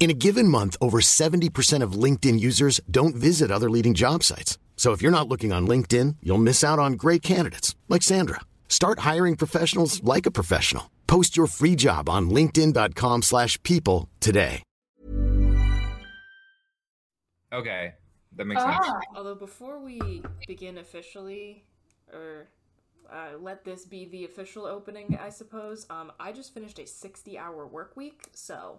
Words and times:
In 0.00 0.08
a 0.08 0.14
given 0.14 0.48
month, 0.48 0.78
over 0.80 1.02
70% 1.02 1.82
of 1.82 1.92
LinkedIn 1.92 2.40
users 2.40 2.80
don't 2.90 3.14
visit 3.14 3.50
other 3.50 3.68
leading 3.68 3.92
job 3.92 4.24
sites. 4.24 4.56
So 4.74 4.92
if 4.92 5.02
you're 5.02 5.12
not 5.12 5.28
looking 5.28 5.52
on 5.52 5.68
LinkedIn, 5.68 6.16
you'll 6.22 6.38
miss 6.38 6.64
out 6.64 6.78
on 6.78 6.94
great 6.94 7.20
candidates 7.20 7.76
like 7.86 8.02
Sandra. 8.02 8.40
Start 8.66 9.00
hiring 9.00 9.36
professionals 9.36 10.02
like 10.02 10.24
a 10.24 10.30
professional. 10.30 10.90
Post 11.06 11.36
your 11.36 11.46
free 11.46 11.76
job 11.76 12.08
on 12.08 12.30
linkedin.com/people 12.30 13.20
slash 13.22 13.62
people 13.62 14.08
today. 14.20 14.62
Okay, 17.52 17.94
that 18.36 18.46
makes 18.46 18.62
sense. 18.62 18.86
Ah. 18.88 19.00
Although 19.16 19.34
before 19.34 19.80
we 19.80 20.22
begin 20.46 20.78
officially, 20.78 21.64
or 22.10 22.48
uh, 23.12 23.36
let 23.38 23.64
this 23.64 23.84
be 23.84 24.06
the 24.06 24.24
official 24.24 24.64
opening, 24.64 25.18
I 25.20 25.28
suppose. 25.30 25.84
Um, 25.90 26.12
I 26.18 26.32
just 26.32 26.54
finished 26.54 26.78
a 26.78 26.86
sixty-hour 26.86 27.66
work 27.66 27.96
week, 27.96 28.28
so 28.32 28.78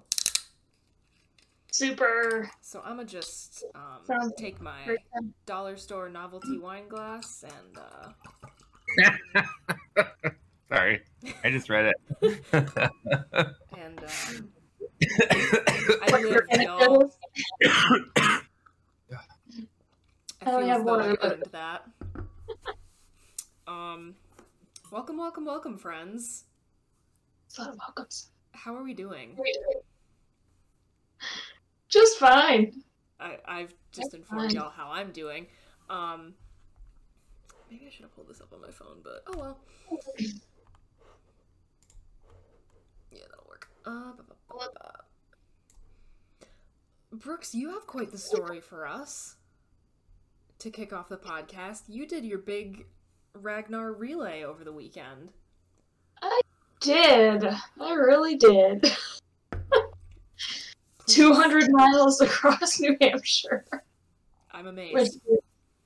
Super. 1.72 2.50
so 2.62 2.82
I'ma 2.86 3.04
just 3.04 3.64
um, 3.76 4.00
Sounds 4.06 4.34
take 4.38 4.62
my 4.62 4.84
great. 4.86 5.00
dollar 5.46 5.78
store 5.78 6.10
novelty 6.10 6.58
wine 6.60 6.88
glass 6.90 7.44
and 7.44 7.78
uh, 7.78 9.42
Sorry, 10.70 11.02
I 11.44 11.50
just 11.50 11.70
read 11.70 11.94
it. 11.94 12.44
and 13.78 14.00
um, 14.00 14.50
I 16.02 16.22
live, 16.22 16.42
y'all. 16.62 17.14
I 17.64 18.42
I 20.44 20.52
only 20.52 20.66
feel 20.66 20.68
have 20.68 20.80
as 20.80 20.86
though 20.86 20.92
one 20.92 21.02
I 21.02 21.08
of 21.12 21.20
those. 21.22 21.32
earned 21.32 21.44
that. 21.52 21.84
Um, 23.68 24.16
welcome, 24.92 25.18
welcome, 25.18 25.46
welcome, 25.46 25.78
friends. 25.78 26.44
It's 27.48 27.58
a 27.58 27.62
lot 27.62 27.70
of 27.72 27.78
welcomes. 27.80 28.30
How 28.54 28.76
are 28.76 28.84
we 28.84 28.94
doing? 28.94 29.38
Just 31.92 32.18
fine. 32.18 32.84
I, 33.20 33.38
I've 33.46 33.74
just 33.92 34.14
informed 34.14 34.52
fine. 34.52 34.62
y'all 34.62 34.72
how 34.72 34.90
I'm 34.92 35.12
doing. 35.12 35.48
Um, 35.90 36.34
maybe 37.70 37.86
I 37.86 37.92
should 37.92 38.04
have 38.04 38.16
pulled 38.16 38.30
this 38.30 38.42
up 38.42 38.54
on 38.54 38.62
my 38.62 38.72
phone, 38.72 38.98
but 39.04 39.24
oh 39.28 39.38
well. 39.38 39.60
Yeah, 43.12 43.24
that'll 43.30 43.46
work. 43.46 43.68
Uh. 43.86 44.14
Brooks, 47.12 47.54
you 47.54 47.72
have 47.72 47.86
quite 47.88 48.12
the 48.12 48.18
story 48.18 48.62
for 48.62 48.88
us. 48.88 49.36
To 50.60 50.70
kick 50.70 50.94
off 50.94 51.10
the 51.10 51.18
podcast, 51.18 51.82
you 51.90 52.08
did 52.08 52.24
your 52.24 52.38
big 52.38 52.86
Ragnar 53.34 53.92
relay 53.92 54.44
over 54.44 54.64
the 54.64 54.72
weekend. 54.72 55.32
I 56.22 56.40
did. 56.80 57.44
I 57.80 57.94
really 57.94 58.38
did. 58.38 58.96
200 61.14 61.72
miles 61.72 62.22
across 62.22 62.80
New 62.80 62.96
Hampshire. 63.02 63.66
I'm 64.52 64.66
Which, 64.66 64.74
amazed. 64.74 65.20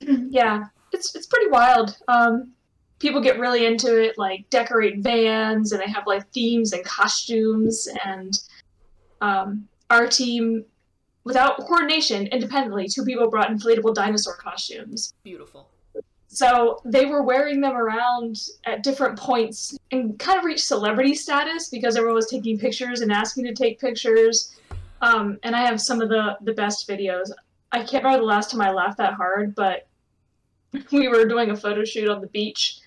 yeah, 0.30 0.64
it's 0.92 1.14
it's 1.14 1.26
pretty 1.26 1.50
wild. 1.50 1.96
Um, 2.08 2.52
people 2.98 3.20
get 3.20 3.38
really 3.38 3.66
into 3.66 4.02
it, 4.02 4.18
like 4.18 4.48
decorate 4.50 4.98
vans, 4.98 5.72
and 5.72 5.80
they 5.80 5.90
have 5.90 6.06
like 6.06 6.28
themes 6.32 6.72
and 6.72 6.84
costumes. 6.84 7.88
And 8.04 8.38
um, 9.20 9.68
our 9.90 10.06
team, 10.06 10.64
without 11.24 11.58
coordination, 11.58 12.26
independently, 12.28 12.88
two 12.88 13.04
people 13.04 13.30
brought 13.30 13.50
inflatable 13.50 13.94
dinosaur 13.94 14.34
costumes. 14.36 15.14
Beautiful. 15.22 15.68
So 16.28 16.80
they 16.84 17.06
were 17.06 17.22
wearing 17.22 17.62
them 17.62 17.74
around 17.74 18.36
at 18.66 18.82
different 18.82 19.18
points 19.18 19.78
and 19.90 20.18
kind 20.18 20.38
of 20.38 20.44
reached 20.44 20.64
celebrity 20.64 21.14
status 21.14 21.70
because 21.70 21.96
everyone 21.96 22.16
was 22.16 22.28
taking 22.28 22.58
pictures 22.58 23.00
and 23.00 23.10
asking 23.10 23.44
to 23.44 23.54
take 23.54 23.80
pictures. 23.80 24.54
Um, 25.02 25.38
and 25.42 25.54
I 25.54 25.60
have 25.60 25.80
some 25.80 26.00
of 26.00 26.08
the 26.08 26.36
the 26.42 26.52
best 26.52 26.88
videos. 26.88 27.30
I 27.72 27.78
can't 27.82 28.04
remember 28.04 28.18
the 28.18 28.26
last 28.26 28.50
time 28.50 28.60
I 28.60 28.70
laughed 28.70 28.98
that 28.98 29.14
hard, 29.14 29.54
but 29.54 29.86
we 30.92 31.08
were 31.08 31.26
doing 31.26 31.50
a 31.50 31.56
photo 31.56 31.84
shoot 31.84 32.08
on 32.08 32.20
the 32.20 32.28
beach 32.28 32.80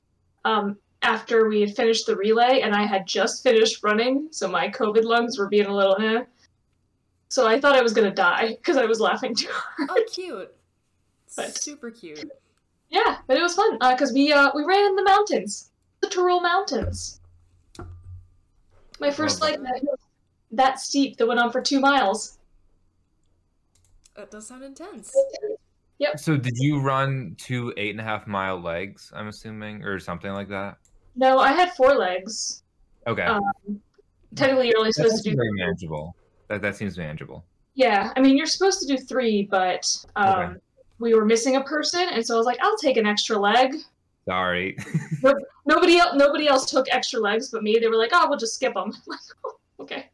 um, 0.45 0.77
after 1.01 1.47
we 1.47 1.61
had 1.61 1.75
finished 1.75 2.05
the 2.05 2.15
relay, 2.15 2.61
and 2.61 2.73
I 2.73 2.85
had 2.85 3.05
just 3.07 3.43
finished 3.43 3.83
running, 3.83 4.27
so 4.31 4.47
my 4.47 4.69
COVID 4.69 5.03
lungs 5.03 5.37
were 5.37 5.47
being 5.47 5.67
a 5.67 5.75
little 5.75 5.97
eh. 6.01 6.23
So 7.29 7.45
I 7.47 7.59
thought 7.59 7.75
I 7.75 7.81
was 7.81 7.93
gonna 7.93 8.13
die 8.13 8.55
because 8.55 8.77
I 8.77 8.85
was 8.85 8.99
laughing 8.99 9.35
too 9.35 9.49
hard. 9.51 9.89
Oh, 9.91 10.03
cute. 10.11 10.53
But- 11.35 11.55
Super 11.55 11.91
cute. 11.91 12.25
Yeah, 12.89 13.17
but 13.27 13.37
it 13.37 13.41
was 13.41 13.53
fun 13.53 13.77
because 13.91 14.11
we 14.13 14.33
uh, 14.33 14.49
we 14.55 14.63
ran 14.65 14.83
in 14.83 14.95
the 14.95 15.03
mountains, 15.03 15.69
the 16.01 16.07
Tyrol 16.07 16.41
Mountains. 16.41 17.21
My 18.99 19.11
first 19.11 19.39
Love 19.41 19.59
like 19.61 19.81
that, 20.51 20.55
that 20.57 20.79
steep 20.79 21.17
that 21.17 21.27
went 21.27 21.39
on 21.39 21.51
for 21.51 21.61
two 21.61 21.79
miles. 21.79 22.37
That 24.15 24.31
does 24.31 24.47
sound 24.47 24.63
intense. 24.63 25.15
Yep. 25.99 26.19
So, 26.19 26.37
did 26.37 26.53
you 26.57 26.79
run 26.79 27.35
two 27.37 27.73
eight 27.77 27.91
and 27.91 27.99
a 27.99 28.03
half 28.03 28.27
mile 28.27 28.59
legs? 28.59 29.11
I'm 29.15 29.27
assuming, 29.27 29.83
or 29.83 29.99
something 29.99 30.31
like 30.31 30.49
that. 30.49 30.77
No, 31.15 31.39
I 31.39 31.51
had 31.51 31.73
four 31.73 31.95
legs. 31.95 32.63
Okay, 33.07 33.23
Um, 33.23 33.41
technically, 34.35 34.67
you're 34.69 34.77
only 34.77 34.91
supposed 34.91 35.17
to 35.17 35.21
seems 35.23 35.35
do. 35.35 35.41
very 35.41 35.51
manageable. 35.53 36.15
That 36.47 36.61
that 36.61 36.75
seems 36.75 36.97
manageable. 36.97 37.45
Yeah, 37.75 38.11
I 38.15 38.21
mean, 38.21 38.37
you're 38.37 38.45
supposed 38.45 38.81
to 38.81 38.87
do 38.87 38.97
three, 38.97 39.47
but 39.49 39.85
um, 40.15 40.27
Okay. 40.39 40.53
we 40.99 41.13
were 41.13 41.25
missing 41.25 41.55
a 41.55 41.63
person, 41.63 42.07
and 42.11 42.25
so 42.25 42.35
I 42.35 42.37
was 42.37 42.45
like, 42.45 42.59
I'll 42.61 42.77
take 42.77 42.97
an 42.97 43.05
extra 43.05 43.37
leg. 43.37 43.73
Sorry. 44.25 44.77
Nobody 45.65 45.97
else, 45.97 46.11
nobody 46.15 46.47
else 46.47 46.69
took 46.69 46.85
extra 46.91 47.19
legs 47.19 47.49
but 47.49 47.63
me. 47.63 47.77
They 47.79 47.87
were 47.87 47.95
like, 47.95 48.11
oh, 48.13 48.27
we'll 48.29 48.37
just 48.37 48.55
skip 48.55 48.73
them. 48.73 48.91
okay, 49.79 50.09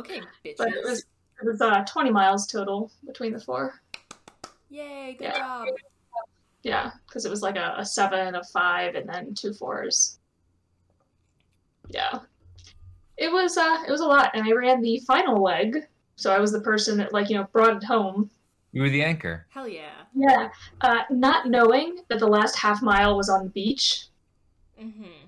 Okay, 0.00 0.20
bitches. 0.44 0.56
but 0.58 0.68
it 0.68 0.84
was 0.84 0.98
it 1.42 1.46
was 1.46 1.60
uh, 1.60 1.84
20 1.84 2.10
miles 2.10 2.46
total 2.46 2.90
between 3.06 3.32
the 3.32 3.40
four. 3.40 3.80
Yay, 4.68 5.14
good 5.18 5.24
Yeah. 5.24 5.38
job. 5.38 5.68
Yeah, 6.62 6.90
because 7.06 7.24
it 7.24 7.30
was 7.30 7.40
like 7.42 7.56
a, 7.56 7.74
a 7.78 7.86
seven, 7.86 8.34
a 8.34 8.44
five, 8.44 8.94
and 8.94 9.08
then 9.08 9.34
two 9.34 9.54
fours. 9.54 10.18
Yeah, 11.88 12.20
it 13.16 13.32
was 13.32 13.56
uh, 13.56 13.82
it 13.86 13.90
was 13.90 14.00
a 14.00 14.06
lot, 14.06 14.30
and 14.34 14.46
I 14.46 14.52
ran 14.52 14.80
the 14.82 15.00
final 15.06 15.42
leg, 15.42 15.86
so 16.16 16.30
I 16.32 16.38
was 16.38 16.52
the 16.52 16.60
person 16.60 16.96
that 16.98 17.12
like 17.12 17.30
you 17.30 17.36
know 17.36 17.46
brought 17.52 17.76
it 17.78 17.84
home. 17.84 18.30
you 18.72 18.82
were 18.82 18.90
the 18.90 19.02
anchor. 19.02 19.46
Hell 19.48 19.66
yeah. 19.66 19.90
Yeah, 20.14 20.50
uh, 20.82 21.02
not 21.10 21.48
knowing 21.48 21.98
that 22.08 22.18
the 22.18 22.26
last 22.28 22.56
half 22.58 22.82
mile 22.82 23.16
was 23.16 23.28
on 23.28 23.44
the 23.44 23.50
beach, 23.50 24.06
Mm-hmm. 24.80 25.26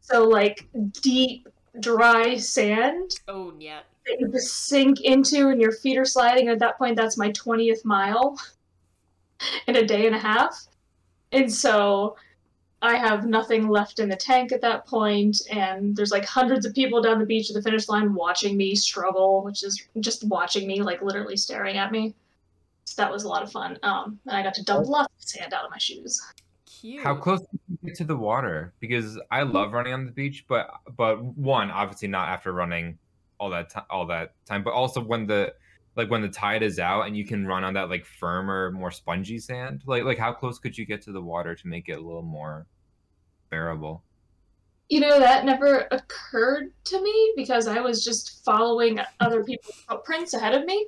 so 0.00 0.24
like 0.28 0.66
deep, 1.02 1.48
dry 1.80 2.36
sand 2.36 3.10
Oh, 3.26 3.52
yeah. 3.58 3.80
That 4.06 4.20
you 4.20 4.28
just 4.28 4.66
sink 4.66 5.00
into, 5.00 5.48
and 5.48 5.60
your 5.60 5.72
feet 5.72 5.98
are 5.98 6.04
sliding. 6.04 6.48
At 6.48 6.58
that 6.60 6.78
point, 6.78 6.96
that's 6.96 7.16
my 7.16 7.30
twentieth 7.32 7.84
mile 7.84 8.38
in 9.66 9.76
a 9.76 9.86
day 9.86 10.06
and 10.06 10.14
a 10.14 10.18
half, 10.18 10.66
and 11.32 11.52
so 11.52 12.16
I 12.84 12.96
have 12.96 13.24
nothing 13.26 13.68
left 13.68 13.98
in 13.98 14.10
the 14.10 14.16
tank 14.16 14.52
at 14.52 14.60
that 14.60 14.86
point, 14.86 15.40
and 15.50 15.96
there's 15.96 16.10
like 16.10 16.26
hundreds 16.26 16.66
of 16.66 16.74
people 16.74 17.00
down 17.00 17.18
the 17.18 17.24
beach 17.24 17.48
at 17.48 17.54
the 17.54 17.62
finish 17.62 17.88
line 17.88 18.12
watching 18.12 18.58
me 18.58 18.74
struggle, 18.74 19.42
which 19.42 19.64
is 19.64 19.82
just 20.00 20.24
watching 20.24 20.66
me, 20.66 20.82
like 20.82 21.00
literally 21.00 21.38
staring 21.38 21.78
at 21.78 21.90
me. 21.90 22.14
So 22.84 23.00
that 23.00 23.10
was 23.10 23.24
a 23.24 23.28
lot 23.28 23.42
of 23.42 23.50
fun. 23.50 23.78
Um, 23.82 24.18
and 24.26 24.36
I 24.36 24.42
got 24.42 24.52
to 24.54 24.64
dump 24.64 24.86
lots 24.86 25.14
of 25.16 25.28
sand 25.28 25.54
out 25.54 25.64
of 25.64 25.70
my 25.70 25.78
shoes. 25.78 26.20
Cute. 26.66 27.02
How 27.02 27.14
close 27.14 27.40
did 27.40 27.60
you 27.70 27.78
get 27.88 27.96
to 27.96 28.04
the 28.04 28.16
water? 28.16 28.74
Because 28.80 29.18
I 29.30 29.44
love 29.44 29.72
running 29.72 29.94
on 29.94 30.04
the 30.04 30.12
beach, 30.12 30.44
but 30.46 30.68
but 30.94 31.24
one 31.24 31.70
obviously 31.70 32.08
not 32.08 32.28
after 32.28 32.52
running 32.52 32.98
all 33.44 33.50
that 33.50 33.68
ti- 33.70 33.80
all 33.90 34.06
that 34.06 34.32
time, 34.46 34.62
but 34.64 34.72
also 34.72 35.02
when 35.02 35.26
the 35.26 35.52
like 35.96 36.10
when 36.10 36.22
the 36.22 36.28
tide 36.28 36.62
is 36.62 36.78
out 36.78 37.02
and 37.06 37.16
you 37.16 37.24
can 37.26 37.46
run 37.46 37.62
on 37.62 37.74
that 37.74 37.90
like 37.90 38.04
firmer, 38.06 38.70
more 38.72 38.90
spongy 38.90 39.38
sand. 39.38 39.82
Like 39.86 40.04
like 40.04 40.18
how 40.18 40.32
close 40.32 40.58
could 40.58 40.76
you 40.78 40.86
get 40.86 41.02
to 41.02 41.12
the 41.12 41.20
water 41.20 41.54
to 41.54 41.66
make 41.68 41.88
it 41.88 41.98
a 41.98 42.00
little 42.00 42.22
more 42.22 42.66
bearable? 43.50 44.02
You 44.88 45.00
know, 45.00 45.18
that 45.18 45.44
never 45.44 45.86
occurred 45.90 46.72
to 46.84 47.02
me 47.02 47.32
because 47.36 47.68
I 47.68 47.80
was 47.80 48.02
just 48.04 48.44
following 48.44 48.98
other 49.20 49.44
people's 49.44 49.76
footprints 49.88 50.34
ahead 50.34 50.54
of 50.54 50.64
me. 50.64 50.86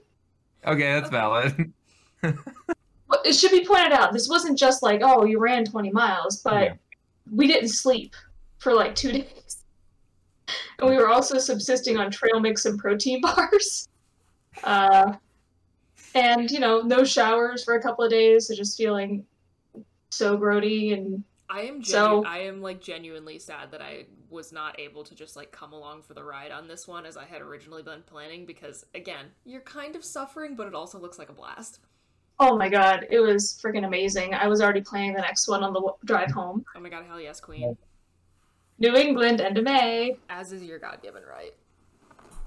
Okay, 0.67 0.93
that's 0.95 1.11
valid. 1.11 1.73
But 3.09 3.25
it 3.25 3.35
should 3.37 3.53
be 3.53 3.65
pointed 3.65 3.93
out, 3.93 4.13
this 4.13 4.29
wasn't 4.29 4.59
just 4.59 4.83
like, 4.83 5.01
oh, 5.05 5.25
you 5.25 5.39
ran 5.39 5.65
20 5.65 5.93
miles, 5.93 6.43
but 6.43 6.63
Yeah. 6.65 6.75
we 7.33 7.47
didn't 7.47 7.69
sleep 7.69 8.17
for 8.59 8.75
like 8.75 8.97
two 8.97 9.13
days. 9.23 9.56
And 10.79 10.91
we 10.91 10.97
were 10.97 11.09
also 11.09 11.39
subsisting 11.39 11.97
on 11.97 12.11
trail 12.11 12.41
mix 12.41 12.67
and 12.67 12.79
protein 12.79 13.21
bars. 13.23 13.89
Uh, 14.65 15.15
and, 16.15 16.51
you 16.51 16.61
know, 16.61 16.81
no 16.83 17.05
showers 17.05 17.65
for 17.65 17.75
a 17.75 17.83
couple 17.83 18.05
of 18.05 18.11
days, 18.11 18.49
so 18.49 18.55
just 18.55 18.77
feeling 18.77 19.25
so 20.11 20.39
grody 20.39 20.93
and 20.95 21.23
I 21.49 21.61
am 21.63 21.81
genu- 21.83 21.85
So- 21.85 22.25
I 22.25 22.39
am 22.39 22.61
like 22.63 22.81
genuinely 22.81 23.39
sad 23.39 23.71
that 23.71 23.81
I 23.83 24.07
was 24.31 24.53
not 24.53 24.79
able 24.81 25.05
to 25.05 25.15
just 25.15 25.37
like 25.37 25.53
come 25.53 25.73
along 25.73 26.03
for 26.03 26.15
the 26.15 26.25
ride 26.25 26.51
on 26.51 26.67
this 26.67 26.89
one 26.89 27.07
as 27.07 27.17
I 27.17 27.25
had 27.25 27.41
originally 27.43 27.83
been 27.83 28.03
planning 28.03 28.45
because 28.47 28.85
again, 28.95 29.27
you're 29.45 29.61
kind 29.61 29.95
of 29.95 30.05
suffering, 30.05 30.57
but 30.57 30.67
it 30.67 30.75
also 30.75 30.99
looks 30.99 31.19
like 31.19 31.29
a 31.29 31.33
blast. 31.33 31.81
oh 32.41 32.57
my 32.57 32.69
god, 32.69 33.07
it 33.11 33.21
was 33.21 33.59
freaking 33.65 33.87
amazing. 33.87 34.35
I 34.35 34.47
was 34.49 34.61
already 34.61 34.81
planning 34.83 35.15
the 35.15 35.21
next 35.23 35.49
one 35.49 35.63
on 35.63 35.73
the 35.73 35.81
w- 35.81 35.97
drive 36.05 36.31
home. 36.33 36.65
Oh 36.75 36.81
my 36.81 36.89
god, 36.89 37.05
hell 37.07 37.21
yes, 37.21 37.41
Queen. 37.41 37.77
New 38.79 38.95
England, 38.95 39.41
end 39.41 39.59
of 39.59 39.65
May. 39.65 40.17
As 40.29 40.53
is 40.53 40.63
your 40.63 40.79
god 40.79 41.01
given 41.03 41.23
right. 41.29 41.55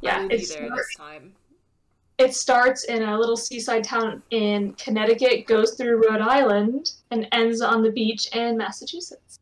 Yeah, 0.02 0.28
it's 0.30 0.54
there 0.56 0.70
this 0.70 0.96
time. 0.96 1.34
It 2.18 2.36
starts 2.36 2.84
in 2.84 3.04
a 3.04 3.18
little 3.18 3.38
seaside 3.38 3.84
town 3.84 4.22
in 4.32 4.74
Connecticut, 4.74 5.48
goes 5.48 5.76
through 5.76 6.04
Rhode 6.08 6.22
Island, 6.22 6.92
and 7.12 7.28
ends 7.32 7.62
on 7.62 7.82
the 7.82 7.92
beach 7.92 8.28
in 8.36 8.58
Massachusetts. 8.58 9.40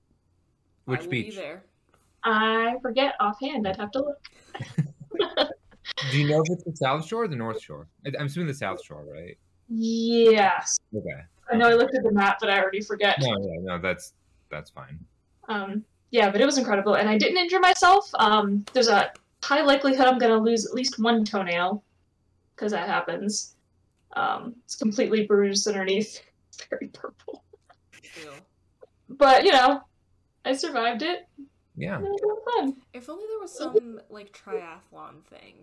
I 0.88 0.92
Which 0.92 1.02
will 1.02 1.10
beach? 1.10 1.30
be 1.32 1.36
there. 1.36 1.64
I 2.24 2.76
forget 2.82 3.16
offhand. 3.20 3.68
I'd 3.68 3.78
have 3.78 3.92
to 3.92 4.00
look. 4.00 4.22
Do 6.12 6.18
you 6.20 6.28
know 6.28 6.42
if 6.46 6.52
it's 6.52 6.64
the 6.64 6.76
South 6.76 7.06
Shore 7.08 7.24
or 7.24 7.28
the 7.28 7.36
North 7.36 7.62
Shore? 7.62 7.88
I- 8.06 8.12
I'm 8.20 8.28
assuming 8.28 8.48
the 8.48 8.54
South 8.54 8.84
Shore, 8.84 9.04
right? 9.12 9.38
Yes. 9.70 10.78
Okay. 10.96 11.22
I 11.52 11.56
know 11.56 11.68
I 11.70 11.74
looked 11.74 11.96
at 11.96 12.04
the 12.04 12.12
map, 12.12 12.38
but 12.40 12.50
I 12.50 12.60
already 12.62 12.82
forget. 12.82 13.18
No, 13.20 13.34
no, 13.34 13.54
no. 13.62 13.82
That's 13.82 14.14
that's 14.50 14.70
fine. 14.70 15.00
Um, 15.50 15.84
yeah, 16.12 16.30
but 16.30 16.42
it 16.42 16.46
was 16.46 16.58
incredible, 16.58 16.96
and 16.96 17.10
I 17.10 17.18
didn't 17.18 17.38
injure 17.38 17.60
myself. 17.60 18.10
Um, 18.16 18.66
there's 18.74 18.88
a 18.88 19.12
high 19.44 19.62
likelihood 19.62 20.08
I'm 20.08 20.20
gonna 20.20 20.40
lose 20.40 20.66
at 20.66 20.74
least 20.74 21.00
one 21.00 21.26
toenail, 21.26 21.84
because 22.56 22.72
that 22.72 22.88
happens. 22.88 23.56
Um, 24.16 24.56
it's 24.66 24.76
completely 24.76 25.26
bruised 25.26 25.68
underneath. 25.68 26.22
It's 26.50 26.66
very 26.70 26.88
purple. 26.88 27.44
Ew. 28.24 28.32
But 29.10 29.44
you 29.44 29.52
know, 29.52 29.82
I 30.46 30.54
survived 30.54 31.02
it. 31.02 31.28
Yeah. 31.76 32.00
It 32.00 32.02
was 32.02 32.40
fun. 32.56 32.78
If 32.94 33.10
only 33.10 33.26
there 33.28 33.40
was 33.40 33.56
some 33.56 34.02
like 34.10 34.36
triathlon 34.36 35.24
thing 35.30 35.56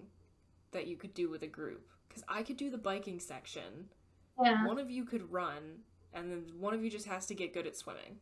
that 0.70 0.86
you 0.86 0.96
could 0.96 1.14
do 1.14 1.28
with 1.28 1.42
a 1.42 1.48
group. 1.48 1.88
Because 2.08 2.22
I 2.28 2.42
could 2.42 2.56
do 2.56 2.70
the 2.70 2.78
biking 2.78 3.18
section. 3.18 3.88
Yeah. 4.42 4.66
One 4.66 4.78
of 4.78 4.90
you 4.90 5.04
could 5.04 5.32
run, 5.32 5.80
and 6.12 6.30
then 6.30 6.44
one 6.58 6.74
of 6.74 6.84
you 6.84 6.90
just 6.90 7.06
has 7.06 7.26
to 7.26 7.34
get 7.34 7.52
good 7.52 7.66
at 7.66 7.76
swimming. 7.76 8.18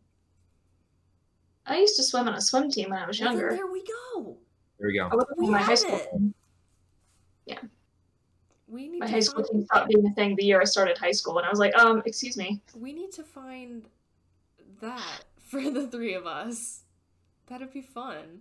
I 1.66 1.78
used 1.78 1.96
to 1.96 2.02
swim 2.02 2.28
on 2.28 2.34
a 2.34 2.40
swim 2.40 2.70
team 2.70 2.90
when 2.90 2.98
I 2.98 3.06
was 3.06 3.20
Well, 3.20 3.30
younger. 3.32 3.50
there 3.50 3.66
we 3.66 3.84
go. 3.84 4.36
There 4.78 4.88
we 4.88 4.94
go. 4.98 5.08
I 5.10 5.14
wasn't 5.14 5.38
We 5.38 5.46
in 5.46 5.52
my 5.52 5.62
high 5.62 5.74
school. 5.74 5.96
it. 5.96 6.10
team. 6.10 6.34
We 8.68 8.88
need 8.88 9.00
My 9.00 9.06
to 9.06 9.12
high 9.12 9.20
school 9.20 9.44
find, 9.44 9.52
team 9.52 9.64
stopped 9.66 9.88
being 9.90 10.06
a 10.06 10.10
thing 10.14 10.34
the 10.34 10.44
year 10.46 10.58
I 10.58 10.64
started 10.64 10.96
high 10.96 11.10
school, 11.10 11.36
and 11.36 11.46
I 11.46 11.50
was 11.50 11.58
like, 11.58 11.76
um, 11.76 12.02
excuse 12.06 12.38
me. 12.38 12.62
we 12.74 12.94
need 12.94 13.12
to 13.12 13.22
find 13.22 13.84
that 14.80 15.24
for 15.46 15.60
the 15.70 15.86
three 15.88 16.14
of 16.14 16.26
us. 16.26 16.80
That'd 17.48 17.70
be 17.70 17.82
fun. 17.82 18.40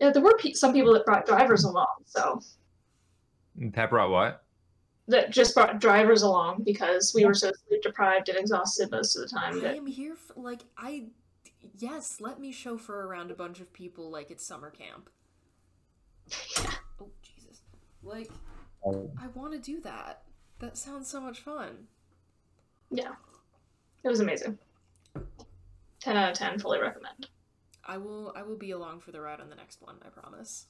Yeah, 0.00 0.08
there 0.10 0.22
were 0.22 0.38
pe- 0.38 0.54
some 0.54 0.72
people 0.72 0.94
that 0.94 1.04
brought 1.04 1.26
drivers 1.26 1.64
along, 1.64 1.96
so 2.06 2.40
That 3.56 3.90
brought 3.90 4.08
what? 4.10 4.42
that 5.08 5.28
just 5.30 5.54
brought 5.54 5.78
drivers 5.78 6.22
along 6.22 6.62
because 6.62 7.12
we 7.14 7.26
were 7.26 7.34
so 7.34 7.50
sleep 7.68 7.82
deprived 7.82 8.30
and 8.30 8.38
exhausted 8.38 8.90
most 8.90 9.16
of 9.16 9.22
the 9.22 9.28
time 9.28 9.56
I 9.58 9.60
that 9.60 9.76
am 9.76 9.84
here 9.86 10.16
for 10.16 10.32
like 10.40 10.62
I. 10.78 11.04
Yes, 11.78 12.20
let 12.20 12.40
me 12.40 12.52
chauffeur 12.52 13.02
around 13.04 13.30
a 13.30 13.34
bunch 13.34 13.60
of 13.60 13.72
people 13.72 14.10
like 14.10 14.30
it's 14.30 14.44
summer 14.46 14.70
camp. 14.70 15.10
Oh 17.00 17.10
Jesus! 17.22 17.62
Like 18.02 18.30
I 18.84 19.26
want 19.34 19.52
to 19.54 19.58
do 19.58 19.80
that. 19.80 20.22
That 20.60 20.76
sounds 20.78 21.08
so 21.08 21.20
much 21.20 21.40
fun. 21.40 21.88
yeah, 22.90 23.12
it 24.04 24.08
was 24.08 24.20
amazing. 24.20 24.56
Ten 26.00 26.16
out 26.16 26.30
of 26.30 26.38
ten, 26.38 26.58
fully 26.60 26.80
recommend. 26.80 27.28
I 27.84 27.96
will. 27.96 28.32
I 28.36 28.42
will 28.42 28.56
be 28.56 28.70
along 28.70 29.00
for 29.00 29.10
the 29.10 29.20
ride 29.20 29.40
on 29.40 29.50
the 29.50 29.56
next 29.56 29.82
one. 29.82 29.96
I 30.04 30.10
promise. 30.10 30.66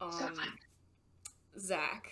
Um, 0.00 0.34
Zach, 1.58 2.08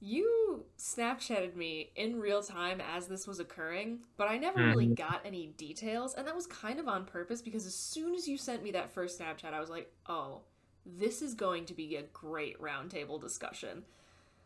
you 0.00 0.64
Snapchatted 0.78 1.56
me 1.56 1.90
in 1.96 2.18
real 2.20 2.42
time 2.42 2.80
as 2.80 3.06
this 3.06 3.26
was 3.26 3.38
occurring, 3.40 4.00
but 4.16 4.28
I 4.28 4.38
never 4.38 4.62
really 4.64 4.86
Mhm. 4.86 4.96
got 4.96 5.20
any 5.24 5.48
details, 5.48 6.14
and 6.14 6.26
that 6.26 6.34
was 6.34 6.46
kind 6.46 6.80
of 6.80 6.88
on 6.88 7.04
purpose 7.04 7.42
because 7.42 7.66
as 7.66 7.74
soon 7.74 8.14
as 8.14 8.26
you 8.26 8.38
sent 8.38 8.62
me 8.62 8.70
that 8.72 8.92
first 8.92 9.20
Snapchat, 9.20 9.52
I 9.54 9.60
was 9.60 9.70
like, 9.70 9.92
"Oh, 10.06 10.42
this 10.86 11.22
is 11.22 11.34
going 11.34 11.66
to 11.66 11.74
be 11.74 11.96
a 11.96 12.02
great 12.02 12.60
roundtable 12.60 13.20
discussion." 13.20 13.84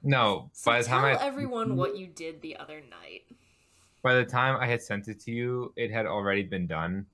No. 0.03 0.51
So 0.53 0.73
by 0.73 0.81
the 0.83 0.89
tell 0.89 0.89
time 0.89 1.05
I 1.05 1.19
everyone 1.21 1.77
what 1.77 1.97
you 1.99 2.07
did 2.07 2.41
the 2.41 2.57
other 2.57 2.81
night. 2.81 3.25
by 4.03 4.15
the 4.15 4.25
time 4.25 4.57
I 4.61 4.67
had 4.67 4.83
sent 4.83 5.09
it 5.09 5.21
to 5.21 5.31
you, 5.33 5.73
it 5.77 5.91
had 5.91 6.07
already 6.07 6.43
been 6.43 6.67
done. 6.67 7.07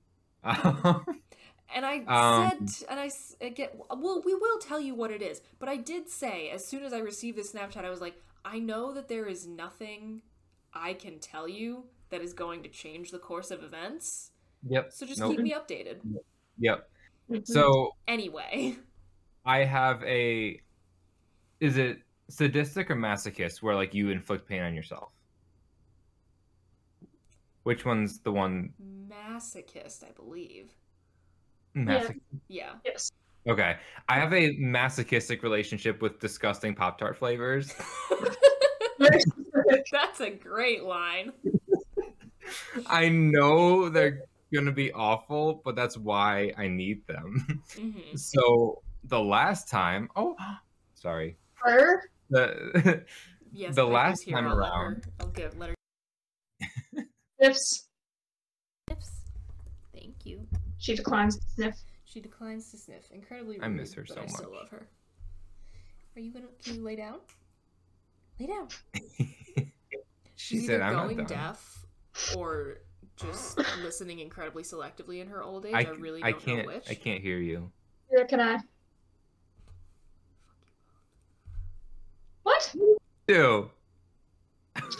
And 1.73 1.85
I 1.85 2.07
Um, 2.07 2.57
said, 2.67 2.69
and 2.89 2.99
I 2.99 3.09
get, 3.49 3.75
well, 3.89 4.21
we 4.25 4.33
will 4.35 4.59
tell 4.59 4.79
you 4.79 4.93
what 4.93 5.09
it 5.11 5.21
is. 5.21 5.41
But 5.57 5.69
I 5.69 5.77
did 5.77 6.09
say, 6.09 6.49
as 6.49 6.65
soon 6.65 6.83
as 6.83 6.91
I 6.91 6.99
received 6.99 7.37
this 7.37 7.53
Snapchat, 7.53 7.85
I 7.85 7.89
was 7.89 8.01
like, 8.01 8.15
I 8.43 8.59
know 8.59 8.91
that 8.93 9.07
there 9.07 9.25
is 9.27 9.47
nothing 9.47 10.21
I 10.73 10.93
can 10.93 11.19
tell 11.19 11.47
you 11.47 11.85
that 12.09 12.21
is 12.21 12.33
going 12.33 12.63
to 12.63 12.69
change 12.69 13.11
the 13.11 13.19
course 13.19 13.51
of 13.51 13.63
events. 13.63 14.31
yep. 14.67 14.91
So 14.91 15.05
just 15.05 15.19
Nope. 15.19 15.31
keep 15.35 15.41
me 15.41 15.51
updated. 15.53 15.99
Yep. 16.59 16.89
Mhm. 17.29 17.47
So 17.47 17.95
Anyway, 18.07 18.77
I 19.45 19.63
have 19.63 20.03
a. 20.03 20.59
Is 21.59 21.77
it 21.77 21.99
sadistic 22.29 22.89
or 22.89 22.95
masochist 22.95 23.61
where 23.61 23.75
like 23.75 23.93
you 23.93 24.09
inflict 24.09 24.47
pain 24.47 24.61
on 24.61 24.73
yourself? 24.73 25.13
Which 27.63 27.85
one's 27.85 28.19
the 28.19 28.31
one? 28.31 28.73
masochist, 29.07 30.03
I 30.03 30.11
believe. 30.11 30.71
Masoch- 31.75 32.19
Yeah. 32.47 32.73
yes, 32.83 33.11
Okay, 33.47 33.77
I 34.07 34.19
have 34.19 34.33
a 34.33 34.51
masochistic 34.57 35.41
relationship 35.43 36.01
with 36.01 36.19
disgusting 36.19 36.75
Pop 36.75 36.97
Tart 36.99 37.17
flavors. 37.17 37.73
That's 39.91 40.19
a 40.21 40.29
great 40.29 40.83
line. 40.83 41.31
I 42.85 43.09
know 43.09 43.89
they're 43.89 44.23
gonna 44.53 44.71
be 44.71 44.91
awful, 44.93 45.61
but 45.65 45.75
that's 45.75 45.97
why 45.97 46.53
I 46.57 46.67
need 46.67 47.05
them. 47.07 47.63
hmm 47.75 48.15
so 48.15 48.81
the 49.05 49.19
last 49.19 49.69
time, 49.69 50.09
oh, 50.15 50.35
sorry, 50.93 51.37
her. 51.55 52.03
the 52.29 53.03
Yes. 53.53 53.75
The 53.75 53.83
last 53.83 54.29
time 54.29 54.47
I'll 54.47 54.55
let 54.55 54.69
around- 54.71 54.95
her- 54.95 55.01
I'll 55.19 55.27
give 55.27 55.57
let 55.57 55.69
her. 55.71 55.75
sniffs. 57.37 57.87
Sniffs. 58.87 59.11
Thank 59.93 60.25
you. 60.25 60.47
She 60.77 60.95
declines 60.95 61.37
to 61.37 61.45
sniff. 61.49 61.75
She 62.11 62.19
declines 62.19 62.69
to 62.71 62.77
sniff. 62.77 63.09
Incredibly 63.11 63.55
rude, 63.55 63.63
I 63.63 63.69
miss 63.69 63.93
her 63.93 64.03
but 64.05 64.15
so 64.15 64.21
I 64.21 64.25
still 64.25 64.49
much. 64.51 64.59
love 64.59 64.69
her. 64.69 64.87
Are 66.15 66.19
you 66.19 66.31
gonna? 66.33 66.47
Can 66.63 66.75
you 66.75 66.83
lay 66.83 66.95
down? 66.97 67.19
Lay 68.39 68.47
down. 68.47 68.67
she 69.55 69.67
She's 70.35 70.65
said, 70.65 70.81
either 70.81 70.83
"I'm 70.83 70.93
not 70.93 71.03
going 71.05 71.17
done." 71.17 71.25
deaf 71.27 71.85
or 72.35 72.79
just 73.15 73.57
listening 73.81 74.19
incredibly 74.19 74.63
selectively 74.63 75.21
in 75.21 75.27
her 75.27 75.41
old 75.41 75.65
age. 75.65 75.73
I, 75.73 75.79
I, 75.79 75.83
c- 75.85 75.91
really 76.01 76.21
don't 76.21 76.39
can't. 76.43 76.67
know 76.67 76.73
which. 76.73 76.89
I 76.89 76.95
can't 76.95 77.21
hear 77.21 77.37
you. 77.37 77.71
Here, 78.09 78.25
can 78.25 78.41
I? 78.41 78.57
What? 82.43 82.75
Ew. 83.29 83.71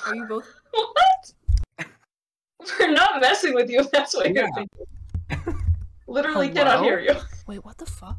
Are 0.06 0.16
you 0.16 0.26
both? 0.30 0.48
What? 0.72 1.34
We're 2.80 2.92
not 2.92 3.20
messing 3.20 3.54
with 3.56 3.70
you. 3.70 3.80
if 3.82 3.92
That's 3.92 4.14
what 4.16 4.28
you're 4.34 4.46
Yeah. 4.46 4.50
thinking. 4.56 5.61
Literally 6.12 6.50
cannot 6.50 6.80
Hello? 6.80 6.84
hear 6.84 7.00
you. 7.00 7.16
Wait, 7.48 7.64
what 7.64 7.78
the 7.78 7.86
fuck? 7.86 8.18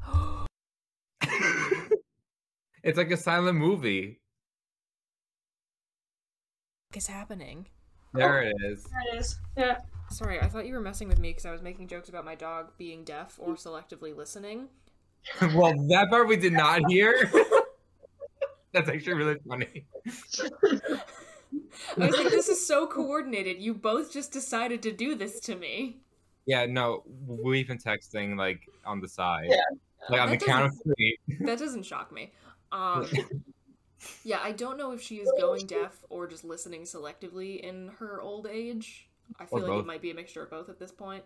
it's 2.83 2.97
like 2.97 3.11
a 3.11 3.19
silent 3.19 3.59
movie. 3.59 4.21
is 6.95 7.07
happening? 7.07 7.67
There 8.15 8.43
oh, 8.43 8.47
it 8.47 8.55
is. 8.65 8.85
There 8.85 9.15
it 9.15 9.19
is. 9.19 9.37
Yeah. 9.59 9.79
Sorry, 10.11 10.41
I 10.41 10.49
thought 10.49 10.67
you 10.67 10.73
were 10.73 10.81
messing 10.81 11.09
with 11.09 11.19
me 11.19 11.31
because 11.31 11.45
I 11.45 11.51
was 11.51 11.61
making 11.61 11.89
jokes 11.89 12.09
about 12.09 12.25
my 12.25 12.35
dog 12.35 12.73
being 12.79 13.05
deaf 13.05 13.39
or 13.39 13.57
selectively 13.57 14.17
listening. 14.17 14.69
well, 15.55 15.75
that 15.89 16.09
part 16.09 16.29
we 16.29 16.37
did 16.37 16.55
not 16.55 16.81
hear. 16.89 17.31
That's 18.73 18.89
actually 18.89 19.15
really 19.15 19.37
funny. 19.47 19.85
I 21.99 22.07
was 22.07 22.17
like, 22.17 22.31
this 22.31 22.49
is 22.49 22.67
so 22.67 22.87
coordinated. 22.87 23.61
You 23.61 23.75
both 23.75 24.13
just 24.15 24.33
decided 24.33 24.83
to 24.83 24.93
do 24.93 25.15
this 25.15 25.41
to 25.41 25.55
me. 25.55 26.02
Yeah, 26.47 26.67
no, 26.67 27.05
we've 27.27 27.69
been 27.69 27.79
texting 27.79 28.37
like 28.37 28.69
on 28.85 29.01
the 29.01 29.09
side. 29.09 29.47
Yeah. 29.49 29.57
Like 30.11 30.21
on 30.21 30.31
That 30.31 30.41
the 30.41 30.47
count 30.47 30.65
of 30.67 30.71
doesn't- 30.73 30.95
three. 30.97 31.19
That 31.41 31.59
doesn't 31.59 31.85
shock 31.85 32.13
me. 32.13 32.33
Um, 32.73 33.07
yeah, 34.25 34.39
I 34.43 34.53
don't 34.53 34.79
know 34.79 34.93
if 34.93 35.03
she 35.03 35.17
is 35.17 35.31
going 35.39 35.67
deaf 35.67 35.93
or 36.09 36.27
just 36.27 36.43
listening 36.43 36.85
selectively 36.85 37.61
in 37.61 37.89
her 37.99 38.19
old 38.23 38.47
age. 38.47 39.11
I 39.39 39.45
feel 39.45 39.59
Or 39.59 39.61
like 39.61 39.69
both. 39.69 39.85
it 39.85 39.87
might 39.87 40.01
be 40.01 40.11
a 40.11 40.15
mixture 40.15 40.43
of 40.43 40.49
both 40.49 40.71
at 40.71 40.79
this 40.79 40.91
point. 40.91 41.23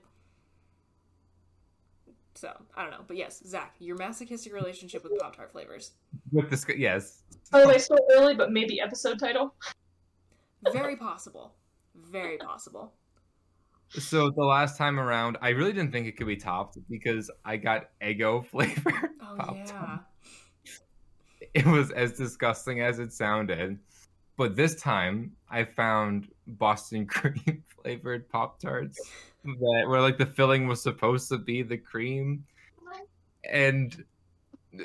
So 2.35 2.51
I 2.77 2.83
don't 2.83 2.91
know, 2.91 3.05
but 3.07 3.17
yes, 3.17 3.43
Zach, 3.47 3.77
your 3.79 3.97
masochistic 3.97 4.53
relationship 4.53 5.03
with 5.05 5.17
Pop 5.21 5.37
Tart 5.37 5.53
flavors, 5.53 5.93
With 6.33 6.51
this, 6.51 6.67
yes. 6.77 7.23
By 7.53 7.63
the 7.63 7.69
way, 7.69 7.79
still 7.79 7.99
early, 8.17 8.35
but 8.35 8.51
maybe 8.53 8.81
episode 8.81 9.19
title. 9.21 9.55
very 10.73 10.97
possible, 10.97 11.55
very 11.95 12.39
possible. 12.39 12.93
So 13.91 14.31
the 14.31 14.45
last 14.45 14.77
time 14.77 14.99
around, 14.99 15.39
I 15.41 15.51
really 15.51 15.73
didn't 15.73 15.93
think 15.93 16.07
it 16.07 16.17
could 16.17 16.27
be 16.27 16.37
topped 16.37 16.79
because 16.91 17.31
I 17.45 17.57
got 17.57 17.91
Eggo 18.01 18.45
flavor. 18.51 19.11
Oh 19.21 19.37
Pop 19.39 19.57
yeah, 19.57 19.65
Tart. 19.65 20.01
It 21.55 21.67
was 21.67 21.91
as 21.93 22.13
disgusting 22.13 22.81
as 22.81 22.99
it 22.99 23.13
sounded. 23.13 23.79
But 24.37 24.55
this 24.55 24.75
time, 24.77 25.33
I 25.51 25.65
found 25.65 26.29
Boston 26.47 27.07
cream 27.07 27.65
flavored 27.83 28.29
Pop 28.29 28.61
Tarts 28.61 29.01
that 29.45 29.85
where 29.87 30.01
like 30.01 30.19
the 30.19 30.27
filling 30.27 30.67
was 30.67 30.83
supposed 30.83 31.29
to 31.31 31.39
be 31.39 31.63
the 31.63 31.79
cream, 31.79 32.45
and 33.51 34.05
uh, 34.75 34.83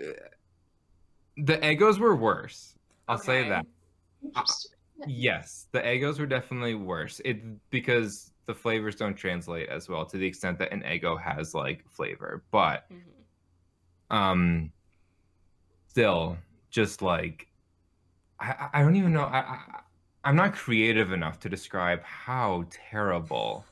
the 1.38 1.58
Eggos 1.58 1.98
were 1.98 2.16
worse. 2.16 2.76
I'll 3.08 3.18
say 3.18 3.50
that. 3.50 3.66
Interesting. 4.24 4.72
Yes, 5.08 5.68
the 5.72 5.80
Eggos 5.80 6.20
were 6.20 6.28
definitely 6.28 6.76
worse. 6.76 7.20
It 7.26 7.70
because 7.72 8.31
the 8.46 8.54
flavors 8.54 8.96
don't 8.96 9.16
translate 9.16 9.70
as 9.70 9.88
well 9.88 10.06
to 10.06 10.18
the 10.18 10.26
extent 10.26 10.58
that 10.60 10.72
an 10.72 10.82
Eggo 10.82 11.20
has 11.22 11.54
like 11.54 11.88
flavor, 11.90 12.44
but 12.52 12.86
Mhm. 12.92 14.16
um, 14.16 14.72
still 15.88 16.38
just 16.70 17.02
like 17.02 17.48
I 18.40 18.52
I- 18.52 18.70
I 18.80 18.82
don't 18.84 18.96
even 18.96 19.14
know 19.14 19.24
I, 19.24 19.40
I 19.40 19.60
I'm 20.24 20.36
not 20.36 20.54
creative 20.54 21.12
enough 21.12 21.40
to 21.42 21.50
describe 21.50 22.02
how 22.04 22.66
terrible 22.70 23.66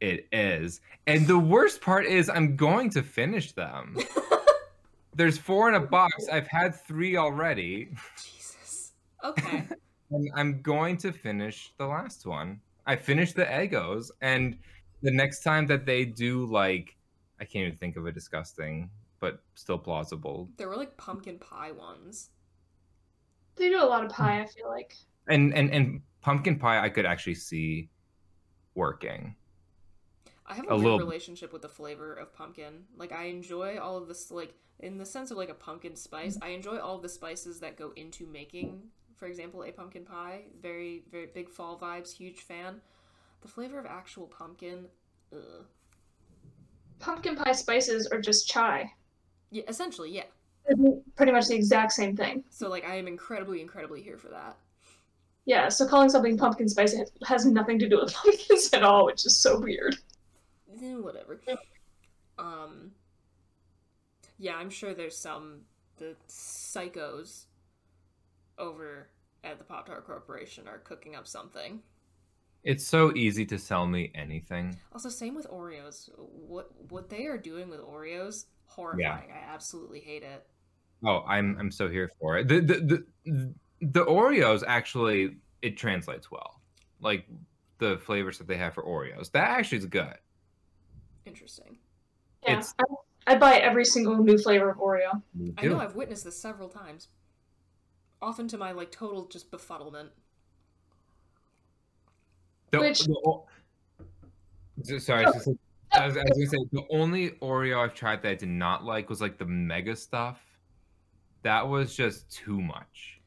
it 0.00 0.26
is. 0.32 0.80
And 1.06 1.26
the 1.26 1.38
worst 1.38 1.80
part 1.82 2.06
is 2.06 2.30
I'm 2.30 2.56
going 2.56 2.88
to 2.90 3.02
finish 3.02 3.52
them. 3.52 3.96
There's 5.14 5.36
four 5.36 5.68
in 5.68 5.74
a 5.74 5.80
box. 5.80 6.28
I've 6.30 6.46
had 6.46 6.74
three 6.74 7.16
already. 7.16 7.88
Jesus. 8.16 8.92
Okay. 9.24 9.66
And 10.10 10.30
I'm 10.34 10.62
going 10.62 10.96
to 10.98 11.12
finish 11.12 11.70
the 11.76 11.84
last 11.86 12.24
one. 12.24 12.62
I 12.88 12.96
finished 12.96 13.36
the 13.36 13.44
Eggos, 13.44 14.10
and 14.22 14.58
the 15.02 15.10
next 15.12 15.42
time 15.44 15.66
that 15.68 15.86
they 15.86 16.04
do 16.04 16.46
like, 16.46 16.96
I 17.40 17.44
can't 17.44 17.66
even 17.66 17.78
think 17.78 17.96
of 17.96 18.06
a 18.06 18.10
disgusting, 18.12 18.90
but 19.20 19.40
still 19.54 19.78
plausible. 19.78 20.48
there 20.56 20.68
were 20.68 20.76
like 20.76 20.96
pumpkin 20.96 21.38
pie 21.38 21.70
ones. 21.70 22.30
They 23.56 23.68
do 23.68 23.80
a 23.80 23.84
lot 23.84 24.04
of 24.04 24.10
pie, 24.10 24.36
hmm. 24.38 24.42
I 24.42 24.46
feel 24.46 24.68
like. 24.68 24.94
And 25.28 25.52
and 25.54 25.70
and 25.72 26.00
pumpkin 26.22 26.58
pie, 26.58 26.82
I 26.82 26.88
could 26.88 27.06
actually 27.06 27.34
see 27.34 27.90
working. 28.74 29.34
I 30.46 30.54
have 30.54 30.64
a, 30.66 30.68
A 30.68 30.74
weird 30.76 30.82
little- 30.84 30.98
relationship 30.98 31.52
with 31.52 31.62
the 31.62 31.68
flavor 31.68 32.14
of 32.14 32.32
pumpkin. 32.32 32.84
Like 32.96 33.12
I 33.12 33.24
enjoy 33.24 33.78
all 33.78 33.98
of 33.98 34.08
this 34.08 34.30
like 34.30 34.54
in 34.80 34.96
the 34.96 35.04
sense 35.04 35.30
of 35.30 35.36
like 35.36 35.50
a 35.50 35.54
pumpkin 35.54 35.94
spice. 35.96 36.36
Hmm. 36.36 36.44
I 36.44 36.48
enjoy 36.48 36.78
all 36.78 36.98
the 36.98 37.08
spices 37.08 37.60
that 37.60 37.76
go 37.76 37.92
into 37.96 38.26
making, 38.26 38.82
for 39.18 39.26
example, 39.26 39.64
a 39.64 39.72
pumpkin 39.72 40.04
pie. 40.04 40.42
Very 40.62 41.02
very 41.10 41.26
big 41.26 41.48
fall 41.48 41.78
vibes, 41.78 42.12
huge 42.12 42.40
fan. 42.40 42.80
The 43.42 43.48
flavor 43.48 43.78
of 43.78 43.86
actual 43.86 44.26
pumpkin, 44.26 44.86
ugh. 45.32 45.64
Pumpkin 46.98 47.36
pie 47.36 47.52
spices 47.52 48.06
are 48.06 48.20
just 48.20 48.48
chai. 48.48 48.92
Yeah, 49.50 49.62
essentially, 49.68 50.10
yeah. 50.10 50.24
They're 50.66 50.76
Pretty 51.16 51.32
much 51.32 51.46
the 51.48 51.54
exact 51.54 51.92
same 51.92 52.16
thing. 52.16 52.44
So 52.50 52.68
like 52.68 52.84
I 52.84 52.96
am 52.96 53.08
incredibly 53.08 53.60
incredibly 53.60 54.02
here 54.02 54.18
for 54.18 54.28
that. 54.28 54.56
Yeah, 55.46 55.68
so 55.70 55.86
calling 55.86 56.10
something 56.10 56.36
pumpkin 56.36 56.68
spice 56.68 56.94
has- 56.94 57.10
has 57.24 57.46
nothing 57.46 57.78
to 57.78 57.88
do 57.88 58.00
with 58.00 58.12
pumpkins 58.14 58.70
at 58.72 58.82
all, 58.82 59.06
which 59.06 59.24
is 59.24 59.36
so 59.36 59.58
weird. 59.58 59.96
Eh, 60.82 60.94
whatever. 60.94 61.40
Um 62.38 62.92
Yeah, 64.38 64.56
I'm 64.56 64.70
sure 64.70 64.94
there's 64.94 65.16
some 65.16 65.62
the 65.96 66.14
psychos 66.28 67.44
over 68.58 69.08
at 69.44 69.58
the 69.58 69.64
Pop 69.64 69.86
Tart 69.86 70.06
Corporation 70.06 70.66
are 70.68 70.78
cooking 70.78 71.14
up 71.14 71.26
something. 71.26 71.80
It's 72.64 72.86
so 72.86 73.12
easy 73.14 73.46
to 73.46 73.58
sell 73.58 73.86
me 73.86 74.10
anything. 74.14 74.76
Also, 74.92 75.08
same 75.08 75.34
with 75.34 75.48
Oreos. 75.48 76.10
What 76.16 76.70
what 76.90 77.08
they 77.08 77.26
are 77.26 77.38
doing 77.38 77.70
with 77.70 77.80
Oreos, 77.80 78.46
horrifying. 78.66 79.30
I 79.32 79.52
absolutely 79.52 80.00
hate 80.00 80.22
it. 80.24 80.44
Oh, 81.04 81.22
I'm 81.26 81.56
I'm 81.58 81.70
so 81.70 81.88
here 81.88 82.10
for 82.20 82.36
it. 82.38 82.48
The 82.48 82.60
the 82.60 83.04
the, 83.24 83.54
the 83.80 84.04
Oreos 84.04 84.64
actually 84.66 85.36
it 85.62 85.76
translates 85.76 86.30
well. 86.30 86.60
Like 87.00 87.26
the 87.78 87.96
flavors 87.98 88.38
that 88.38 88.48
they 88.48 88.56
have 88.56 88.74
for 88.74 88.82
Oreos. 88.82 89.30
That 89.30 89.50
actually 89.50 89.78
is 89.78 89.86
good. 89.86 90.16
Interesting. 91.24 91.78
Yeah, 92.42 92.52
It's- 92.52 92.74
I, 92.80 93.34
I 93.34 93.36
buy 93.36 93.58
every 93.58 93.84
single 93.84 94.16
new 94.16 94.38
flavor 94.38 94.70
of 94.70 94.78
Oreo. 94.78 95.22
I 95.58 95.66
know. 95.66 95.78
I've 95.78 95.94
witnessed 95.94 96.24
this 96.24 96.40
several 96.40 96.68
times. 96.68 97.08
Often 98.20 98.48
to 98.48 98.58
my 98.58 98.72
like 98.72 98.90
total 98.90 99.26
just 99.26 99.50
befuddlement. 99.50 100.08
The- 102.70 102.80
Which- 102.80 103.00
the 103.04 103.20
o- 103.24 103.46
So- 104.82 104.98
sorry, 104.98 105.24
Oh. 105.26 105.32
so- 105.32 105.38
so- 105.40 105.58
I 105.92 106.06
was, 106.06 106.16
I 106.16 106.22
was 106.22 106.32
gonna 106.36 106.46
say 106.46 106.58
the 106.70 106.86
only 106.90 107.30
Oreo 107.40 107.78
I've 107.82 107.94
tried 107.94 108.22
that 108.22 108.28
I 108.30 108.34
did 108.34 108.48
not 108.50 108.84
like 108.84 109.08
was 109.08 109.20
like 109.20 109.38
the 109.38 109.46
mega 109.46 109.96
stuff. 109.96 110.40
That 111.42 111.66
was 111.68 111.96
just 111.96 112.30
too 112.30 112.60
much. 112.60 113.20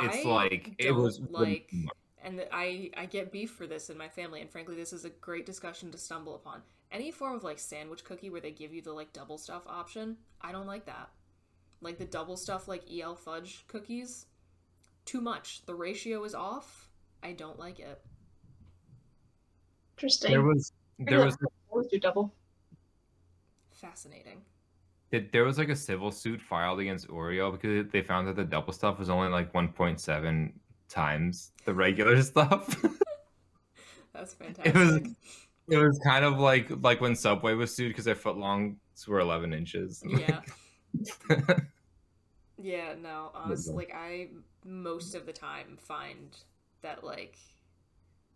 It's 0.00 0.24
I 0.24 0.28
like 0.28 0.74
it 0.78 0.88
don't 0.88 1.02
was 1.02 1.20
way 1.20 1.28
like 1.30 1.68
too 1.70 1.76
much. 1.78 1.96
and 2.22 2.36
th- 2.38 2.48
I 2.52 2.90
I 2.96 3.06
get 3.06 3.32
beef 3.32 3.50
for 3.50 3.66
this 3.66 3.90
in 3.90 3.98
my 3.98 4.08
family, 4.08 4.40
and 4.40 4.48
frankly, 4.50 4.76
this 4.76 4.92
is 4.92 5.04
a 5.04 5.10
great 5.10 5.46
discussion 5.46 5.90
to 5.90 5.98
stumble 5.98 6.34
upon. 6.36 6.62
Any 6.92 7.10
form 7.10 7.34
of 7.34 7.42
like 7.42 7.58
sandwich 7.58 8.04
cookie 8.04 8.30
where 8.30 8.40
they 8.40 8.52
give 8.52 8.72
you 8.72 8.82
the 8.82 8.92
like 8.92 9.12
double 9.12 9.36
stuff 9.38 9.66
option, 9.66 10.16
I 10.40 10.52
don't 10.52 10.66
like 10.66 10.84
that. 10.86 11.10
Like 11.80 11.98
the 11.98 12.04
double 12.04 12.36
stuff 12.36 12.68
like 12.68 12.84
EL 12.90 13.14
fudge 13.14 13.64
cookies, 13.68 14.26
too 15.04 15.20
much. 15.20 15.64
The 15.66 15.74
ratio 15.74 16.24
is 16.24 16.34
off. 16.34 16.88
I 17.22 17.32
don't 17.32 17.58
like 17.58 17.78
it. 17.78 18.00
Interesting. 19.96 20.30
There 20.30 20.42
was 20.42 20.72
there 20.98 21.24
was 21.24 21.36
always 21.70 21.86
do 21.88 21.98
double. 21.98 22.34
Fascinating. 23.70 24.42
Did, 25.10 25.30
there 25.32 25.44
was 25.44 25.58
like 25.58 25.68
a 25.68 25.76
civil 25.76 26.10
suit 26.10 26.40
filed 26.40 26.80
against 26.80 27.08
Oreo 27.08 27.52
because 27.52 27.90
they 27.92 28.02
found 28.02 28.26
that 28.26 28.36
the 28.36 28.44
double 28.44 28.72
stuff 28.72 28.98
was 28.98 29.08
only 29.08 29.28
like 29.28 29.52
1.7 29.52 30.52
times 30.88 31.52
the 31.64 31.74
regular 31.74 32.20
stuff. 32.22 32.82
That's 34.12 34.34
fantastic. 34.34 34.74
it 34.74 34.78
was 34.78 35.00
it 35.68 35.76
was 35.78 35.98
kind 36.04 36.24
of 36.24 36.38
like 36.38 36.68
like 36.82 37.00
when 37.00 37.14
Subway 37.14 37.54
was 37.54 37.74
sued 37.74 37.90
because 37.90 38.04
their 38.04 38.14
footlongs 38.14 38.76
were 39.06 39.20
11 39.20 39.52
inches. 39.52 40.02
Yeah. 40.06 40.40
Yeah, 42.58 42.94
no, 43.02 43.30
honestly, 43.34 43.74
like 43.74 43.92
I 43.94 44.28
most 44.64 45.14
of 45.14 45.26
the 45.26 45.32
time 45.32 45.76
find 45.78 46.34
that 46.82 47.04
like 47.04 47.36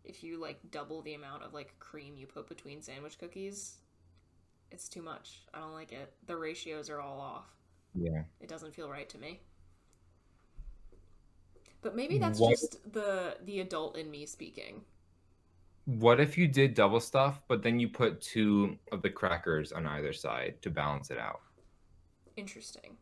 if 0.05 0.23
you 0.23 0.39
like 0.39 0.59
double 0.71 1.01
the 1.03 1.15
amount 1.15 1.43
of 1.43 1.55
like 1.55 1.75
cream 1.79 2.17
you 2.17 2.27
put 2.27 2.47
between 2.49 2.83
sandwich 2.83 3.19
cookies, 3.19 3.77
it's 4.71 4.89
too 4.91 5.01
much. 5.03 5.43
I 5.55 5.59
don't 5.61 5.73
like 5.73 5.93
it. 5.93 6.13
The 6.27 6.37
ratios 6.37 6.91
are 6.91 7.01
all 7.01 7.19
off. 7.21 7.47
yeah. 7.95 8.23
It 8.41 8.49
doesn't 8.49 8.75
feel 8.75 8.91
right 8.91 9.09
to 9.09 9.19
me. 9.19 9.41
But 11.83 11.97
maybe 11.97 12.19
that's 12.19 12.39
What- 12.39 12.51
just 12.51 12.93
the 12.93 13.39
the 13.43 13.61
adult 13.61 13.97
in 13.97 14.11
me 14.11 14.27
speaking. 14.27 14.85
What 15.87 16.21
if 16.21 16.37
you 16.37 16.47
did 16.47 16.75
double 16.75 17.01
stuff, 17.01 17.41
but 17.49 17.63
then 17.63 17.81
you 17.81 17.89
put 17.89 18.21
two 18.21 18.79
of 18.93 19.01
the 19.03 19.11
crackers 19.11 19.73
on 19.73 19.87
either 19.87 20.13
side 20.13 20.61
to 20.63 20.71
balance 20.71 21.11
it 21.11 21.19
out? 21.19 21.41
Interesting. 22.41 22.97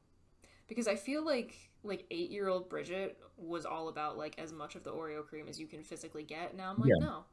Because 0.69 0.89
I 0.89 0.97
feel 0.97 1.25
like 1.25 1.55
like 1.85 2.05
8-year-old 2.11 2.69
Bridget 2.69 3.19
was 3.37 3.65
all 3.65 3.89
about 3.89 4.19
like 4.19 4.39
as 4.39 4.53
much 4.53 4.75
of 4.75 4.83
the 4.83 4.91
Oreo 4.91 5.25
cream 5.25 5.47
as 5.49 5.59
you 5.61 5.67
can 5.67 5.83
physically 5.83 6.25
get. 6.25 6.57
Now 6.57 6.71
I'm 6.71 6.79
like, 6.79 6.91
Yeah. 6.91 7.07
no. 7.07 7.25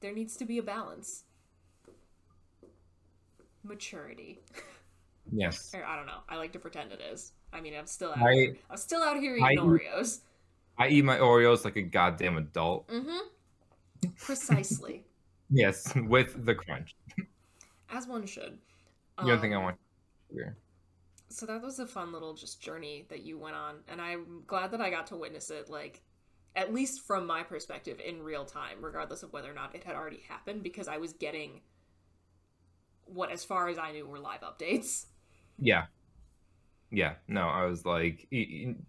There 0.00 0.12
needs 0.12 0.36
to 0.36 0.44
be 0.44 0.58
a 0.58 0.62
balance. 0.62 1.24
Maturity. 3.62 4.40
Yes. 5.32 5.72
or 5.74 5.84
I 5.84 5.96
don't 5.96 6.06
know. 6.06 6.20
I 6.28 6.36
like 6.36 6.52
to 6.52 6.58
pretend 6.58 6.92
it 6.92 7.00
is. 7.00 7.32
I 7.52 7.60
mean, 7.60 7.74
I'm 7.76 7.86
still 7.86 8.10
out 8.10 8.18
I- 8.22 8.32
here. 8.34 8.56
I'm 8.70 8.76
still 8.76 9.02
out 9.02 9.18
here 9.18 9.38
I 9.42 9.52
eating 9.52 9.64
eat- 9.64 9.82
Oreos. 9.82 10.20
I 10.78 10.88
eat 10.88 11.04
my 11.04 11.18
Oreos 11.18 11.64
like 11.64 11.76
a 11.76 11.82
goddamn 11.82 12.36
adult. 12.36 12.86
Mm-hmm. 12.88 14.08
Precisely. 14.18 15.04
Yes, 15.52 15.92
with 15.96 16.46
the 16.46 16.54
crunch. 16.54 16.94
as 17.88 18.06
one 18.06 18.24
should. 18.24 18.56
You 19.20 19.26
don't 19.26 19.40
think 19.40 19.52
I 19.52 19.56
Um, 19.56 19.64
want 19.64 19.76
sugar? 20.30 20.56
So 21.30 21.46
that 21.46 21.62
was 21.62 21.78
a 21.78 21.86
fun 21.86 22.12
little 22.12 22.34
just 22.34 22.60
journey 22.60 23.06
that 23.08 23.22
you 23.22 23.38
went 23.38 23.56
on 23.56 23.76
and 23.88 24.00
i'm 24.00 24.42
glad 24.46 24.70
that 24.70 24.80
i 24.80 24.90
got 24.90 25.06
to 25.06 25.16
witness 25.16 25.50
it 25.50 25.70
like 25.70 26.02
at 26.56 26.74
least 26.74 27.02
from 27.06 27.26
my 27.26 27.42
perspective 27.42 28.00
in 28.04 28.22
real 28.22 28.44
time 28.44 28.78
regardless 28.80 29.22
of 29.22 29.32
whether 29.32 29.50
or 29.50 29.54
not 29.54 29.74
it 29.74 29.84
had 29.84 29.94
already 29.94 30.22
happened 30.28 30.62
because 30.62 30.88
i 30.88 30.96
was 30.96 31.12
getting 31.14 31.60
what 33.12 33.30
as 33.30 33.44
far 33.44 33.68
as 33.68 33.78
I 33.78 33.92
knew 33.92 34.06
were 34.06 34.18
live 34.18 34.40
updates. 34.40 35.06
Yeah. 35.58 35.84
Yeah. 36.90 37.14
No, 37.28 37.42
I 37.42 37.66
was 37.66 37.84
like, 37.84 38.26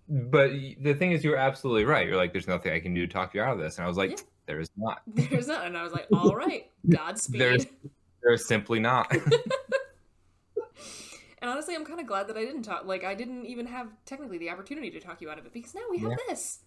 but 0.08 0.52
the 0.52 0.94
thing 0.94 1.12
is, 1.12 1.24
you're 1.24 1.38
absolutely 1.38 1.86
right. 1.86 2.08
You're 2.08 2.18
like, 2.18 2.32
there's 2.32 2.48
nothing 2.48 2.74
I 2.74 2.80
can 2.80 2.94
do 2.94 3.06
to 3.06 3.12
talk 3.12 3.34
you 3.34 3.42
out 3.42 3.54
of 3.54 3.60
this. 3.60 3.78
And 3.78 3.86
I 3.86 3.88
was 3.88 3.98
like, 3.98 4.12
yeah. 4.12 4.18
there 4.48 4.60
is 4.60 4.70
not. 4.78 5.02
There's 5.08 5.48
not. 5.48 5.66
And 5.66 5.78
I 5.78 5.84
was 5.84 5.94
like, 5.94 6.08
all 6.14 6.36
right, 6.36 6.70
Godspeed. 6.90 7.42
there's, 7.42 7.66
there's 8.24 8.48
simply 8.48 8.80
not. 8.80 9.12
And 11.42 11.50
honestly, 11.50 11.76
I'm 11.76 11.86
kind 11.86 12.00
of 12.00 12.06
glad 12.06 12.28
that 12.28 12.38
I 12.38 12.46
didn't 12.46 12.64
talk. 12.64 12.86
Like, 12.86 13.04
I 13.04 13.16
didn't 13.16 13.48
even 13.48 13.66
have 13.66 13.88
technically 14.06 14.38
the 14.38 14.52
opportunity 14.52 14.92
to 14.92 15.00
talk 15.00 15.22
you 15.22 15.30
out 15.30 15.40
of 15.40 15.46
it 15.46 15.54
because 15.54 15.74
now 15.74 15.82
we 15.90 15.98
have 16.00 16.12
yeah. 16.12 16.18
this. 16.28 16.60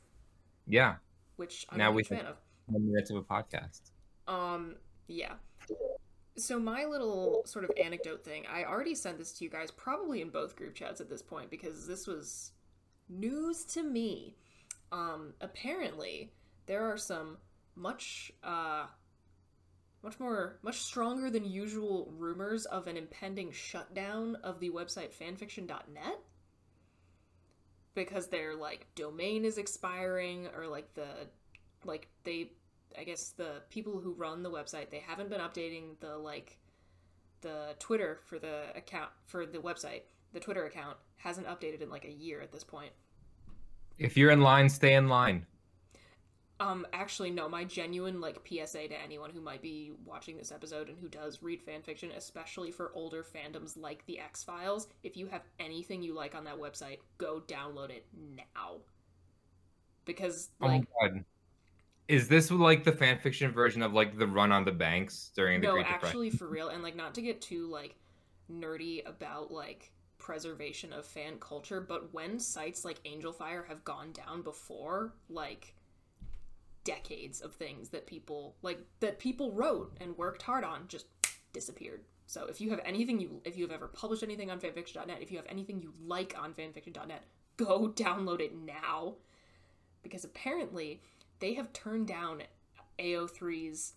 Yeah. 0.66 0.94
Which 1.36 1.66
I'm 1.70 1.78
now 1.78 1.90
a 1.90 1.92
we 1.92 2.02
fan 2.02 2.26
of. 2.26 2.36
One 2.66 2.86
minute 2.86 3.10
of 3.10 3.16
a 3.16 3.22
podcast. 3.22 3.92
Um. 4.26 4.76
Yeah. 5.06 5.34
So 6.36 6.58
my 6.58 6.84
little 6.84 7.42
sort 7.46 7.64
of 7.64 7.70
anecdote 7.80 8.24
thing, 8.24 8.44
I 8.52 8.64
already 8.64 8.94
sent 8.94 9.18
this 9.18 9.32
to 9.34 9.44
you 9.44 9.50
guys 9.50 9.70
probably 9.70 10.20
in 10.20 10.30
both 10.30 10.56
group 10.56 10.74
chats 10.74 11.00
at 11.00 11.08
this 11.08 11.22
point 11.22 11.50
because 11.50 11.86
this 11.86 12.06
was 12.06 12.52
news 13.08 13.64
to 13.66 13.82
me. 13.82 14.36
Um. 14.90 15.34
Apparently, 15.40 16.32
there 16.66 16.90
are 16.90 16.96
some 16.96 17.36
much 17.76 18.32
uh 18.42 18.86
much 20.04 20.20
more 20.20 20.58
much 20.62 20.80
stronger 20.80 21.30
than 21.30 21.44
usual 21.44 22.12
rumors 22.16 22.66
of 22.66 22.86
an 22.86 22.96
impending 22.96 23.50
shutdown 23.50 24.36
of 24.44 24.60
the 24.60 24.70
website 24.70 25.12
fanfiction.net 25.12 26.20
because 27.94 28.28
their 28.28 28.54
like 28.54 28.86
domain 28.94 29.44
is 29.44 29.58
expiring 29.58 30.46
or 30.56 30.66
like 30.66 30.92
the 30.94 31.08
like 31.84 32.08
they 32.24 32.50
I 32.96 33.04
guess 33.04 33.30
the 33.30 33.62
people 33.70 33.98
who 33.98 34.12
run 34.12 34.42
the 34.42 34.50
website 34.50 34.90
they 34.90 35.02
haven't 35.04 35.30
been 35.30 35.40
updating 35.40 35.98
the 36.00 36.16
like 36.16 36.58
the 37.44 37.76
Twitter 37.78 38.18
for 38.26 38.40
the 38.40 38.64
account 38.74 39.10
for 39.26 39.46
the 39.46 39.58
website. 39.58 40.02
The 40.32 40.40
Twitter 40.40 40.64
account 40.64 40.96
hasn't 41.18 41.46
updated 41.46 41.80
in 41.82 41.90
like 41.90 42.04
a 42.04 42.10
year 42.10 42.40
at 42.40 42.50
this 42.50 42.64
point. 42.64 42.90
If 43.98 44.16
you're 44.16 44.32
in 44.32 44.40
line, 44.40 44.68
stay 44.68 44.94
in 44.94 45.08
line. 45.08 45.46
Um, 46.60 46.86
actually, 46.92 47.30
no. 47.30 47.48
My 47.48 47.64
genuine 47.64 48.20
like 48.20 48.46
PSA 48.46 48.88
to 48.88 49.02
anyone 49.02 49.30
who 49.30 49.40
might 49.40 49.60
be 49.60 49.92
watching 50.04 50.36
this 50.36 50.52
episode 50.52 50.88
and 50.88 50.98
who 50.98 51.08
does 51.08 51.42
read 51.42 51.60
fan 51.60 51.82
fiction, 51.82 52.12
especially 52.16 52.70
for 52.70 52.92
older 52.94 53.24
fandoms 53.24 53.76
like 53.76 54.06
the 54.06 54.20
X 54.20 54.44
Files, 54.44 54.88
if 55.02 55.16
you 55.16 55.26
have 55.26 55.42
anything 55.58 56.02
you 56.02 56.14
like 56.14 56.34
on 56.34 56.44
that 56.44 56.58
website, 56.58 56.98
go 57.18 57.42
download 57.48 57.90
it 57.90 58.06
now. 58.14 58.76
Because 60.04 60.50
oh 60.60 60.66
like, 60.66 60.84
oh 61.02 61.08
is 62.06 62.28
this 62.28 62.50
like 62.50 62.84
the 62.84 62.92
fan 62.92 63.18
fiction 63.18 63.50
version 63.50 63.82
of 63.82 63.92
like 63.92 64.18
the 64.18 64.26
run 64.26 64.52
on 64.52 64.64
the 64.64 64.72
banks 64.72 65.32
during 65.34 65.60
the 65.60 65.66
no, 65.66 65.72
Great 65.74 65.86
actually 65.86 66.30
for 66.30 66.46
real, 66.48 66.68
and 66.68 66.82
like 66.82 66.94
not 66.94 67.14
to 67.14 67.22
get 67.22 67.40
too 67.40 67.66
like 67.66 67.96
nerdy 68.52 69.06
about 69.08 69.50
like 69.50 69.90
preservation 70.18 70.92
of 70.92 71.04
fan 71.04 71.38
culture, 71.40 71.80
but 71.80 72.12
when 72.12 72.38
sites 72.38 72.84
like 72.84 73.02
Angelfire 73.04 73.66
have 73.66 73.82
gone 73.84 74.12
down 74.12 74.42
before, 74.42 75.14
like 75.28 75.74
decades 76.84 77.40
of 77.40 77.52
things 77.54 77.88
that 77.88 78.06
people 78.06 78.54
like 78.62 78.78
that 79.00 79.18
people 79.18 79.52
wrote 79.52 79.96
and 80.00 80.16
worked 80.16 80.42
hard 80.42 80.64
on 80.64 80.86
just 80.88 81.06
disappeared. 81.52 82.02
So 82.26 82.46
if 82.46 82.60
you 82.60 82.70
have 82.70 82.80
anything 82.84 83.20
you 83.20 83.40
if 83.44 83.56
you 83.56 83.64
have 83.64 83.72
ever 83.72 83.88
published 83.88 84.22
anything 84.22 84.50
on 84.50 84.60
fanfiction.net, 84.60 85.18
if 85.20 85.30
you 85.30 85.38
have 85.38 85.46
anything 85.48 85.80
you 85.80 85.92
like 86.06 86.36
on 86.38 86.52
fanfiction.net, 86.52 87.24
go 87.56 87.88
download 87.96 88.40
it 88.40 88.54
now. 88.54 89.16
Because 90.02 90.24
apparently 90.24 91.00
they 91.40 91.54
have 91.54 91.72
turned 91.72 92.06
down 92.06 92.42
AO3's 92.98 93.94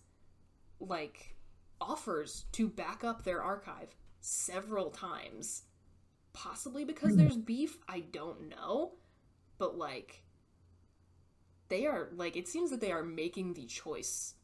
like 0.80 1.34
offers 1.80 2.46
to 2.52 2.68
back 2.68 3.04
up 3.04 3.24
their 3.24 3.42
archive 3.42 3.94
several 4.20 4.90
times. 4.90 5.62
Possibly 6.32 6.84
because 6.84 7.16
there's 7.16 7.36
beef, 7.36 7.78
I 7.88 8.00
don't 8.00 8.48
know. 8.48 8.92
But 9.58 9.76
like 9.76 10.22
they 11.68 11.86
are 11.86 12.08
like 12.14 12.36
it 12.36 12.48
seems 12.48 12.70
that 12.70 12.80
they 12.80 12.92
are 12.92 13.02
making 13.02 13.54
the 13.54 13.64
choice 13.64 14.34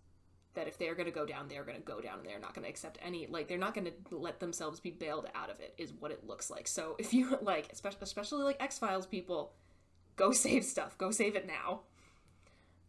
that 0.55 0.69
if 0.69 0.79
they're 0.79 0.95
going 0.95 1.07
to 1.07 1.13
go 1.13 1.27
down 1.27 1.49
they're 1.49 1.65
going 1.65 1.77
to 1.77 1.85
go 1.85 2.01
down 2.01 2.19
and 2.19 2.29
they're 2.29 2.39
not 2.39 2.55
going 2.55 2.65
to 2.65 2.69
accept 2.69 2.99
any 3.03 3.27
like 3.27 3.49
they're 3.49 3.59
not 3.59 3.75
going 3.75 3.87
to 3.87 4.17
let 4.17 4.41
themselves 4.41 4.81
be 4.81 4.91
bailed 4.91 5.27
out 5.35 5.51
of 5.51 5.61
it 5.61 5.75
is 5.79 5.93
what 5.93 6.11
it 6.11 6.25
looks 6.27 6.51
like. 6.51 6.67
So 6.69 6.97
if 6.99 7.13
you 7.13 7.39
like 7.43 7.69
especially, 7.73 7.99
especially 8.03 8.45
like 8.45 8.63
x-files 8.63 9.07
people 9.07 9.53
go 10.17 10.33
save 10.33 10.65
stuff. 10.65 10.97
Go 10.99 11.11
save 11.11 11.37
it 11.37 11.47
now. 11.47 11.81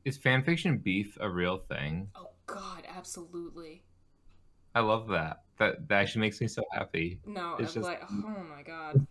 Is 0.04 0.20
fanfiction 0.20 0.82
beef 0.82 1.18
a 1.20 1.30
real 1.30 1.58
thing? 1.58 2.10
Oh 2.16 2.30
god 2.46 2.84
absolutely. 2.88 3.84
I 4.74 4.82
love 4.82 5.08
that. 5.10 5.44
That 5.58 5.88
that 5.88 6.02
actually 6.02 6.22
makes 6.22 6.42
me 6.42 6.48
so 6.48 6.64
happy. 6.72 7.20
No 7.26 7.56
it's 7.58 7.74
just... 7.74 7.86
like 7.86 8.02
oh 8.10 8.44
my 8.56 8.64
god. 8.64 9.06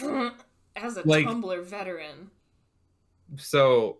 As 0.74 0.96
a 0.96 1.06
like, 1.06 1.26
tumblr 1.26 1.64
veteran. 1.64 2.30
So 3.36 3.98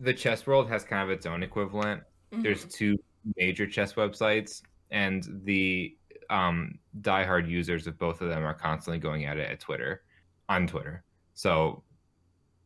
the 0.00 0.14
chess 0.14 0.46
world 0.46 0.68
has 0.68 0.82
kind 0.82 1.02
of 1.02 1.10
its 1.10 1.26
own 1.26 1.42
equivalent. 1.42 2.02
Mm-hmm. 2.32 2.42
There's 2.42 2.64
two 2.64 2.96
major 3.36 3.66
chess 3.66 3.92
websites, 3.94 4.62
and 4.90 5.42
the 5.44 5.96
um, 6.30 6.78
diehard 7.02 7.48
users 7.48 7.86
of 7.86 7.98
both 7.98 8.22
of 8.22 8.30
them 8.30 8.44
are 8.44 8.54
constantly 8.54 8.98
going 8.98 9.26
at 9.26 9.36
it 9.36 9.50
at 9.50 9.60
Twitter, 9.60 10.02
on 10.48 10.66
Twitter. 10.66 11.04
So 11.34 11.82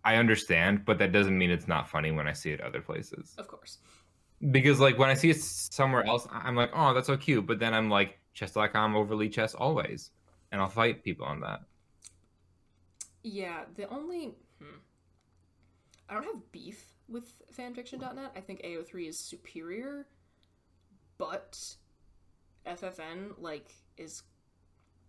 I 0.04 0.16
understand, 0.16 0.84
but 0.84 0.98
that 0.98 1.12
doesn't 1.12 1.36
mean 1.36 1.50
it's 1.50 1.66
not 1.66 1.88
funny 1.88 2.12
when 2.12 2.28
I 2.28 2.32
see 2.32 2.50
it 2.50 2.60
other 2.60 2.80
places. 2.80 3.34
Of 3.36 3.48
course. 3.48 3.78
Because 4.50 4.78
like 4.78 4.98
when 4.98 5.10
I 5.10 5.14
see 5.14 5.30
it 5.30 5.40
somewhere 5.40 6.06
else, 6.06 6.28
I'm 6.30 6.54
like, 6.54 6.70
oh, 6.74 6.94
that's 6.94 7.06
so 7.08 7.16
cute. 7.16 7.46
But 7.46 7.58
then 7.58 7.74
I'm 7.74 7.90
like, 7.90 8.18
chess.com 8.34 8.94
over 8.94 9.14
Lichess 9.14 9.54
always, 9.58 10.10
and 10.52 10.60
I'll 10.60 10.68
fight 10.68 11.02
people 11.02 11.26
on 11.26 11.40
that. 11.40 11.60
Yeah, 13.22 13.62
the 13.76 13.88
only 13.88 14.34
hmm. 14.60 14.76
I 16.08 16.14
don't 16.14 16.24
have 16.24 16.52
beef 16.52 16.93
with 17.14 17.32
fanfiction.net. 17.56 18.32
I 18.36 18.40
think 18.40 18.62
AO3 18.62 19.08
is 19.08 19.18
superior, 19.18 20.06
but 21.16 21.58
FFN 22.66 23.34
like 23.38 23.72
is 23.96 24.24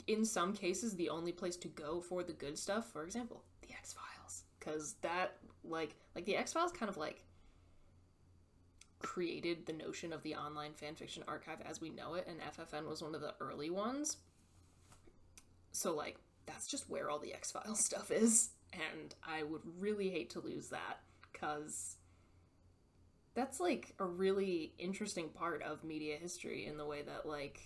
in 0.07 0.23
some 0.23 0.53
cases 0.53 0.95
the 0.95 1.09
only 1.09 1.31
place 1.31 1.57
to 1.57 1.67
go 1.67 1.99
for 1.99 2.23
the 2.23 2.31
good 2.31 2.57
stuff. 2.57 2.91
For 2.93 3.03
example, 3.03 3.43
the 3.61 3.73
X 3.73 3.93
Files, 3.93 4.43
because 4.59 4.95
that 5.01 5.37
like 5.65 5.95
like 6.15 6.25
the 6.25 6.37
X 6.37 6.53
Files 6.53 6.71
kind 6.71 6.89
of 6.89 6.95
like 6.95 7.23
created 8.99 9.65
the 9.65 9.73
notion 9.73 10.13
of 10.13 10.21
the 10.23 10.35
online 10.35 10.71
fanfiction 10.71 11.23
archive 11.27 11.57
as 11.67 11.81
we 11.81 11.89
know 11.89 12.13
it, 12.13 12.27
and 12.27 12.39
FFN 12.39 12.87
was 12.87 13.01
one 13.01 13.15
of 13.15 13.21
the 13.21 13.33
early 13.41 13.71
ones. 13.71 14.17
So 15.71 15.95
like 15.95 16.17
that's 16.45 16.67
just 16.67 16.87
where 16.87 17.09
all 17.09 17.17
the 17.17 17.33
X 17.33 17.51
Files 17.51 17.79
stuff 17.83 18.11
is, 18.11 18.51
and 18.73 19.15
I 19.23 19.41
would 19.41 19.63
really 19.79 20.11
hate 20.11 20.29
to 20.31 20.39
lose 20.39 20.69
that 20.69 20.99
because 21.45 21.97
that's 23.33 23.59
like 23.59 23.93
a 23.99 24.05
really 24.05 24.73
interesting 24.77 25.29
part 25.29 25.61
of 25.61 25.83
media 25.83 26.17
history 26.17 26.65
in 26.65 26.77
the 26.77 26.85
way 26.85 27.01
that 27.01 27.25
like 27.25 27.59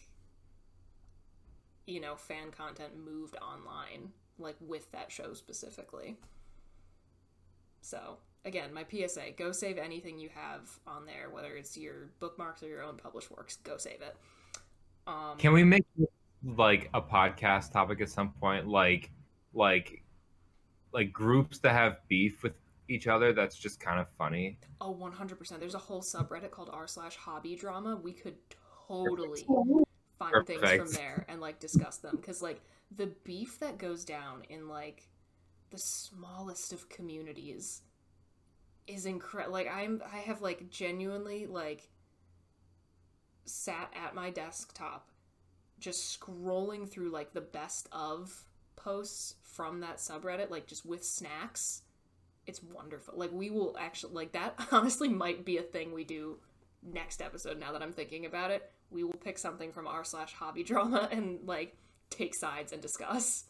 you 1.85 1.99
know 1.99 2.15
fan 2.15 2.51
content 2.51 2.93
moved 2.97 3.35
online 3.37 4.09
like 4.37 4.55
with 4.61 4.91
that 4.91 5.11
show 5.11 5.33
specifically. 5.33 6.17
So 7.81 8.17
again 8.45 8.73
my 8.73 8.85
psa 8.89 9.31
go 9.37 9.51
save 9.51 9.77
anything 9.77 10.17
you 10.17 10.29
have 10.33 10.69
on 10.87 11.05
there 11.05 11.29
whether 11.29 11.55
it's 11.57 11.77
your 11.77 12.09
bookmarks 12.19 12.63
or 12.63 12.67
your 12.67 12.81
own 12.81 12.95
published 12.95 13.29
works 13.31 13.57
go 13.57 13.77
save 13.77 14.01
it. 14.01 14.15
Um, 15.07 15.37
can 15.37 15.53
we 15.53 15.63
make 15.63 15.85
like 16.43 16.89
a 16.93 17.01
podcast 17.01 17.71
topic 17.71 18.01
at 18.01 18.09
some 18.09 18.31
point? 18.39 18.67
Like 18.67 19.11
like 19.53 20.03
like 20.91 21.13
groups 21.13 21.59
that 21.59 21.73
have 21.73 21.97
beef 22.07 22.41
with 22.43 22.53
each 22.89 23.07
other 23.07 23.33
that's 23.33 23.55
just 23.55 23.79
kind 23.79 23.99
of 23.99 24.07
funny. 24.17 24.57
Oh, 24.81 24.93
100%. 24.93 25.59
There's 25.59 25.75
a 25.75 25.79
whole 25.79 26.01
subreddit 26.01 26.51
called 26.51 26.69
r 26.71 26.87
slash 26.87 27.15
hobby 27.15 27.55
drama. 27.55 27.95
We 27.95 28.13
could 28.13 28.35
totally 28.87 29.45
find 30.17 30.33
Perfect. 30.33 30.61
things 30.61 30.77
from 30.77 30.91
there 30.91 31.25
and 31.29 31.39
like 31.39 31.59
discuss 31.59 31.97
them 31.97 32.17
because 32.17 32.41
like 32.41 32.61
the 32.95 33.07
beef 33.23 33.59
that 33.59 33.77
goes 33.77 34.03
down 34.03 34.43
in 34.49 34.67
like 34.67 35.07
the 35.69 35.77
smallest 35.77 36.73
of 36.73 36.89
communities 36.89 37.81
is 38.87 39.05
incredible. 39.05 39.53
Like 39.53 39.69
I'm 39.71 40.01
I 40.11 40.17
have 40.17 40.41
like 40.41 40.69
genuinely 40.69 41.45
like 41.45 41.89
sat 43.45 43.91
at 43.95 44.15
my 44.15 44.29
desktop 44.29 45.09
just 45.79 46.19
scrolling 46.19 46.87
through 46.87 47.09
like 47.09 47.33
the 47.33 47.41
best 47.41 47.87
of 47.91 48.45
posts 48.75 49.35
from 49.43 49.79
that 49.81 49.97
subreddit 49.97 50.49
like 50.49 50.67
just 50.67 50.85
with 50.85 51.03
snacks 51.03 51.83
it's 52.49 52.61
wonderful. 52.63 53.13
Like 53.15 53.31
we 53.31 53.49
will 53.49 53.77
actually 53.79 54.13
like 54.13 54.33
that 54.33 54.55
honestly 54.71 55.07
might 55.07 55.45
be 55.45 55.57
a 55.57 55.61
thing 55.61 55.93
we 55.93 56.03
do 56.03 56.37
next 56.83 57.21
episode 57.21 57.59
now 57.59 57.71
that 57.71 57.81
I'm 57.81 57.93
thinking 57.93 58.25
about 58.25 58.51
it. 58.51 58.69
We 58.91 59.03
will 59.03 59.13
pick 59.13 59.37
something 59.37 59.71
from 59.71 59.87
r 59.87 60.03
slash 60.03 60.33
hobby 60.33 60.63
drama 60.63 61.07
and 61.11 61.39
like 61.45 61.77
take 62.09 62.35
sides 62.35 62.73
and 62.73 62.81
discuss. 62.81 63.45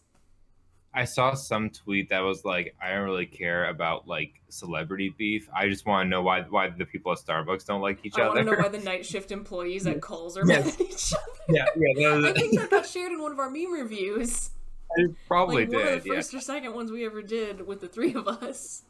I 0.91 1.05
saw 1.05 1.35
some 1.35 1.69
tweet 1.69 2.09
that 2.09 2.21
was 2.21 2.43
like, 2.43 2.75
I 2.83 2.89
don't 2.93 3.03
really 3.05 3.27
care 3.27 3.69
about 3.69 4.07
like 4.07 4.41
celebrity 4.49 5.13
beef. 5.15 5.47
I 5.55 5.69
just 5.69 5.85
want 5.85 6.05
to 6.07 6.09
know 6.09 6.23
why 6.23 6.41
why 6.41 6.69
the 6.69 6.85
people 6.85 7.11
at 7.11 7.19
Starbucks 7.19 7.65
don't 7.65 7.81
like 7.81 7.99
each 8.03 8.17
I 8.17 8.23
other. 8.23 8.31
I 8.39 8.43
want 8.43 8.47
to 8.47 8.51
know 8.55 8.61
why 8.63 8.69
the 8.69 8.79
night 8.83 9.05
shift 9.05 9.31
employees 9.31 9.87
at 9.87 10.01
Kohl's 10.01 10.35
are 10.37 10.45
Yes. 10.47 10.65
mad 10.65 10.73
at 10.73 10.81
each 10.81 11.13
other. 11.13 11.31
yeah, 11.49 11.65
yeah, 11.95 12.09
that 12.15 12.25
I 12.25 12.33
think 12.33 12.59
that 12.59 12.69
got 12.71 12.85
shared 12.87 13.11
in 13.11 13.21
one 13.21 13.31
of 13.31 13.39
our 13.39 13.49
meme 13.49 13.71
reviews. 13.71 14.49
I 14.97 15.05
probably 15.27 15.65
like 15.65 15.73
one 15.73 15.81
of 15.87 16.03
the 16.03 16.09
yeah. 16.09 16.15
first 16.15 16.33
or 16.33 16.39
second 16.39 16.73
ones 16.73 16.91
we 16.91 17.05
ever 17.05 17.21
did 17.21 17.65
with 17.65 17.81
the 17.81 17.87
three 17.87 18.13
of 18.13 18.27
us. 18.27 18.83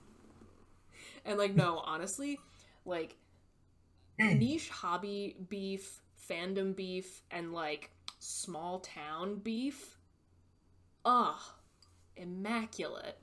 And 1.26 1.38
like, 1.38 1.56
no, 1.56 1.80
honestly, 1.86 2.40
like 2.86 3.16
niche 4.18 4.70
hobby 4.70 5.36
beef, 5.50 6.02
fandom 6.30 6.76
beef, 6.76 7.22
and 7.32 7.54
like 7.54 7.92
small 8.20 8.80
town 8.80 9.36
beef. 9.38 9.98
Ugh, 11.06 11.40
immaculate. 12.16 13.18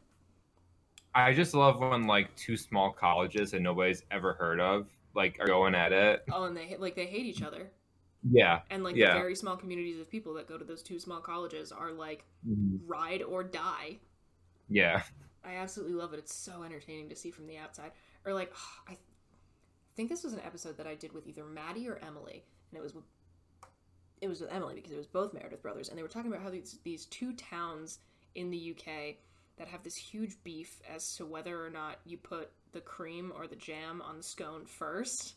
I 1.15 1.33
just 1.33 1.55
love 1.55 1.81
when 1.81 2.07
like 2.07 2.35
two 2.37 2.57
small 2.57 2.93
colleges 2.93 3.53
that 3.53 3.61
nobody's 3.61 4.03
ever 4.11 4.35
heard 4.35 4.61
of 4.61 4.87
like 5.15 5.39
are 5.41 5.47
going 5.47 5.75
at 5.75 5.93
it. 5.93 6.25
Oh, 6.31 6.45
and 6.45 6.57
they 6.57 6.77
like 6.79 6.95
they 6.95 7.07
hate 7.07 7.27
each 7.27 7.43
other, 7.43 7.71
Yeah. 8.31 8.62
and 8.71 8.83
like 8.85 8.97
Yeah. 8.97 9.15
the 9.15 9.21
very 9.21 9.35
small 9.37 9.57
communities 9.57 9.99
of 10.01 10.09
people 10.11 10.35
that 10.35 10.47
go 10.49 10.57
to 10.59 10.65
those 10.65 10.83
two 10.83 10.99
small 10.99 11.21
colleges 11.21 11.71
are 11.73 11.93
like 11.93 12.25
Mhm. 12.47 12.81
ride 12.87 13.23
or 13.23 13.45
die. 13.45 13.99
Yeah. 14.69 15.03
I 15.45 15.55
absolutely 15.57 15.95
love 15.95 16.12
it. 16.12 16.19
It's 16.19 16.45
so 16.45 16.62
entertaining 16.65 17.09
to 17.11 17.17
see 17.17 17.31
from 17.31 17.47
the 17.47 17.57
outside. 17.59 17.93
Or 18.25 18.35
like, 18.35 18.53
I 18.89 18.97
think 19.95 20.09
this 20.11 20.25
was 20.25 20.33
an 20.33 20.41
episode 20.41 20.77
that 20.79 20.87
I 20.87 20.95
did 20.95 21.12
with 21.12 21.27
either 21.27 21.45
Maddie 21.45 21.89
or 21.89 21.97
Emily, 21.99 22.45
and 22.71 22.79
it 22.79 22.83
was 22.83 22.95
with 22.95 23.05
it 24.23 24.29
was 24.29 24.41
with 24.41 24.51
Emily 24.51 24.75
because 24.75 24.93
it 24.93 24.97
was 24.97 25.07
both 25.07 25.35
Meredith 25.35 25.61
brothers, 25.62 25.89
and 25.91 25.99
they 25.99 26.03
were 26.03 26.09
talking 26.09 26.33
about 26.33 26.43
how 26.43 26.51
these 26.51 26.79
these 26.85 27.05
two 27.07 27.35
towns 27.35 27.99
in 28.35 28.51
the 28.51 28.59
UK 28.75 29.19
that 29.57 29.69
have 29.69 29.83
this 29.85 29.95
huge 30.11 30.43
beef 30.43 30.81
as 30.89 31.03
to 31.17 31.27
whether 31.27 31.65
or 31.65 31.71
not 31.71 32.01
you 32.07 32.17
put 32.19 32.51
the 32.73 32.81
cream 32.81 33.31
or 33.37 33.47
the 33.47 33.57
jam 33.57 34.01
on 34.03 34.17
the 34.17 34.23
scone 34.23 34.65
first. 34.67 35.37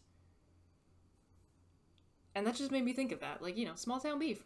And 2.35 2.45
that 2.45 2.55
just 2.55 2.71
made 2.71 2.85
me 2.85 2.93
think 2.93 3.11
of 3.11 3.19
that, 3.21 3.41
like 3.41 3.57
you 3.57 3.65
know, 3.65 3.75
small 3.75 3.99
town 3.99 4.19
beef. 4.19 4.43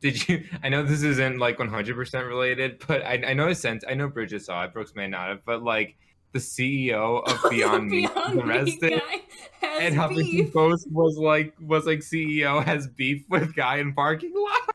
Did 0.00 0.28
you? 0.28 0.44
I 0.62 0.68
know 0.68 0.82
this 0.82 1.02
isn't 1.02 1.38
like 1.38 1.58
100% 1.58 2.28
related, 2.28 2.82
but 2.86 3.02
I, 3.02 3.22
I 3.26 3.34
know 3.34 3.48
a 3.48 3.54
sense. 3.54 3.84
I 3.88 3.94
know 3.94 4.08
Bridget 4.08 4.44
saw 4.44 4.64
it. 4.64 4.72
Brooks 4.72 4.94
may 4.94 5.06
not 5.06 5.28
have, 5.28 5.44
but 5.44 5.62
like 5.62 5.96
the 6.32 6.38
CEO 6.38 7.26
of 7.44 7.50
Beyond 7.50 7.88
Meat 7.88 8.12
Beyond 8.14 8.34
Meat 8.36 8.44
arrested, 8.44 9.02
and 9.62 9.94
how 9.94 10.08
beef. 10.08 10.52
Post 10.52 10.90
was 10.90 11.16
like 11.16 11.54
was 11.60 11.86
like 11.86 12.00
CEO 12.00 12.62
has 12.62 12.86
beef 12.86 13.24
with 13.28 13.54
guy 13.54 13.78
in 13.78 13.94
parking 13.94 14.34
lot. 14.36 14.73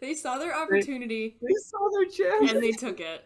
They 0.00 0.14
saw 0.14 0.38
their 0.38 0.54
opportunity 0.56 1.36
They 1.42 1.54
saw 1.64 1.88
their 1.90 2.04
chance. 2.06 2.52
and 2.52 2.62
they 2.62 2.72
took 2.72 3.00
it, 3.00 3.24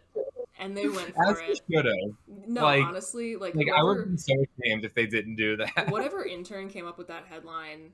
and 0.59 0.77
they 0.77 0.89
went 0.89 1.15
for 1.15 1.31
As 1.31 1.39
they 1.39 1.45
it. 1.47 1.61
should 1.71 1.85
have. 1.85 2.47
No, 2.49 2.63
like- 2.63 2.85
honestly, 2.85 3.37
like, 3.37 3.55
Like 3.55 3.69
I 3.71 3.83
would 3.83 4.11
be 4.13 4.17
so 4.17 4.33
ashamed 4.63 4.85
if 4.85 4.95
they 4.95 5.07
didn't 5.07 5.37
do 5.37 5.57
that. 5.57 5.87
whatever 5.91 6.25
intern 6.25 6.69
came 6.69 6.87
up 6.87 6.99
with 6.99 7.09
that 7.09 7.25
headline, 7.27 7.93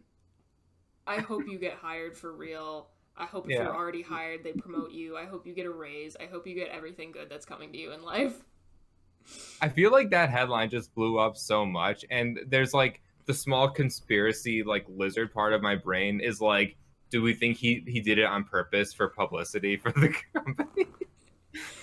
I 1.07 1.17
hope 1.21 1.45
you 1.49 1.59
get 1.59 1.75
hired 1.75 2.17
for 2.17 2.33
real. 2.33 2.89
I 3.17 3.25
hope 3.27 3.47
if 3.47 3.51
Yeah. 3.53 3.65
you're 3.65 3.75
already 3.75 4.03
hired, 4.03 4.45
they 4.45 4.53
promote 4.53 4.93
you. 4.93 5.17
I 5.17 5.25
hope 5.25 5.47
you 5.47 5.53
get 5.55 5.67
a 5.67 5.71
raise. 5.71 6.17
I 6.21 6.27
hope 6.27 6.47
you 6.47 6.55
get 6.55 6.69
everything 6.69 7.11
good 7.11 7.29
that's 7.29 7.45
coming 7.47 7.73
to 7.73 7.79
you 7.79 7.93
in 7.93 8.03
life. 8.03 8.35
I 9.61 9.69
feel 9.69 9.91
like 9.91 10.11
that 10.11 10.31
headline 10.31 10.71
just 10.71 10.95
blew 10.95 11.19
up 11.19 11.37
so 11.37 11.67
much, 11.67 12.05
and 12.11 12.39
there's 12.47 12.73
like 12.73 13.01
the 13.27 13.35
small 13.35 13.69
conspiracy, 13.69 14.63
like 14.63 14.87
lizard 14.89 15.35
part 15.35 15.53
of 15.53 15.61
my 15.63 15.75
brain 15.75 16.21
is 16.21 16.41
like, 16.41 16.77
do 17.11 17.23
we 17.23 17.35
think 17.35 17.57
he 17.57 17.83
he 17.87 18.01
did 18.01 18.19
it 18.19 18.25
on 18.25 18.45
purpose 18.45 18.93
for 18.93 19.09
publicity 19.09 19.77
for 19.77 19.93
the 19.93 20.15
company? 20.35 20.87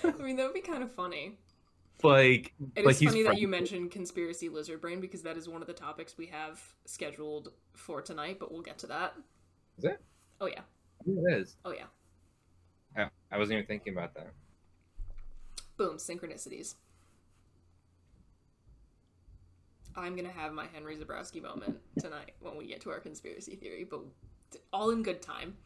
I 0.04 0.22
mean, 0.22 0.36
that 0.36 0.44
would 0.44 0.54
be 0.54 0.60
kind 0.60 0.82
of 0.82 0.92
funny. 0.92 1.38
like, 2.02 2.54
It 2.74 2.80
is 2.80 2.86
like 2.86 2.96
he's 2.96 3.10
funny 3.10 3.22
that 3.24 3.38
you 3.38 3.48
mentioned 3.48 3.90
conspiracy 3.90 4.48
lizard 4.48 4.80
brain 4.80 5.00
because 5.00 5.22
that 5.22 5.36
is 5.36 5.48
one 5.48 5.60
of 5.60 5.66
the 5.66 5.74
topics 5.74 6.16
we 6.16 6.26
have 6.26 6.62
scheduled 6.84 7.52
for 7.74 8.00
tonight, 8.00 8.38
but 8.38 8.52
we'll 8.52 8.62
get 8.62 8.78
to 8.78 8.86
that. 8.88 9.14
Is 9.78 9.84
it? 9.84 10.00
Oh 10.40 10.46
yeah. 10.46 10.60
It 11.06 11.38
is. 11.40 11.56
Oh 11.64 11.72
yeah. 11.72 11.86
Yeah, 12.96 13.08
I 13.30 13.38
wasn't 13.38 13.58
even 13.58 13.66
thinking 13.66 13.92
about 13.92 14.14
that. 14.14 14.32
Boom, 15.76 15.96
synchronicities. 15.98 16.74
I'm 19.94 20.14
gonna 20.14 20.30
have 20.30 20.52
my 20.52 20.66
Henry 20.72 20.96
Zebrowski 20.96 21.42
moment 21.42 21.78
tonight 21.98 22.32
when 22.40 22.56
we 22.56 22.66
get 22.66 22.80
to 22.82 22.90
our 22.90 23.00
conspiracy 23.00 23.56
theory, 23.56 23.84
but 23.84 24.00
all 24.72 24.90
in 24.90 25.02
good 25.02 25.22
time. 25.22 25.56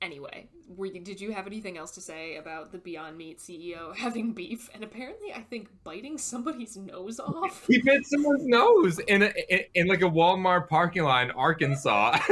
Anyway, 0.00 0.48
were 0.68 0.86
you, 0.86 1.00
did 1.00 1.20
you 1.20 1.30
have 1.30 1.46
anything 1.46 1.78
else 1.78 1.92
to 1.92 2.00
say 2.00 2.36
about 2.36 2.72
the 2.72 2.78
Beyond 2.78 3.16
Meat 3.16 3.38
CEO 3.38 3.94
having 3.96 4.32
beef 4.32 4.68
and 4.74 4.82
apparently, 4.82 5.32
I 5.32 5.42
think, 5.42 5.68
biting 5.84 6.18
somebody's 6.18 6.76
nose 6.76 7.20
off? 7.20 7.66
He 7.68 7.80
bit 7.80 8.04
someone's 8.06 8.44
nose 8.44 8.98
in 9.00 9.22
a 9.22 9.32
in, 9.48 9.60
in 9.74 9.86
like 9.86 10.02
a 10.02 10.10
Walmart 10.10 10.68
parking 10.68 11.04
lot 11.04 11.24
in 11.24 11.30
Arkansas. 11.30 12.18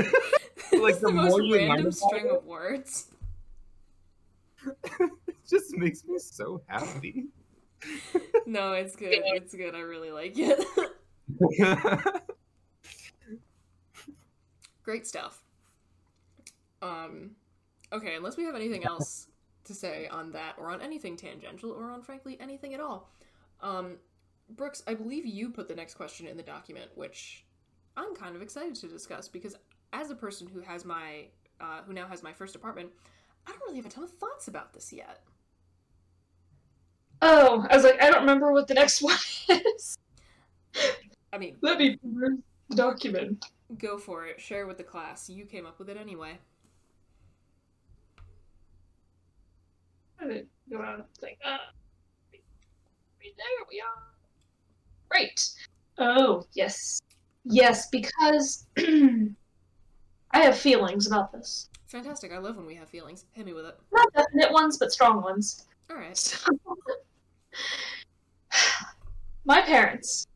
like 0.72 1.00
the, 1.00 1.06
the 1.06 1.12
most 1.12 1.30
more 1.30 1.42
you 1.42 1.52
learn 1.52 1.68
random 1.68 1.92
string 1.92 2.30
of 2.30 2.44
words. 2.44 3.10
it 4.64 5.10
just 5.48 5.76
makes 5.76 6.04
me 6.04 6.18
so 6.18 6.62
happy. 6.66 7.26
No, 8.46 8.72
it's 8.72 8.94
good. 8.96 9.14
It's 9.14 9.54
good. 9.54 9.74
I 9.74 9.80
really 9.80 10.10
like 10.10 10.34
it. 10.36 10.64
Great 14.90 15.06
stuff. 15.06 15.44
Um, 16.82 17.36
okay, 17.92 18.16
unless 18.16 18.36
we 18.36 18.42
have 18.42 18.56
anything 18.56 18.84
else 18.84 19.28
to 19.62 19.72
say 19.72 20.08
on 20.08 20.32
that, 20.32 20.56
or 20.58 20.68
on 20.68 20.82
anything 20.82 21.16
tangential, 21.16 21.70
or 21.70 21.92
on 21.92 22.02
frankly 22.02 22.36
anything 22.40 22.74
at 22.74 22.80
all. 22.80 23.08
Um, 23.60 23.98
Brooks, 24.48 24.82
I 24.88 24.94
believe 24.94 25.24
you 25.24 25.50
put 25.50 25.68
the 25.68 25.76
next 25.76 25.94
question 25.94 26.26
in 26.26 26.36
the 26.36 26.42
document, 26.42 26.90
which 26.96 27.44
I'm 27.96 28.16
kind 28.16 28.34
of 28.34 28.42
excited 28.42 28.74
to 28.74 28.88
discuss 28.88 29.28
because 29.28 29.54
as 29.92 30.10
a 30.10 30.16
person 30.16 30.48
who 30.48 30.58
has 30.58 30.84
my, 30.84 31.26
uh, 31.60 31.82
who 31.86 31.92
now 31.92 32.08
has 32.08 32.24
my 32.24 32.32
first 32.32 32.56
apartment, 32.56 32.90
I 33.46 33.52
don't 33.52 33.60
really 33.60 33.76
have 33.76 33.86
a 33.86 33.90
ton 33.90 34.02
of 34.02 34.10
thoughts 34.10 34.48
about 34.48 34.72
this 34.72 34.92
yet. 34.92 35.20
Oh, 37.22 37.64
I 37.70 37.76
was 37.76 37.84
like, 37.84 38.02
I 38.02 38.10
don't 38.10 38.22
remember 38.22 38.50
what 38.50 38.66
the 38.66 38.74
next 38.74 39.02
one 39.02 39.14
is. 39.48 39.96
I 41.32 41.38
mean, 41.38 41.58
Let 41.60 41.78
me 41.78 41.96
peruse 41.96 42.40
the 42.68 42.74
document. 42.74 43.46
Go 43.78 43.98
for 43.98 44.26
it. 44.26 44.40
Share 44.40 44.66
with 44.66 44.78
the 44.78 44.84
class. 44.84 45.28
You 45.28 45.44
came 45.44 45.66
up 45.66 45.78
with 45.78 45.88
it 45.88 45.96
anyway. 45.96 46.38
I 50.20 50.26
didn't 50.26 50.48
go 50.70 50.82
out 50.82 50.96
and 50.96 51.04
think, 51.18 51.38
uh, 51.44 51.56
there 53.22 53.66
we 53.70 53.80
are. 53.80 54.02
Right. 55.12 55.48
Oh, 55.98 56.44
yes. 56.52 57.00
Yes, 57.44 57.88
because 57.88 58.66
I 58.78 59.34
have 60.32 60.58
feelings 60.58 61.06
about 61.06 61.32
this. 61.32 61.68
Fantastic. 61.86 62.32
I 62.32 62.38
love 62.38 62.56
when 62.56 62.66
we 62.66 62.74
have 62.76 62.88
feelings. 62.88 63.24
Hit 63.32 63.46
me 63.46 63.52
with 63.52 63.66
it. 63.66 63.78
Not 63.92 64.12
definite 64.14 64.52
ones, 64.52 64.78
but 64.78 64.92
strong 64.92 65.22
ones. 65.22 65.66
All 65.90 65.96
right. 65.96 66.16
So, 66.16 66.38
my 69.44 69.60
parents, 69.62 70.26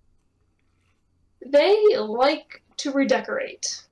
they 1.46 1.76
like 1.96 2.63
to 2.78 2.92
redecorate. 2.92 3.84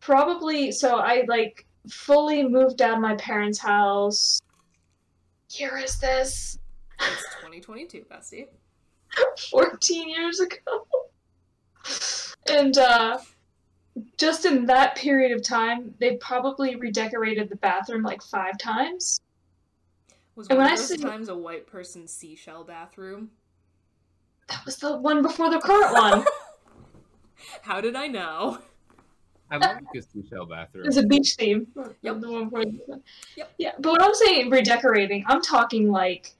Probably, 0.00 0.72
so 0.72 0.96
I 0.96 1.24
like 1.28 1.66
fully 1.88 2.46
moved 2.46 2.82
out 2.82 2.94
of 2.94 3.00
my 3.00 3.14
parents' 3.16 3.58
house. 3.58 4.40
Year 5.50 5.78
is 5.78 5.98
this? 5.98 6.58
It's 7.00 7.24
2022, 7.36 8.04
bestie. 8.10 8.46
14 9.50 10.08
years 10.08 10.40
ago. 10.40 10.86
And 12.48 12.76
uh, 12.78 13.18
just 14.16 14.44
in 14.44 14.66
that 14.66 14.96
period 14.96 15.32
of 15.32 15.42
time, 15.42 15.94
they 15.98 16.16
probably 16.16 16.76
redecorated 16.76 17.48
the 17.48 17.56
bathroom 17.56 18.02
like 18.02 18.22
five 18.22 18.58
times. 18.58 19.20
Was 20.36 20.48
And 20.48 20.58
one 20.58 20.66
when 20.66 20.74
of 20.74 20.80
I 20.80 20.86
those 20.86 21.00
times 21.00 21.28
a 21.28 21.36
white 21.36 21.66
person's 21.66 22.12
seashell 22.12 22.64
bathroom? 22.64 23.30
That 24.48 24.64
was 24.64 24.76
the 24.76 24.96
one 24.96 25.22
before 25.22 25.50
the 25.50 25.60
current 25.60 25.92
one. 25.92 26.24
How 27.62 27.80
did 27.80 27.96
I 27.96 28.06
know? 28.06 28.58
I 29.50 29.56
like 29.56 29.82
a 29.96 30.02
seashell 30.02 30.46
bathroom. 30.46 30.86
It's 30.86 30.96
a 30.96 31.02
beach 31.02 31.34
theme. 31.34 31.66
Yep. 32.02 32.20
The 32.20 32.30
one 32.30 32.44
before 32.44 32.64
the- 32.64 33.00
Yep. 33.36 33.52
Yeah, 33.58 33.72
but 33.80 33.92
when 33.92 34.02
I'm 34.02 34.14
saying 34.14 34.50
redecorating, 34.50 35.24
I'm 35.26 35.42
talking 35.42 35.90
like, 35.90 36.34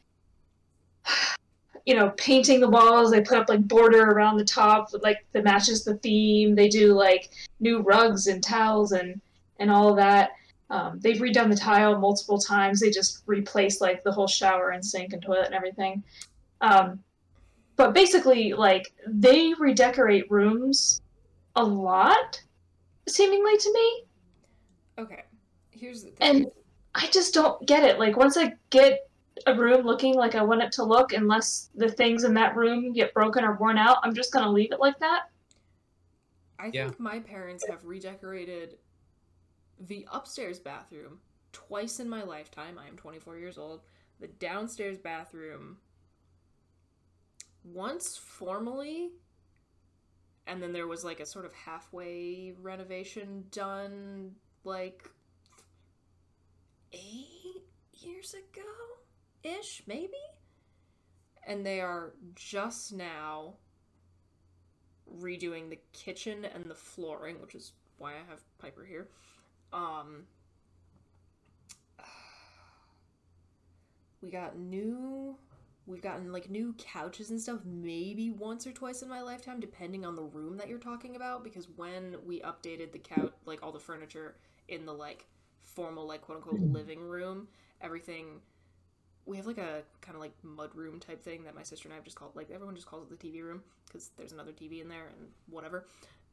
you 1.86 1.96
know, 1.96 2.10
painting 2.16 2.60
the 2.60 2.68
walls. 2.68 3.10
They 3.10 3.20
put 3.20 3.38
up 3.38 3.48
like 3.48 3.66
border 3.66 4.02
around 4.10 4.36
the 4.36 4.44
top, 4.44 4.90
like 5.02 5.26
that 5.32 5.42
matches 5.42 5.84
the 5.84 5.96
theme. 5.96 6.54
They 6.54 6.68
do 6.68 6.92
like 6.92 7.30
new 7.58 7.80
rugs 7.80 8.28
and 8.28 8.42
towels 8.42 8.92
and 8.92 9.20
and 9.58 9.70
all 9.70 9.90
of 9.90 9.96
that. 9.96 10.30
Um, 10.70 11.00
they've 11.00 11.16
redone 11.20 11.50
the 11.50 11.56
tile 11.56 11.98
multiple 11.98 12.38
times. 12.38 12.78
They 12.78 12.90
just 12.90 13.22
replaced 13.26 13.80
like 13.80 14.04
the 14.04 14.12
whole 14.12 14.28
shower 14.28 14.70
and 14.70 14.84
sink 14.84 15.12
and 15.12 15.20
toilet 15.20 15.46
and 15.46 15.54
everything. 15.54 16.04
Um, 16.60 17.02
but 17.80 17.94
basically, 17.94 18.52
like 18.52 18.92
they 19.06 19.54
redecorate 19.58 20.30
rooms 20.30 21.00
a 21.56 21.64
lot, 21.64 22.38
seemingly 23.08 23.56
to 23.56 23.72
me. 23.72 24.04
Okay. 24.98 25.22
Here's 25.70 26.02
the 26.02 26.10
thing. 26.10 26.16
And 26.20 26.46
I 26.94 27.06
just 27.06 27.32
don't 27.32 27.66
get 27.66 27.82
it. 27.82 27.98
Like 27.98 28.18
once 28.18 28.36
I 28.36 28.52
get 28.68 29.08
a 29.46 29.54
room 29.54 29.86
looking 29.86 30.14
like 30.14 30.34
I 30.34 30.42
want 30.42 30.62
it 30.62 30.72
to 30.72 30.84
look, 30.84 31.14
unless 31.14 31.70
the 31.74 31.90
things 31.90 32.24
in 32.24 32.34
that 32.34 32.54
room 32.54 32.92
get 32.92 33.14
broken 33.14 33.44
or 33.44 33.54
worn 33.54 33.78
out, 33.78 33.96
I'm 34.02 34.14
just 34.14 34.30
gonna 34.30 34.52
leave 34.52 34.72
it 34.72 34.80
like 34.80 34.98
that. 34.98 35.30
I 36.58 36.66
Yeah. 36.74 36.84
think 36.84 37.00
my 37.00 37.18
parents 37.18 37.66
have 37.66 37.86
redecorated 37.86 38.76
the 39.78 40.06
upstairs 40.12 40.58
bathroom 40.58 41.22
twice 41.52 41.98
in 41.98 42.10
my 42.10 42.24
lifetime. 42.24 42.78
I 42.78 42.88
am 42.88 42.98
24 42.98 43.38
years 43.38 43.56
old. 43.56 43.80
The 44.18 44.28
downstairs 44.28 44.98
bathroom 44.98 45.78
once 47.64 48.16
formally, 48.16 49.10
and 50.46 50.62
then 50.62 50.72
there 50.72 50.86
was 50.86 51.04
like 51.04 51.20
a 51.20 51.26
sort 51.26 51.44
of 51.44 51.52
halfway 51.52 52.54
renovation 52.60 53.44
done 53.50 54.32
like 54.64 55.08
eight 56.92 57.62
years 57.92 58.34
ago 58.34 58.62
ish, 59.42 59.82
maybe? 59.86 60.12
And 61.46 61.64
they 61.64 61.80
are 61.80 62.12
just 62.34 62.92
now 62.92 63.54
redoing 65.18 65.70
the 65.70 65.78
kitchen 65.92 66.44
and 66.44 66.64
the 66.66 66.74
flooring, 66.74 67.40
which 67.40 67.54
is 67.54 67.72
why 67.98 68.12
I 68.12 68.22
have 68.28 68.40
Piper 68.58 68.84
here. 68.84 69.08
Um, 69.72 70.24
we 74.22 74.30
got 74.30 74.58
new 74.58 75.36
we've 75.90 76.02
gotten 76.02 76.32
like 76.32 76.48
new 76.48 76.74
couches 76.78 77.30
and 77.30 77.40
stuff 77.40 77.60
maybe 77.64 78.30
once 78.30 78.66
or 78.66 78.72
twice 78.72 79.02
in 79.02 79.08
my 79.08 79.20
lifetime 79.20 79.60
depending 79.60 80.04
on 80.04 80.14
the 80.14 80.22
room 80.22 80.56
that 80.56 80.68
you're 80.68 80.78
talking 80.78 81.16
about 81.16 81.42
because 81.44 81.68
when 81.76 82.16
we 82.24 82.40
updated 82.40 82.92
the 82.92 82.98
couch 82.98 83.32
like 83.46 83.62
all 83.62 83.72
the 83.72 83.80
furniture 83.80 84.36
in 84.68 84.86
the 84.86 84.92
like 84.92 85.26
formal 85.62 86.06
like 86.06 86.22
quote 86.22 86.38
unquote 86.38 86.60
mm. 86.60 86.72
living 86.72 87.00
room 87.00 87.48
everything 87.80 88.40
we 89.26 89.36
have 89.36 89.46
like 89.46 89.58
a 89.58 89.82
kind 90.00 90.14
of 90.14 90.20
like 90.20 90.32
mud 90.42 90.70
room 90.74 90.98
type 90.98 91.22
thing 91.22 91.44
that 91.44 91.54
my 91.54 91.62
sister 91.62 91.88
and 91.88 91.92
I 91.92 91.96
have 91.96 92.04
just 92.04 92.16
called 92.16 92.34
like 92.34 92.50
everyone 92.50 92.74
just 92.74 92.86
calls 92.86 93.10
it 93.10 93.20
the 93.20 93.28
TV 93.28 93.42
room 93.42 93.62
because 93.86 94.10
there's 94.16 94.32
another 94.32 94.52
TV 94.52 94.80
in 94.80 94.88
there 94.88 95.08
and 95.08 95.28
whatever. 95.48 95.86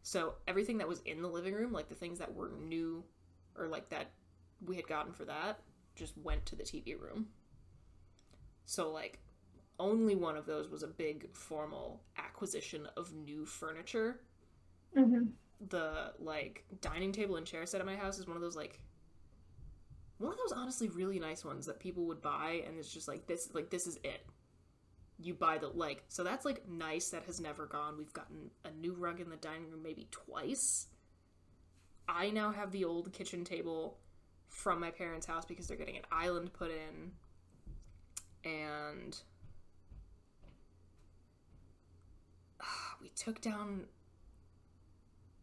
So 0.03 0.35
everything 0.47 0.77
that 0.77 0.87
was 0.87 1.01
in 1.01 1.21
the 1.21 1.27
living 1.27 1.53
room, 1.53 1.73
like 1.73 1.89
the 1.89 1.95
things 1.95 2.17
that 2.19 2.33
were 2.33 2.51
new 2.59 3.03
or 3.57 3.67
like 3.67 3.89
that 3.89 4.11
we 4.65 4.75
had 4.75 4.87
gotten 4.87 5.11
for 5.11 5.25
that, 5.25 5.59
just 5.95 6.17
went 6.17 6.45
to 6.47 6.55
the 6.55 6.63
TV 6.63 6.99
room. 6.99 7.27
So 8.65 8.89
like 8.91 9.19
only 9.79 10.15
one 10.15 10.35
of 10.37 10.45
those 10.45 10.69
was 10.69 10.83
a 10.83 10.87
big 10.87 11.27
formal 11.33 12.01
acquisition 12.17 12.87
of 12.97 13.13
new 13.13 13.45
furniture. 13.45 14.21
Mm-hmm. 14.95 15.25
The 15.69 16.13
like 16.19 16.65
dining 16.81 17.11
table 17.11 17.35
and 17.35 17.45
chair 17.45 17.65
set 17.65 17.81
at 17.81 17.87
my 17.87 17.95
house 17.95 18.19
is 18.19 18.27
one 18.27 18.35
of 18.35 18.41
those 18.41 18.55
like 18.55 18.79
one 20.19 20.31
of 20.31 20.37
those 20.37 20.51
honestly 20.51 20.89
really 20.89 21.19
nice 21.19 21.45
ones 21.45 21.65
that 21.65 21.79
people 21.79 22.05
would 22.05 22.21
buy 22.21 22.63
and 22.65 22.77
it's 22.77 22.91
just 22.91 23.07
like 23.07 23.27
this 23.27 23.49
like 23.53 23.69
this 23.69 23.87
is 23.87 23.97
it 24.03 24.25
you 25.19 25.33
buy 25.33 25.57
the 25.57 25.67
like 25.67 26.03
so 26.07 26.23
that's 26.23 26.45
like 26.45 26.67
nice 26.67 27.09
that 27.09 27.23
has 27.23 27.39
never 27.39 27.65
gone 27.65 27.97
we've 27.97 28.13
gotten 28.13 28.49
a 28.65 28.71
new 28.71 28.93
rug 28.93 29.19
in 29.19 29.29
the 29.29 29.35
dining 29.37 29.69
room 29.69 29.81
maybe 29.81 30.07
twice 30.11 30.87
i 32.07 32.29
now 32.29 32.51
have 32.51 32.71
the 32.71 32.85
old 32.85 33.11
kitchen 33.13 33.43
table 33.43 33.97
from 34.47 34.79
my 34.79 34.91
parents 34.91 35.25
house 35.25 35.45
because 35.45 35.67
they're 35.67 35.77
getting 35.77 35.97
an 35.97 36.05
island 36.11 36.51
put 36.53 36.71
in 36.71 37.11
and 38.49 39.19
we 43.01 43.09
took 43.09 43.41
down 43.41 43.85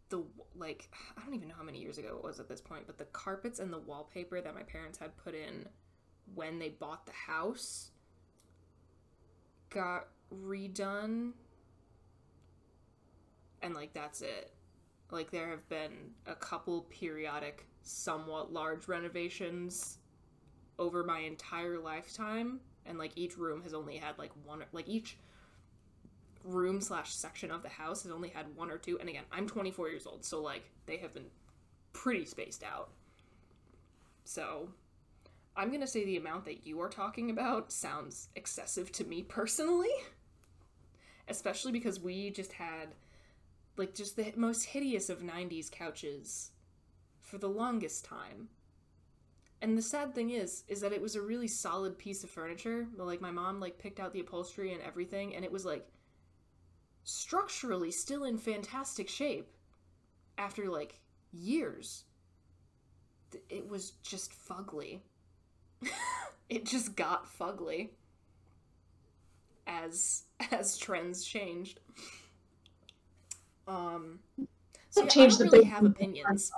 the 0.09 0.23
like 0.57 0.89
I 1.17 1.25
don't 1.25 1.35
even 1.35 1.49
know 1.49 1.55
how 1.57 1.65
many 1.65 1.81
years 1.81 1.99
ago 1.99 2.17
it 2.17 2.25
was 2.25 2.41
at 2.41 2.49
this 2.49 2.61
point, 2.61 2.87
but 2.87 2.99
the 2.99 3.05
carpets 3.07 3.59
and 3.59 3.73
the 3.73 3.79
wallpaper 3.79 4.41
that 4.41 4.55
my 4.55 4.63
parents 4.63 4.99
had 4.99 5.17
put 5.17 5.35
in 5.35 5.67
when 6.35 6.59
they 6.59 6.71
bought 6.71 7.07
the 7.07 7.13
house 7.13 7.91
got 9.71 10.09
redone 10.33 11.33
and 13.63 13.75
like 13.75 13.93
that's 13.93 14.21
it. 14.21 14.53
Like 15.11 15.31
there 15.31 15.49
have 15.49 15.69
been 15.69 16.13
a 16.27 16.35
couple 16.35 16.83
periodic 16.83 17.67
somewhat 17.83 18.53
large 18.53 18.89
renovations 18.89 19.99
over 20.79 21.05
my 21.05 21.21
entire 21.21 21.79
lifetime 21.79 22.61
and 22.87 22.99
like 22.99 23.13
each 23.17 23.37
room 23.37 23.63
has 23.63 23.75
only 23.75 23.97
had 23.97 24.19
like 24.19 24.33
one 24.45 24.63
like 24.73 24.89
each 24.89 25.17
room 26.45 26.81
slash 26.81 27.13
section 27.13 27.51
of 27.51 27.63
the 27.63 27.69
house 27.69 28.03
has 28.03 28.13
only 28.13 28.29
had 28.29 28.45
one 28.55 28.71
or 28.71 28.77
two 28.79 28.99
and 29.01 29.09
again 29.09 29.25
i'm 29.33 29.47
24 29.47 29.89
years 29.89 30.07
old 30.07 30.25
so 30.25 30.41
like 30.43 30.63
they 30.87 30.99
have 30.99 31.15
been 31.15 31.27
pretty 31.95 32.25
spaced 32.25 32.63
out. 32.63 32.91
So 34.25 34.69
i'm 35.57 35.71
gonna 35.73 35.87
say 35.87 36.05
the 36.05 36.17
amount 36.17 36.45
that 36.45 36.67
you 36.67 36.81
are 36.81 36.89
talking 36.89 37.31
about 37.31 37.73
sounds 37.73 38.29
excessive 38.37 38.93
to 38.93 39.05
me 39.05 39.23
personally 39.23 39.91
especially 41.29 41.73
because 41.73 42.01
we 42.01 42.31
just 42.31 42.53
had 42.53 42.89
like 43.77 43.95
just 43.95 44.17
the 44.17 44.33
most 44.37 44.65
hideous 44.65 45.09
of 45.09 45.21
90s 45.21 45.71
couches 45.71 46.51
for 47.21 47.39
the 47.39 47.49
longest 47.49 48.05
time. 48.05 48.49
And 49.61 49.77
the 49.79 49.83
sad 49.83 50.15
thing 50.15 50.31
is 50.31 50.65
is 50.69 50.81
that 50.83 50.93
it 50.93 51.01
was 51.01 51.17
a 51.17 51.23
really 51.23 51.49
solid 51.49 51.99
piece 51.99 52.23
of 52.23 52.31
furniture 52.31 52.87
like 52.99 53.23
my 53.23 53.31
mom 53.31 53.61
like 53.61 53.79
picked 53.79 53.99
out 53.99 54.13
the 54.13 54.21
upholstery 54.21 54.75
and 54.75 54.83
everything 54.83 55.35
and 55.35 55.43
it 55.43 55.51
was 55.51 55.65
like 55.65 55.89
structurally 57.05 57.91
still 57.91 58.25
in 58.25 58.39
fantastic 58.39 59.09
shape 59.09 59.49
after 60.39 60.69
like 60.69 60.99
years. 61.33 62.05
It 63.49 63.69
was 63.69 63.93
just 64.03 64.33
fugly. 64.33 65.01
it 66.49 66.65
just 66.65 66.97
got 66.97 67.27
fugly 67.39 67.91
as 69.67 70.25
as 70.51 70.77
trends 70.79 71.25
changed. 71.25 71.81
Um 73.69 74.19
so 74.91 75.03
yeah, 75.03 75.09
change 75.09 75.37
the 75.37 75.45
really 75.45 75.61
big 75.61 75.69
have 75.69 75.85
opinions. 75.85 76.53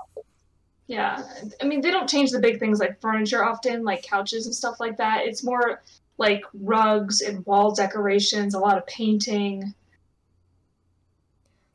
Yeah, 0.86 1.22
I 1.60 1.64
mean 1.64 1.80
they 1.80 1.90
don't 1.90 2.08
change 2.08 2.30
the 2.30 2.38
big 2.38 2.60
things 2.60 2.78
like 2.78 3.00
furniture 3.00 3.44
often, 3.44 3.84
like 3.84 4.02
couches 4.02 4.46
and 4.46 4.54
stuff 4.54 4.78
like 4.78 4.96
that. 4.98 5.26
It's 5.26 5.42
more 5.42 5.82
like 6.18 6.42
rugs 6.54 7.20
and 7.20 7.44
wall 7.46 7.74
decorations, 7.74 8.54
a 8.54 8.58
lot 8.58 8.78
of 8.78 8.86
painting. 8.86 9.74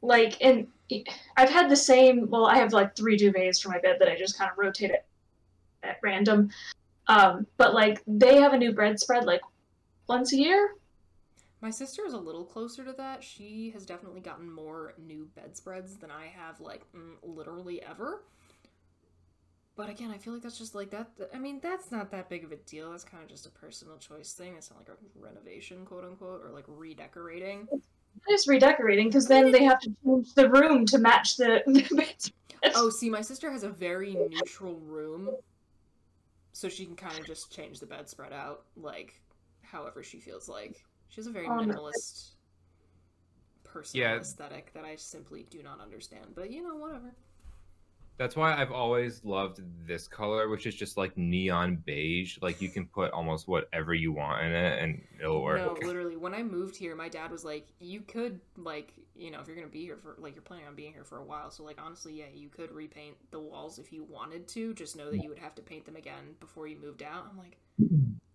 Like, 0.02 0.38
and 0.42 0.68
I've 1.38 1.50
had 1.50 1.70
the 1.70 1.76
same. 1.76 2.30
Well, 2.30 2.46
I 2.46 2.58
have 2.58 2.74
like 2.74 2.96
three 2.96 3.18
duvets 3.18 3.62
for 3.62 3.70
my 3.70 3.80
bed 3.80 3.98
that 4.00 4.10
I 4.10 4.16
just 4.16 4.38
kind 4.38 4.52
of 4.52 4.58
rotate 4.58 4.92
at, 4.92 5.06
at 5.84 5.98
random. 6.02 6.50
Um, 7.08 7.46
but 7.58 7.74
like 7.74 8.02
they 8.08 8.38
have 8.38 8.54
a 8.54 8.58
new 8.58 8.72
bedspread 8.72 9.26
like 9.26 9.42
once 10.08 10.34
a 10.34 10.38
year. 10.38 10.76
My 11.62 11.70
sister 11.70 12.04
is 12.06 12.14
a 12.14 12.18
little 12.18 12.44
closer 12.44 12.84
to 12.84 12.94
that. 12.94 13.24
She 13.24 13.70
has 13.76 13.86
definitely 13.86 14.22
gotten 14.22 14.52
more 14.52 14.96
new 14.98 15.30
bedspreads 15.36 15.96
than 15.96 16.10
I 16.10 16.26
have, 16.26 16.60
like, 16.60 16.82
mm, 16.92 17.14
literally 17.22 17.84
ever. 17.84 18.24
But 19.76 19.88
again, 19.88 20.10
I 20.10 20.18
feel 20.18 20.34
like 20.34 20.42
that's 20.42 20.58
just 20.58 20.74
like 20.74 20.90
that. 20.90 21.12
I 21.34 21.38
mean, 21.38 21.60
that's 21.62 21.92
not 21.92 22.10
that 22.12 22.30
big 22.30 22.44
of 22.44 22.52
a 22.52 22.56
deal. 22.56 22.92
That's 22.92 23.04
kind 23.04 23.24
of 23.24 23.30
just 23.30 23.46
a 23.46 23.52
personal 23.52 23.98
choice 23.98 24.34
thing. 24.34 24.56
It's 24.58 24.72
not 24.72 24.80
like 24.80 24.90
a 24.90 24.98
renovation, 25.16 25.86
quote 25.86 26.04
unquote, 26.04 26.42
or 26.44 26.50
like 26.50 26.66
redecorating. 26.68 27.68
It 28.28 28.34
is 28.34 28.48
redecorating 28.48 29.08
because 29.08 29.28
then 29.28 29.52
they 29.52 29.64
have 29.64 29.80
to 29.80 29.92
change 30.06 30.34
the 30.36 30.50
room 30.50 30.86
to 30.88 30.98
match 30.98 31.38
the, 31.38 31.64
the. 31.68 32.32
Oh, 32.76 32.90
see, 32.90 33.10
my 33.10 33.22
sister 33.22 33.52
has 33.52 33.64
a 33.64 33.70
very 33.70 34.14
neutral 34.14 34.76
room, 34.76 35.30
so 36.54 36.70
she 36.70 36.86
can 36.86 36.96
kind 36.96 37.18
of 37.20 37.26
just 37.26 37.52
change 37.52 37.80
the 37.80 37.88
bedspread 37.88 38.34
out, 38.34 38.66
like, 38.76 39.20
however 39.64 40.04
she 40.04 40.20
feels 40.20 40.48
like. 40.48 40.84
She 41.10 41.20
has 41.20 41.28
a 41.28 41.32
very 41.32 41.48
oh, 41.48 41.60
no. 41.60 41.74
minimalist 41.74 42.32
personal 43.64 44.06
Yeah. 44.06 44.18
aesthetic 44.18 44.72
that 44.74 44.86
I 44.86 44.96
simply 44.96 45.46
do 45.50 45.64
not 45.64 45.82
understand. 45.82 46.28
But 46.36 46.52
you 46.52 46.64
know, 46.64 46.76
whatever. 46.76 47.16
That's 48.22 48.36
why 48.36 48.54
I've 48.54 48.72
always 48.72 49.26
loved 49.26 49.62
this 49.88 50.08
color, 50.08 50.48
which 50.48 50.68
is 50.68 50.76
just 50.76 50.96
like 50.96 51.18
neon 51.18 51.78
beige. 51.78 52.38
Like 52.40 52.62
you 52.62 52.70
can 52.70 52.86
put 52.86 53.12
almost 53.14 53.48
whatever 53.48 53.96
you 53.96 54.12
want 54.12 54.46
in 54.46 54.52
it, 54.52 54.84
and 54.84 55.02
it'll 55.20 55.42
work. 55.42 55.60
No, 55.60 55.88
literally, 55.88 56.18
when 56.18 56.36
I 56.36 56.44
moved 56.44 56.76
here, 56.76 56.96
my 56.96 57.10
dad 57.10 57.32
was 57.32 57.44
like, 57.44 57.66
"You 57.80 58.02
could 58.02 58.40
like, 58.58 58.94
you 59.16 59.32
know, 59.32 59.40
if 59.40 59.48
you're 59.48 59.56
gonna 59.56 59.70
be 59.70 59.82
here 59.82 59.98
for 59.98 60.18
like, 60.20 60.36
you're 60.36 60.44
planning 60.44 60.68
on 60.68 60.76
being 60.76 60.94
here 60.94 61.04
for 61.04 61.18
a 61.18 61.24
while, 61.24 61.50
so 61.50 61.64
like, 61.64 61.82
honestly, 61.82 62.14
yeah, 62.14 62.26
you 62.32 62.50
could 62.50 62.72
repaint 62.72 63.16
the 63.32 63.40
walls 63.40 63.80
if 63.80 63.92
you 63.92 64.04
wanted 64.04 64.48
to. 64.50 64.76
Just 64.76 64.96
know 64.96 65.10
that 65.10 65.24
you 65.24 65.30
would 65.30 65.40
have 65.40 65.56
to 65.56 65.64
paint 65.64 65.88
them 65.88 65.96
again 65.96 66.36
before 66.40 66.68
you 66.68 66.78
moved 66.78 67.02
out." 67.02 67.28
I'm 67.28 67.40
like, 67.40 67.58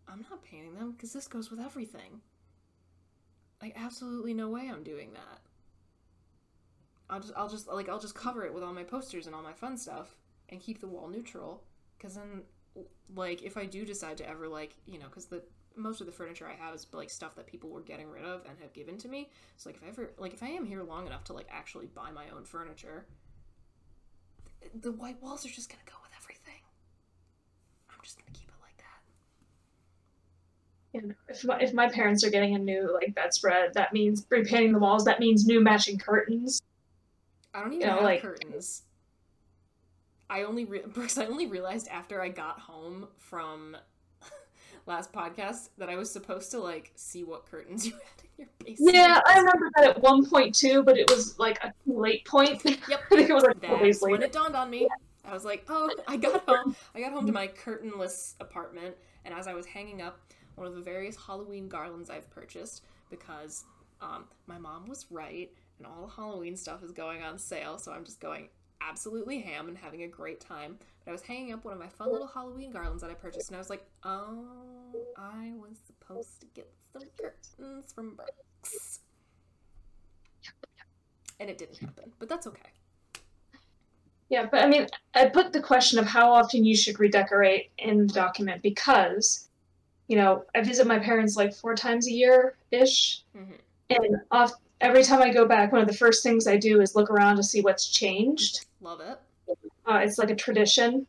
I'm 0.09 0.25
not 0.29 0.43
painting 0.43 0.75
them 0.75 0.91
because 0.91 1.13
this 1.13 1.29
goes 1.29 1.49
with 1.49 1.61
everything. 1.61 2.21
Like, 3.63 3.75
absolutely 3.77 4.35
no 4.35 4.49
way 4.49 4.69
I'm 4.69 4.83
doing 4.83 5.13
that. 5.13 5.46
I'll 7.09 7.21
just, 7.21 7.33
I'll 7.37 7.49
just 7.49 7.69
like, 7.69 7.89
I'll 7.89 8.01
just 8.01 8.15
cover 8.15 8.45
it 8.45 8.53
with 8.53 8.63
all 8.63 8.73
my 8.73 8.85
posters 8.85 9.27
and 9.27 9.35
all 9.35 9.43
my 9.43 9.53
fun 9.53 9.77
stuff, 9.77 10.17
and 10.49 10.61
keep 10.61 10.81
the 10.81 10.89
wall 10.89 11.09
neutral. 11.09 11.63
Because 11.97 12.17
then, 12.17 12.43
like, 13.15 13.43
if 13.43 13.57
I 13.57 13.65
do 13.67 13.85
decide 13.85 14.17
to 14.19 14.29
ever 14.29 14.49
like, 14.49 14.75
you 14.87 14.99
know, 14.99 15.07
because 15.07 15.27
the 15.27 15.43
most 15.77 16.01
of 16.01 16.07
the 16.07 16.13
furniture 16.13 16.47
I 16.49 16.55
have 16.55 16.75
is 16.75 16.87
like 16.93 17.11
stuff 17.11 17.35
that 17.37 17.47
people 17.47 17.71
were 17.71 17.83
getting 17.83 18.09
rid 18.11 18.25
of 18.25 18.41
and 18.49 18.59
have 18.61 18.73
given 18.73 18.97
to 18.99 19.09
me. 19.09 19.31
So 19.57 19.69
like, 19.69 19.77
if 19.77 19.85
I 19.85 19.89
ever, 19.89 20.11
like, 20.19 20.33
if 20.33 20.43
I 20.43 20.49
am 20.49 20.65
here 20.65 20.83
long 20.83 21.07
enough 21.07 21.25
to 21.25 21.33
like 21.33 21.47
actually 21.51 21.87
buy 21.87 22.11
my 22.11 22.25
own 22.35 22.45
furniture, 22.45 23.07
the 24.81 24.93
white 24.93 25.23
walls 25.23 25.45
are 25.45 25.51
just 25.51 25.69
gonna 25.69 25.83
go 25.85 25.97
with 26.03 26.13
everything. 26.21 26.63
I'm 27.91 27.99
just 28.03 28.17
gonna 28.19 28.31
keep 28.33 28.49
it 28.49 28.55
like 28.63 28.77
that. 31.03 31.09
Know, 31.09 31.15
if 31.29 31.45
my, 31.45 31.61
if 31.61 31.75
my 31.75 31.89
parents 31.89 32.25
are 32.25 32.31
getting 32.31 32.55
a 32.55 32.59
new 32.59 32.93
like 32.93 33.15
bedspread, 33.15 33.75
that 33.75 33.93
means 33.93 34.27
repainting 34.31 34.73
the 34.73 34.79
walls. 34.79 35.05
That 35.05 35.21
means 35.21 35.45
new 35.47 35.61
matching 35.61 35.99
curtains. 35.99 36.63
I 37.57 37.61
don't 37.61 37.73
even 37.73 37.81
You 37.81 37.87
know, 37.87 37.95
have 37.95 38.03
like- 38.05 38.23
curtains. 38.23 38.83
I 40.29 40.43
only 40.43 40.65
re- 40.65 40.83
Brooks, 40.93 41.17
I 41.19 41.27
only 41.27 41.47
realized 41.47 41.89
after 41.89 42.21
I 42.21 42.29
got 42.29 42.59
home 42.61 43.09
from 43.17 43.77
last 44.87 45.13
podcast 45.13 45.71
that 45.79 45.89
I 45.89 45.97
was 45.97 46.11
supposed 46.11 46.51
to 46.51 46.59
like 46.59 46.93
see 46.97 47.25
what 47.25 47.47
curtains 47.47 47.87
you 47.87 47.93
had 47.93 48.01
in 48.25 48.31
your 48.39 48.49
basement. 48.65 48.95
Yeah, 48.95 49.21
I 49.27 49.39
remember 49.39 49.71
that 49.77 49.85
at 49.97 50.03
one 50.03 50.27
point 50.29 50.55
too, 50.55 50.83
but 50.83 50.99
it 50.99 51.09
was 51.11 51.39
like 51.39 51.63
a 51.65 51.73
late 51.87 52.25
point. 52.27 52.61
Yep. 52.65 52.79
I 52.91 53.17
think 53.17 53.31
it 53.31 53.35
was 53.35 53.45
like 53.45 53.57
a 53.57 53.61
couple 53.61 53.79
days 53.79 54.01
That's 54.01 54.11
when 54.11 54.23
it 54.23 54.33
dawned 54.33 54.57
on 54.57 54.69
me. 54.69 54.89
I 55.25 55.33
was 55.33 55.45
like, 55.45 55.65
oh, 55.69 55.91
I 56.07 56.17
got 56.17 56.45
home. 56.49 56.77
I 56.95 57.01
got 57.01 57.13
home 57.13 57.27
to 57.27 57.33
my 57.33 57.47
curtainless 57.49 58.35
apartment, 58.41 58.95
and 59.25 59.35
as 59.35 59.49
I 59.49 59.55
was 59.55 59.67
hanging 59.67 60.03
up 60.03 60.21
one 60.57 60.67
of 60.67 60.75
the 60.75 60.81
various 60.81 61.17
Halloween 61.17 61.69
garlands 61.69 62.11
I've 62.11 62.29
purchased, 62.31 62.83
because 63.11 63.65
um, 64.01 64.25
my 64.47 64.59
mom 64.59 64.87
was 64.87 65.07
right, 65.11 65.51
and 65.79 65.87
all 65.87 66.07
the 66.07 66.13
Halloween 66.13 66.57
stuff 66.57 66.83
is 66.83 66.93
going 66.93 67.23
on 67.23 67.39
sale, 67.39 67.79
so 67.79 67.93
I'm 67.93 68.05
just 68.05 68.21
going 68.21 68.49
absolutely 68.81 69.41
ham 69.41 69.69
and 69.69 69.77
having 69.77 70.03
a 70.03 70.09
great 70.09 70.41
time. 70.41 70.79
But 71.05 71.11
I 71.11 71.13
was 71.13 71.23
hanging 71.23 71.53
up 71.53 71.65
one 71.65 71.75
of 71.75 71.81
my 71.81 71.89
fun 71.89 72.13
little 72.13 72.27
Halloween 72.27 72.71
garlands 72.71 73.03
that 73.03 73.11
I 73.11 73.15
purchased, 73.15 73.49
and 73.49 73.57
I 73.57 73.59
was 73.59 73.71
like, 73.71 73.85
oh, 74.05 74.45
I 75.17 75.53
was 75.57 75.79
supposed 75.87 76.41
to 76.41 76.47
get 76.55 76.71
some 76.93 77.03
curtains 77.21 77.93
from 77.93 78.17
Brooks. 78.17 79.01
And 81.39 81.51
it 81.51 81.59
didn't 81.59 81.79
happen, 81.79 82.13
but 82.19 82.29
that's 82.29 82.47
okay. 82.47 82.71
Yeah, 84.29 84.47
but 84.51 84.65
I 84.65 84.67
mean, 84.67 84.87
I 85.15 85.27
put 85.27 85.53
the 85.53 85.61
question 85.61 85.99
of 85.99 86.07
how 86.07 86.33
often 86.33 86.65
you 86.65 86.77
should 86.77 86.99
redecorate 86.99 87.71
in 87.79 88.07
the 88.07 88.13
document 88.13 88.63
because, 88.63 89.49
you 90.09 90.17
know, 90.17 90.45
I 90.55 90.63
visit 90.63 90.87
my 90.87 90.99
parents 90.99 91.37
like 91.37 91.55
four 91.55 91.75
times 91.75 92.09
a 92.09 92.11
year 92.11 92.57
ish, 92.73 93.23
Mhm. 93.37 93.59
and 93.91 94.17
off 94.33 94.53
every 94.81 95.03
time 95.03 95.23
I 95.23 95.33
go 95.33 95.47
back, 95.47 95.73
one 95.73 95.81
of 95.81 95.89
the 95.89 95.95
first 95.95 96.23
things 96.23 96.47
I 96.47 96.57
do 96.57 96.81
is 96.81 96.95
look 96.95 97.11
around 97.11 97.37
to 97.37 97.43
see 97.43 97.61
what's 97.61 97.89
changed. 97.89 98.67
Love 98.81 99.01
it. 99.01 99.19
Uh, 99.87 100.01
it's 100.03 100.19
like 100.19 100.31
a 100.31 100.35
tradition, 100.35 101.07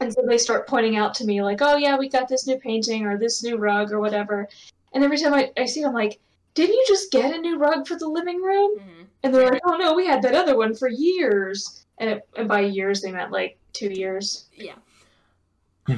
and 0.00 0.12
so 0.12 0.22
they 0.26 0.36
start 0.38 0.66
pointing 0.68 0.96
out 0.96 1.14
to 1.14 1.24
me 1.24 1.42
like, 1.42 1.62
"Oh 1.62 1.76
yeah, 1.76 1.96
we 1.96 2.08
got 2.08 2.28
this 2.28 2.46
new 2.46 2.58
painting 2.58 3.06
or 3.06 3.16
this 3.18 3.42
new 3.42 3.56
rug 3.56 3.90
or 3.92 4.00
whatever," 4.00 4.48
and 4.92 5.02
every 5.02 5.18
time 5.18 5.32
I, 5.32 5.50
I 5.56 5.64
see, 5.64 5.80
it, 5.80 5.86
I'm 5.86 5.94
like, 5.94 6.20
"Didn't 6.54 6.74
you 6.74 6.84
just 6.86 7.10
get 7.10 7.34
a 7.34 7.38
new 7.40 7.56
rug 7.58 7.86
for 7.86 7.96
the 7.96 8.06
living 8.08 8.42
room?" 8.42 8.78
hmm 8.78 9.02
And 9.22 9.34
they're 9.34 9.50
like, 9.50 9.62
"Oh 9.64 9.76
no, 9.78 9.94
we 9.94 10.06
had 10.06 10.20
that 10.22 10.34
other 10.34 10.56
one 10.56 10.74
for 10.74 10.88
years." 10.88 11.84
And, 11.98 12.10
it, 12.10 12.28
and 12.36 12.46
by 12.46 12.60
years, 12.60 13.00
they 13.00 13.10
meant 13.10 13.32
like 13.32 13.56
two 13.72 13.88
years. 13.90 14.44
Yeah. 14.54 14.74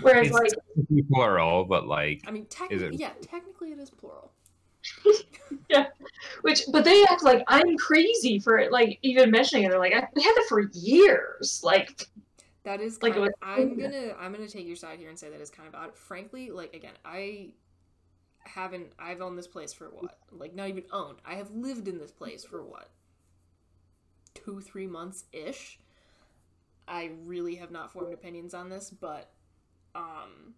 Whereas, 0.00 0.30
like, 0.30 0.52
It's 0.76 0.90
like, 0.90 1.08
plural, 1.08 1.64
but 1.64 1.88
like 1.88 2.22
I 2.28 2.30
mean, 2.30 2.46
Is 2.70 2.82
it- 2.82 2.94
yeah, 2.94 3.10
technically 3.22 3.72
it 3.72 3.78
is 3.80 3.90
plural. 3.90 4.30
which, 6.42 6.62
but 6.72 6.84
they 6.84 7.04
act 7.04 7.22
like 7.22 7.42
I'm 7.48 7.76
crazy 7.76 8.38
for 8.38 8.58
it, 8.58 8.72
like 8.72 8.98
even 9.02 9.30
mentioning 9.30 9.64
it. 9.64 9.70
They're 9.70 9.78
like, 9.78 9.94
"I- 9.94 10.08
"We 10.14 10.22
had 10.22 10.34
it 10.36 10.48
for 10.48 10.60
years." 10.72 11.60
Like, 11.62 12.06
That 12.64 12.80
is 12.80 13.02
Like, 13.02 13.16
was- 13.16 13.30
I'm 13.42 13.78
gonna 13.78 14.14
I'm 14.18 14.32
gonna 14.32 14.48
take 14.48 14.66
your 14.66 14.76
side 14.76 14.98
here 14.98 15.08
and 15.08 15.18
say 15.18 15.30
that 15.30 15.40
is 15.40 15.50
kind 15.50 15.68
of 15.68 15.74
odd. 15.74 15.94
Frankly, 15.94 16.50
like 16.50 16.74
again, 16.74 16.94
I 17.04 17.52
haven't 18.40 18.92
I've 18.98 19.20
owned 19.20 19.38
this 19.38 19.46
place 19.46 19.72
for 19.72 19.86
what? 19.86 20.18
Like 20.32 20.54
not 20.54 20.68
even 20.68 20.84
owned. 20.92 21.18
I 21.24 21.34
have 21.34 21.50
lived 21.50 21.88
in 21.88 21.98
this 21.98 22.12
place 22.12 22.44
for 22.44 22.62
what? 22.62 22.90
Two, 24.34 24.60
three 24.60 24.86
months 24.86 25.24
ish. 25.32 25.78
I 26.86 27.10
really 27.24 27.56
have 27.56 27.70
not 27.70 27.92
formed 27.92 28.12
opinions 28.14 28.54
on 28.54 28.70
this, 28.70 28.90
but 28.90 29.30
um 29.94 30.54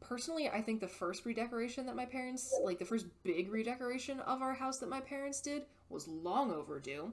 personally 0.00 0.48
I 0.48 0.62
think 0.62 0.80
the 0.80 0.88
first 0.88 1.24
redecoration 1.24 1.86
that 1.86 1.96
my 1.96 2.06
parents 2.06 2.54
like 2.64 2.78
the 2.78 2.84
first 2.84 3.06
big 3.22 3.50
redecoration 3.50 4.20
of 4.20 4.42
our 4.42 4.54
house 4.54 4.78
that 4.78 4.88
my 4.88 5.00
parents 5.00 5.40
did 5.40 5.62
was 5.88 6.08
long 6.08 6.52
overdue. 6.52 7.12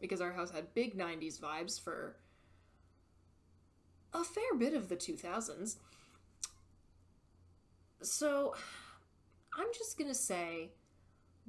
Because 0.00 0.20
our 0.20 0.32
house 0.32 0.50
had 0.50 0.74
big 0.74 0.98
90s 0.98 1.40
vibes 1.40 1.80
for 1.80 2.16
a 4.12 4.24
fair 4.24 4.54
bit 4.58 4.74
of 4.74 4.88
the 4.88 4.96
2000s. 4.96 5.76
So, 8.02 8.54
I'm 9.56 9.68
just 9.72 9.96
going 9.96 10.10
to 10.10 10.14
say 10.14 10.70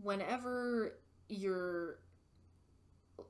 whenever 0.02 0.98
your 1.30 2.00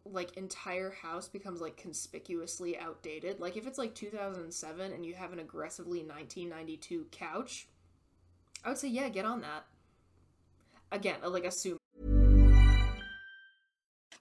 like 0.06 0.38
entire 0.38 0.91
house 0.91 1.28
becomes 1.28 1.62
like 1.62 1.78
conspicuously 1.78 2.78
outdated, 2.78 3.39
like 3.39 3.58
if 3.58 3.67
it's 3.67 3.78
like 3.78 3.93
2007 3.95 4.91
and 4.91 5.06
you 5.06 5.13
have 5.13 5.34
an 5.34 5.39
aggressively 5.39 6.00
1992 6.00 7.08
couch, 7.12 7.67
I 8.63 8.69
would 8.69 8.78
say 8.78 8.88
yeah, 8.89 9.10
get 9.10 9.26
on 9.26 9.41
that. 9.41 9.65
Again, 10.91 11.17
like 11.23 11.45
assume 11.45 11.78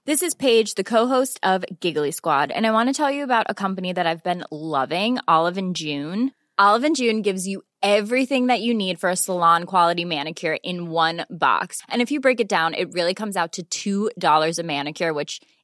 This 0.05 0.21
is 0.21 0.33
Paige, 0.33 0.75
the 0.75 0.83
co-host 0.83 1.39
of 1.43 1.65
Giggly 1.79 2.11
Squad, 2.11 2.51
and 2.51 2.65
I 2.65 2.71
want 2.71 2.89
to 2.89 2.93
tell 2.93 3.11
you 3.11 3.23
about 3.23 3.47
a 3.49 3.53
company 3.53 3.93
that 3.93 4.07
I've 4.07 4.23
been 4.23 4.43
loving, 4.51 5.19
Olive 5.27 5.57
and 5.57 5.75
June. 5.75 6.31
Olive 6.57 6.85
and 6.85 6.95
June 6.95 7.21
gives 7.21 7.47
you 7.47 7.61
everything 7.83 8.47
that 8.47 8.61
you 8.61 8.73
need 8.73 8.99
for 8.99 9.09
a 9.09 9.15
salon 9.15 9.65
quality 9.65 10.05
manicure 10.05 10.57
in 10.63 10.89
one 10.89 11.25
box. 11.29 11.81
And 11.87 12.01
if 12.01 12.11
you 12.11 12.19
break 12.19 12.39
it 12.39 12.49
down, 12.49 12.73
it 12.73 12.93
really 12.93 13.13
comes 13.13 13.37
out 13.37 13.59
to 13.69 14.09
$2 14.17 14.59
a 14.59 14.63
manicure, 14.63 15.13
which 15.13 15.39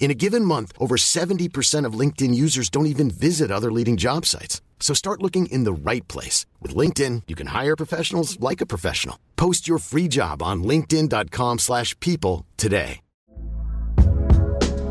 In 0.00 0.10
a 0.10 0.14
given 0.14 0.44
month, 0.44 0.72
over 0.80 0.96
70% 0.96 1.84
of 1.84 1.98
LinkedIn 1.98 2.34
users 2.34 2.70
don't 2.70 2.86
even 2.86 3.10
visit 3.10 3.50
other 3.50 3.70
leading 3.70 3.98
job 3.98 4.24
sites. 4.24 4.62
So 4.80 4.94
start 4.94 5.22
looking 5.22 5.46
in 5.52 5.64
the 5.64 5.90
right 5.90 6.06
place. 6.08 6.46
With 6.62 6.74
LinkedIn, 6.74 7.24
you 7.28 7.36
can 7.36 7.48
hire 7.48 7.76
professionals 7.76 8.40
like 8.40 8.62
a 8.62 8.66
professional. 8.74 9.18
Post 9.36 9.68
your 9.68 9.78
free 9.78 10.08
job 10.08 10.42
on 10.42 10.62
linkedin.com 10.62 11.58
slash 11.58 11.94
people 12.00 12.46
today. 12.56 13.00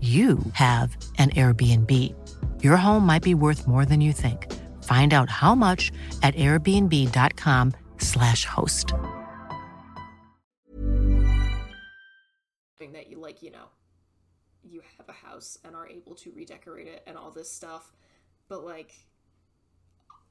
you 0.00 0.38
have 0.52 0.96
an 1.18 1.30
Airbnb. 1.30 2.14
Your 2.62 2.76
home 2.76 3.04
might 3.04 3.24
be 3.24 3.34
worth 3.34 3.66
more 3.66 3.84
than 3.84 4.00
you 4.00 4.12
think. 4.12 4.46
Find 4.84 5.12
out 5.12 5.28
how 5.28 5.56
much 5.56 5.90
at 6.22 6.36
airbnb.com/slash 6.36 8.44
host. 8.44 8.94
That 12.92 13.10
you 13.10 13.20
like, 13.20 13.42
you 13.42 13.50
know, 13.50 13.70
you 14.62 14.82
have 14.96 15.08
a 15.08 15.12
house 15.12 15.58
and 15.64 15.74
are 15.74 15.88
able 15.88 16.14
to 16.14 16.30
redecorate 16.32 16.86
it 16.86 17.02
and 17.06 17.18
all 17.18 17.30
this 17.30 17.50
stuff, 17.50 17.92
but 18.48 18.64
like, 18.64 18.94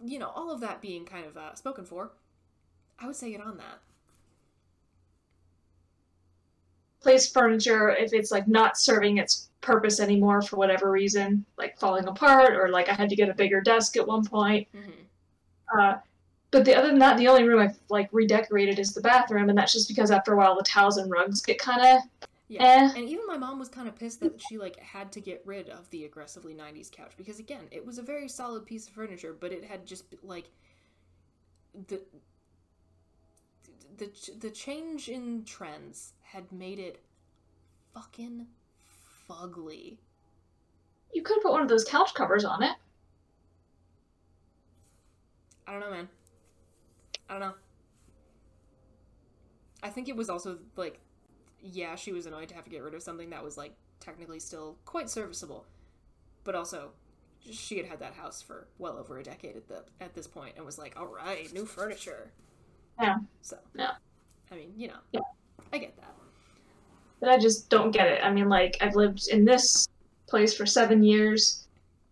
you 0.04 0.20
know, 0.20 0.32
all 0.36 0.52
of 0.52 0.60
that 0.62 0.82
being 0.82 1.06
kind 1.06 1.26
of 1.26 1.38
uh, 1.38 1.56
spoken 1.56 1.86
for, 1.86 2.12
I 3.00 3.06
would 3.06 3.16
say 3.16 3.32
get 3.32 3.42
on 3.42 3.58
that. 3.58 3.80
Place 7.08 7.32
furniture 7.32 7.92
if 7.96 8.12
it's 8.12 8.32
like 8.32 8.50
not 8.50 8.78
serving 8.78 9.18
its 9.18 9.48
purpose 9.62 10.02
anymore 10.02 10.42
for 10.42 10.58
whatever 10.58 10.92
reason, 10.92 11.46
like 11.58 11.80
falling 11.80 12.06
apart, 12.06 12.54
or 12.58 12.68
like 12.68 12.90
I 12.90 12.94
had 12.94 13.08
to 13.08 13.16
get 13.16 13.30
a 13.30 13.34
bigger 13.34 13.62
desk 13.62 13.96
at 13.96 14.06
one 14.06 14.26
point. 14.26 14.68
Mm-hmm. 14.76 15.80
Uh, 15.80 15.94
but 16.52 16.66
the 16.66 16.76
other 16.76 16.90
than 16.90 17.00
that, 17.00 17.16
the 17.18 17.30
only 17.30 17.44
room 17.48 17.62
I've 17.62 17.80
like 17.90 18.10
redecorated 18.12 18.78
is 18.78 18.94
the 18.94 19.00
bathroom, 19.00 19.48
and 19.48 19.58
that's 19.58 19.72
just 19.72 19.88
because 19.88 20.12
after 20.12 20.34
a 20.34 20.36
while 20.36 20.58
the 20.58 20.64
towels 20.64 20.98
and 20.98 21.10
rugs 21.10 21.40
get 21.40 21.60
kind 21.60 21.80
of 21.82 22.28
Yeah, 22.50 22.64
Eh. 22.64 22.94
and 22.98 23.08
even 23.08 23.26
my 23.26 23.38
mom 23.38 23.58
was 23.58 23.70
kind 23.70 23.88
of 23.88 23.96
pissed 23.96 24.20
that 24.20 24.42
she 24.42 24.58
like 24.58 24.78
had 24.78 25.10
to 25.14 25.22
get 25.22 25.42
rid 25.46 25.70
of 25.70 25.90
the 25.92 26.04
aggressively 26.04 26.54
'90s 26.54 26.92
couch 26.92 27.14
because 27.18 27.40
again, 27.40 27.68
it 27.72 27.86
was 27.86 27.98
a 28.00 28.04
very 28.04 28.28
solid 28.28 28.66
piece 28.66 28.86
of 28.86 28.94
furniture, 28.94 29.34
but 29.40 29.54
it 29.54 29.64
had 29.64 29.86
just 29.86 30.04
like 30.24 30.50
the 31.88 32.02
the 33.98 34.12
the 34.40 34.50
change 34.50 35.10
in 35.10 35.44
trends 35.44 36.14
had 36.22 36.52
made 36.52 36.80
it 36.80 37.02
fucking 37.94 38.48
fugly. 39.30 39.98
You 41.14 41.24
could 41.24 41.42
put 41.42 41.52
one 41.52 41.62
of 41.62 41.70
those 41.70 41.84
couch 41.84 42.14
covers 42.14 42.46
on 42.46 42.64
it. 42.64 42.76
I 45.66 45.72
don't 45.72 45.82
know, 45.82 45.92
man. 45.92 46.08
I 47.30 47.34
don't 47.34 47.42
know. 47.42 47.54
I 49.84 49.90
think 49.90 50.10
it 50.10 50.16
was 50.16 50.30
also 50.30 50.60
like, 50.76 51.00
yeah, 51.62 51.96
she 51.96 52.12
was 52.12 52.26
annoyed 52.26 52.50
to 52.50 52.56
have 52.56 52.64
to 52.64 52.70
get 52.70 52.84
rid 52.84 52.94
of 52.94 53.04
something 53.04 53.30
that 53.32 53.44
was 53.44 53.58
like 53.58 53.74
technically 54.00 54.40
still 54.40 54.78
quite 54.86 55.10
serviceable, 55.10 55.66
but 56.44 56.56
also 56.56 56.92
she 57.50 57.78
had 57.78 57.86
had 57.86 58.00
that 58.00 58.14
house 58.14 58.42
for 58.42 58.68
well 58.78 58.98
over 58.98 59.18
a 59.20 59.24
decade 59.24 59.56
at 59.56 59.68
the 59.68 59.84
at 60.02 60.14
this 60.14 60.28
point 60.28 60.54
and 60.56 60.66
was 60.66 60.78
like, 60.78 61.00
all 61.00 61.08
right, 61.08 61.52
new 61.54 61.66
furniture. 61.66 62.32
Yeah. 63.00 63.18
So 63.42 63.58
Yeah. 63.76 63.92
I 64.52 64.56
mean, 64.56 64.74
you 64.76 64.88
know, 64.90 64.98
Yeah. 65.12 65.20
I 65.74 65.78
get 65.78 65.96
that. 65.98 66.16
But 67.20 67.30
I 67.30 67.38
just 67.38 67.70
don't 67.70 67.92
get 67.92 68.08
it. 68.08 68.24
I 68.24 68.32
mean, 68.32 68.48
like, 68.48 68.78
I've 68.80 68.96
lived 68.96 69.28
in 69.30 69.44
this 69.44 69.88
place 70.28 70.56
for 70.56 70.66
seven 70.66 71.04
years, 71.04 71.68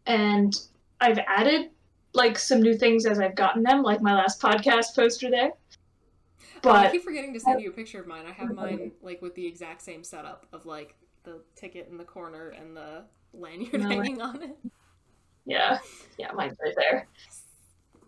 and 0.08 0.54
I've 1.00 1.20
added, 1.20 1.70
like, 2.14 2.40
some 2.40 2.62
new 2.62 2.76
things 2.76 3.06
as 3.06 3.20
I've 3.20 3.36
gotten 3.36 3.62
them, 3.62 3.84
like 3.84 4.02
my 4.02 4.14
last 4.16 4.42
podcast 4.42 4.96
poster 4.96 5.30
there. 5.30 5.52
Oh, 6.58 6.60
but 6.62 6.88
I 6.88 6.92
keep 6.92 7.04
forgetting 7.04 7.34
to 7.34 7.40
send 7.40 7.62
you 7.62 7.70
a 7.70 7.74
picture 7.74 8.00
of 8.00 8.08
mine. 8.08 8.26
I 8.28 8.32
have 8.32 8.52
mine 8.56 8.92
like 9.04 9.22
with 9.22 9.36
the 9.36 9.46
exact 9.46 9.84
same 9.84 10.04
setup 10.04 10.48
of 10.52 10.66
like 10.66 10.96
the 11.24 11.42
ticket 11.56 11.88
in 11.92 11.98
the 11.98 12.04
corner 12.04 12.50
and 12.50 12.76
the 12.76 13.04
lanyard 13.34 13.82
No. 13.82 13.88
hanging 13.90 14.20
on 14.22 14.42
it. 14.42 14.58
yeah, 15.46 15.78
yeah, 16.18 16.32
mine's 16.32 16.58
right 16.64 16.74
there. 16.76 17.08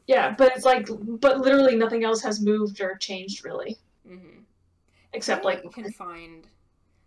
Yeah, 0.07 0.33
but 0.37 0.53
it's 0.55 0.65
like, 0.65 0.87
but 1.19 1.39
literally 1.41 1.75
nothing 1.75 2.03
else 2.03 2.21
has 2.23 2.41
moved 2.41 2.79
or 2.81 2.95
changed 2.95 3.43
really, 3.45 3.77
Mm-hmm. 4.09 4.39
except 5.13 5.43
like, 5.43 5.69
can 5.73 5.91
find. 5.91 6.47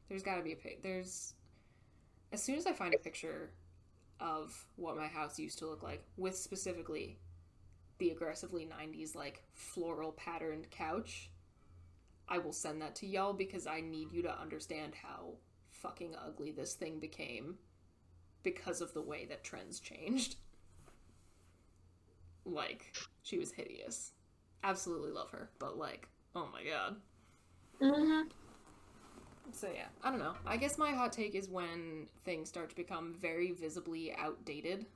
There's 0.09 0.23
got 0.23 0.37
to 0.37 0.43
be 0.43 0.53
a 0.53 0.57
pic. 0.57 0.83
There's 0.83 1.35
as 2.33 2.43
soon 2.43 2.57
as 2.57 2.67
I 2.67 2.73
find 2.73 2.95
a 2.95 2.99
picture 2.99 3.51
of 4.21 4.67
what 4.77 4.97
my 4.97 5.07
house 5.07 5.39
used 5.39 5.59
to 5.61 5.67
look 5.67 5.83
like, 5.83 6.05
with 6.19 6.37
specifically 6.37 7.19
the 7.99 8.11
aggressively 8.11 8.67
'90s 8.67 9.15
like 9.15 9.45
floral 9.55 10.13
patterned 10.13 10.71
couch, 10.71 11.31
I 12.29 12.39
will 12.39 12.53
send 12.53 12.83
that 12.83 12.95
to 12.97 13.07
y'all 13.07 13.33
because 13.33 13.67
I 13.67 13.81
need 13.81 14.13
you 14.13 14.23
to 14.23 14.41
understand 14.41 14.93
how 14.95 15.33
fucking 15.71 16.15
ugly 16.23 16.51
this 16.51 16.75
thing 16.75 16.99
became 16.99 17.57
because 18.43 18.81
of 18.83 18.93
the 18.93 19.03
way 19.03 19.25
that 19.27 19.43
trends 19.45 19.81
changed. 19.81 20.37
Like, 22.51 22.93
she 23.23 23.39
was 23.39 23.53
hideous. 23.53 24.13
Absolutely 24.65 25.11
love 25.13 25.31
her, 25.31 25.49
but 25.59 25.79
like, 25.79 26.09
oh 26.35 26.49
my 26.53 26.63
god. 26.65 26.97
Mhm. 27.81 28.29
So 29.53 29.69
yeah, 29.75 29.87
I 30.03 30.11
don't 30.11 30.19
know. 30.19 30.35
I 30.47 30.57
guess 30.57 30.79
my 30.79 30.91
hot 30.93 31.13
take 31.13 31.35
is 31.35 31.49
when 31.49 32.07
things 32.25 32.49
start 32.49 32.71
to 32.71 32.77
become 32.77 33.15
very 33.15 33.53
visibly 33.53 34.15
outdated. 34.17 34.87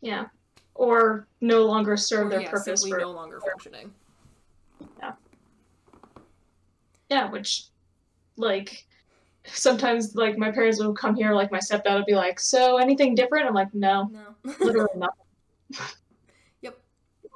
yeah, 0.00 0.26
or 0.74 1.28
no 1.40 1.64
longer 1.64 1.96
serve 1.96 2.26
or, 2.26 2.30
their 2.30 2.40
yeah, 2.40 2.50
purpose 2.50 2.64
simply 2.80 2.90
for 2.90 2.98
no 2.98 3.12
longer 3.12 3.40
functioning. 3.40 3.92
yeah, 4.98 5.12
Yeah, 7.10 7.30
which 7.30 7.66
like 8.36 8.84
sometimes 9.46 10.14
like 10.16 10.38
my 10.38 10.50
parents 10.50 10.80
will 10.80 10.94
come 10.94 11.14
here, 11.14 11.32
like 11.34 11.52
my 11.52 11.58
stepdad 11.58 11.94
would 11.94 12.06
be 12.06 12.14
like, 12.14 12.40
"So 12.40 12.78
anything 12.78 13.14
different?" 13.14 13.46
I'm 13.46 13.54
like, 13.54 13.72
"No, 13.74 14.10
No. 14.10 14.34
literally 14.60 14.88
nothing." 14.96 15.26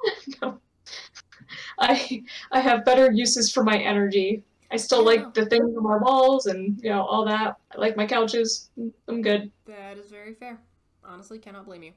No. 0.41 0.59
I 1.79 2.23
I 2.51 2.59
have 2.59 2.85
better 2.85 3.11
uses 3.11 3.51
for 3.51 3.63
my 3.63 3.77
energy. 3.77 4.43
I 4.71 4.77
still 4.77 4.99
Yeah. 4.99 5.21
like 5.23 5.33
the 5.33 5.45
things 5.45 5.75
on 5.77 5.83
my 5.83 5.97
walls 5.97 6.45
and 6.47 6.79
you 6.83 6.89
know 6.89 7.03
all 7.03 7.25
that. 7.25 7.57
I 7.71 7.77
like 7.79 7.95
my 7.95 8.05
couches. 8.05 8.69
I'm 9.07 9.21
good. 9.21 9.51
That 9.65 9.97
is 9.97 10.09
very 10.09 10.33
fair. 10.33 10.59
Honestly, 11.03 11.39
cannot 11.39 11.65
blame 11.65 11.83
you. 11.83 11.93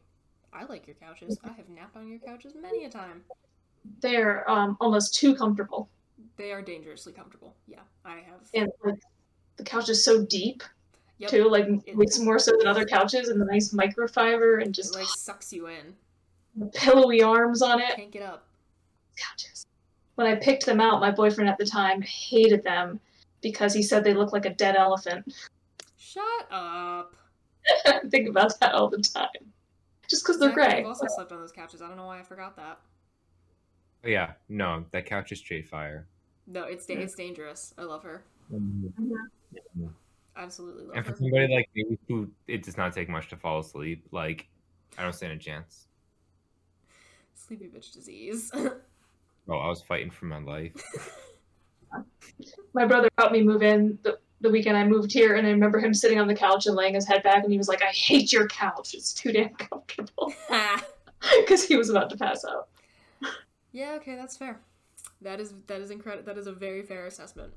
I 0.53 0.65
like 0.65 0.87
your 0.87 0.97
couches. 0.97 1.39
I 1.45 1.53
have 1.53 1.69
napped 1.69 1.97
on 1.97 2.09
your 2.09 2.19
couches 2.21 2.55
many 2.61 2.85
a 2.85 2.91
time. 2.91 3.23
They're 4.01 4.49
um, 4.51 4.77
almost 4.81 5.15
too 5.15 5.35
comfortable, 5.35 5.89
They 6.37 6.53
are 6.53 6.61
dangerously 6.63 7.13
comfortable. 7.13 7.57
Yeah, 7.67 7.81
I 8.05 8.17
have. 8.17 8.41
and 8.55 8.71
like 8.85 9.01
the 9.57 9.65
couch 9.65 9.89
is 9.89 10.05
so 10.05 10.25
deep 10.25 10.63
Yep. 11.19 11.31
too, 11.31 11.45
like 11.49 11.67
It- 11.87 11.97
way 11.97 12.07
more 12.21 12.39
so 12.39 12.53
than 12.59 12.67
other 12.67 12.85
couches, 12.85 13.29
and 13.29 13.41
the 13.41 13.45
nice 13.47 13.73
microfiber 13.73 14.61
and 14.61 14.69
It 14.69 14.73
just 14.73 14.95
like 14.95 15.07
sucks 15.07 15.53
you 15.53 15.67
in. 15.67 15.97
Pillowy 16.75 17.23
arms 17.23 17.63
on 17.63 17.81
it. 17.81 17.97
Can't 17.97 18.11
get 18.11 18.23
up. 18.23 18.45
couches. 19.17 19.67
When 20.17 20.27
I 20.27 20.35
picked 20.37 20.67
them 20.67 20.81
out, 20.81 21.01
my 21.01 21.11
boyfriend 21.11 21.49
at 21.49 21.59
the 21.59 21.65
time 21.67 22.03
hated 22.03 22.63
them 22.63 23.01
because 23.41 23.73
he 23.73 23.83
said 23.83 24.05
they 24.05 24.15
looked 24.15 24.33
like 24.33 24.45
a 24.47 24.51
dead 24.55 24.77
elephant. 24.77 25.33
Shut 25.97 26.23
up. 26.51 27.15
I 27.87 28.01
think 28.11 28.29
about 28.29 28.59
that 28.61 28.75
all 28.75 28.89
the 28.89 28.99
time. 28.99 29.29
Just 30.09 30.25
because 30.25 30.39
they're 30.41 30.51
Exactly, 30.51 30.73
gray. 30.75 30.81
I've 30.81 30.87
also 30.87 31.07
slept 31.09 31.33
on 31.33 31.41
those 31.41 31.53
couches. 31.53 31.81
I 31.81 31.89
don't 31.89 31.97
know 31.97 32.07
why 32.07 32.19
I 32.19 32.23
forgot 32.23 32.57
that. 32.57 32.79
Oh, 34.05 34.09
yeah, 34.09 34.33
no, 34.49 34.85
that 34.91 35.07
couch 35.07 35.31
is 35.31 35.39
straight 35.39 35.69
fire. 35.69 36.07
No, 36.47 36.65
it's 36.65 36.85
da- 36.87 36.95
it's 36.97 37.15
dangerous. 37.15 37.73
I 37.79 37.83
love 37.83 38.03
her. 38.03 38.25
Mm-hmm. 38.53 38.87
Mm-hmm. 39.13 39.87
Absolutely 40.37 40.85
love 40.87 40.97
And 40.97 41.05
for 41.05 41.13
her. 41.13 41.19
somebody 41.19 41.55
like 41.55 41.69
me 41.77 41.99
who 42.09 42.29
it 42.49 42.63
does 42.63 42.77
not 42.77 42.93
take 42.93 43.09
much 43.09 43.29
to 43.29 43.37
fall 43.37 43.61
asleep, 43.61 44.05
like 44.11 44.49
I 44.99 45.03
don't 45.03 45.13
stand 45.15 45.33
a 45.33 45.37
chance. 45.39 45.87
Sleepy 47.51 47.69
bitch 47.77 47.93
disease. 47.93 48.53
Oh, 49.49 49.57
I 49.57 49.67
was 49.69 49.83
fighting 49.83 50.11
for 50.13 50.27
my 50.27 50.39
life. 50.39 50.73
My 52.75 52.87
brother 52.87 53.09
helped 53.19 53.33
me 53.33 53.43
move 53.43 53.65
in 53.65 53.99
the, 54.05 54.17
the 54.41 54.49
weekend 54.49 54.77
I 54.77 54.85
moved 54.85 55.11
here, 55.11 55.35
and 55.35 55.45
I 55.45 55.51
remember 55.51 55.81
him 55.81 55.93
sitting 55.93 56.21
on 56.21 56.29
the 56.29 56.35
couch 56.37 56.67
and 56.67 56.77
laying 56.77 56.95
his 56.95 57.09
head 57.09 57.25
back, 57.25 57.43
and 57.43 57.51
he 57.51 57.59
was 57.59 57.67
like, 57.67 57.83
I 57.83 57.87
hate 57.89 58.33
your 58.33 58.47
couch. 58.47 58.95
It's 58.95 59.13
too 59.13 59.33
damn 59.33 59.55
comfortable. 59.55 60.33
Because 61.41 61.65
he 61.67 61.77
was 61.77 61.91
about 61.91 62.11
to 62.11 62.17
pass 62.17 62.45
out. 62.45 62.69
yeah, 63.73 63.95
okay, 63.95 64.15
that's 64.15 64.37
fair. 64.37 64.61
That 65.21 65.41
is 65.41 65.53
that 65.67 65.81
is 65.81 65.91
incredible. 65.91 66.27
That 66.27 66.39
is 66.39 66.47
a 66.47 66.53
very 66.53 66.83
fair 66.83 67.07
assessment. 67.07 67.53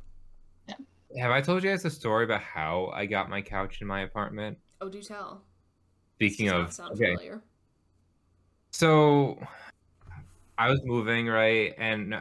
Have 1.18 1.32
I 1.32 1.42
told 1.42 1.64
you 1.64 1.70
guys 1.70 1.86
a 1.86 1.92
story 1.92 2.24
about 2.24 2.42
how 2.42 2.92
I 2.96 3.06
got 3.06 3.30
my 3.30 3.42
couch 3.42 3.82
in 3.82 3.88
my 3.88 4.02
apartment? 4.02 4.58
Oh, 4.82 4.90
do 4.90 5.02
tell. 5.02 5.44
Speaking 6.16 6.48
Does 6.48 6.54
not 6.54 6.62
of, 6.62 6.74
sound 6.74 6.92
okay, 6.94 7.16
familiar. 7.16 7.42
so 8.72 9.38
I 10.58 10.70
was 10.70 10.82
moving 10.84 11.28
right, 11.28 11.74
and 11.78 12.14
uh, 12.14 12.20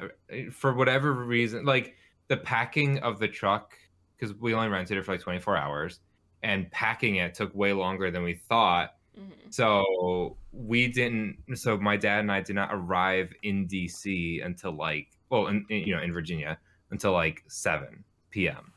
for 0.51 0.73
whatever 0.75 1.13
reason, 1.13 1.65
like 1.65 1.95
the 2.29 2.37
packing 2.37 2.99
of 3.01 3.19
the 3.19 3.29
truck, 3.29 3.75
because 4.17 4.35
we 4.35 4.55
only 4.55 4.69
rented 4.69 4.97
it 4.97 5.05
for 5.05 5.13
like 5.13 5.21
24 5.21 5.57
hours, 5.57 6.01
and 6.43 6.71
packing 6.71 7.17
it 7.17 7.35
took 7.35 7.55
way 7.55 7.73
longer 7.73 8.11
than 8.11 8.23
we 8.23 8.35
thought. 8.35 8.95
Mm-hmm. 9.19 9.51
So 9.51 10.37
we 10.53 10.89
didn't. 10.89 11.39
So 11.55 11.77
my 11.77 11.97
dad 11.97 12.21
and 12.21 12.33
I 12.33 12.41
did 12.41 12.57
not 12.57 12.71
arrive 12.73 13.33
in 13.43 13.69
DC 13.69 14.45
until 14.45 14.73
like, 14.73 15.09
well, 15.29 15.49
in, 15.49 15.67
in, 15.69 15.83
you 15.87 15.95
know, 15.95 16.03
in 16.03 16.13
Virginia 16.13 16.59
until 16.91 17.13
like 17.13 17.43
seven 17.49 18.05
p.m. 18.31 18.73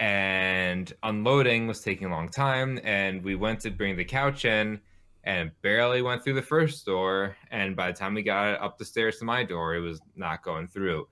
And 0.00 0.92
unloading 1.02 1.66
was 1.66 1.80
taking 1.80 2.06
a 2.06 2.10
long 2.10 2.28
time, 2.28 2.78
and 2.84 3.24
we 3.24 3.34
went 3.34 3.60
to 3.60 3.70
bring 3.70 3.96
the 3.96 4.04
couch 4.04 4.44
in, 4.44 4.80
and 5.24 5.50
barely 5.62 6.02
went 6.02 6.22
through 6.22 6.34
the 6.34 6.42
first 6.42 6.84
door. 6.86 7.36
And 7.50 7.76
by 7.76 7.92
the 7.92 7.98
time 7.98 8.14
we 8.14 8.22
got 8.22 8.60
up 8.60 8.78
the 8.78 8.84
stairs 8.84 9.18
to 9.18 9.24
my 9.24 9.44
door, 9.44 9.74
it 9.74 9.80
was 9.80 10.00
not 10.16 10.42
going 10.42 10.68
through. 10.68 11.06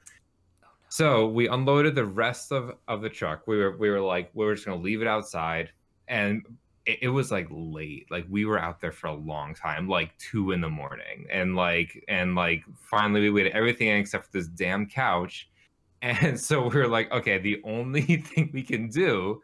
Oh, 0.64 0.68
so 0.88 1.26
we 1.28 1.48
unloaded 1.48 1.94
the 1.94 2.06
rest 2.06 2.52
of, 2.52 2.72
of 2.88 3.02
the 3.02 3.10
truck. 3.10 3.46
We 3.46 3.58
were 3.58 3.76
we 3.76 3.90
were 3.90 4.00
like 4.00 4.30
we 4.34 4.44
were 4.44 4.54
just 4.54 4.66
gonna 4.66 4.80
leave 4.80 5.02
it 5.02 5.08
outside, 5.08 5.70
and 6.08 6.42
it, 6.86 6.98
it 7.02 7.08
was 7.08 7.30
like 7.30 7.48
late. 7.50 8.06
Like 8.10 8.26
we 8.30 8.44
were 8.44 8.58
out 8.58 8.80
there 8.80 8.92
for 8.92 9.08
a 9.08 9.14
long 9.14 9.54
time, 9.54 9.88
like 9.88 10.16
two 10.18 10.52
in 10.52 10.60
the 10.60 10.70
morning, 10.70 11.26
and 11.30 11.56
like 11.56 12.02
and 12.08 12.34
like 12.34 12.62
finally 12.80 13.28
we 13.30 13.42
had 13.42 13.52
everything 13.52 13.88
except 13.88 14.26
for 14.26 14.32
this 14.32 14.48
damn 14.48 14.86
couch, 14.86 15.50
and 16.02 16.38
so 16.38 16.68
we 16.68 16.76
were 16.76 16.88
like, 16.88 17.10
okay, 17.12 17.38
the 17.38 17.60
only 17.64 18.02
thing 18.16 18.50
we 18.52 18.62
can 18.62 18.88
do 18.88 19.42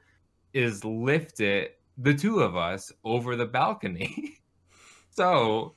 is 0.52 0.84
lift 0.84 1.40
it, 1.40 1.80
the 1.98 2.14
two 2.14 2.40
of 2.40 2.56
us, 2.56 2.92
over 3.04 3.36
the 3.36 3.46
balcony. 3.46 4.38
so 5.14 5.74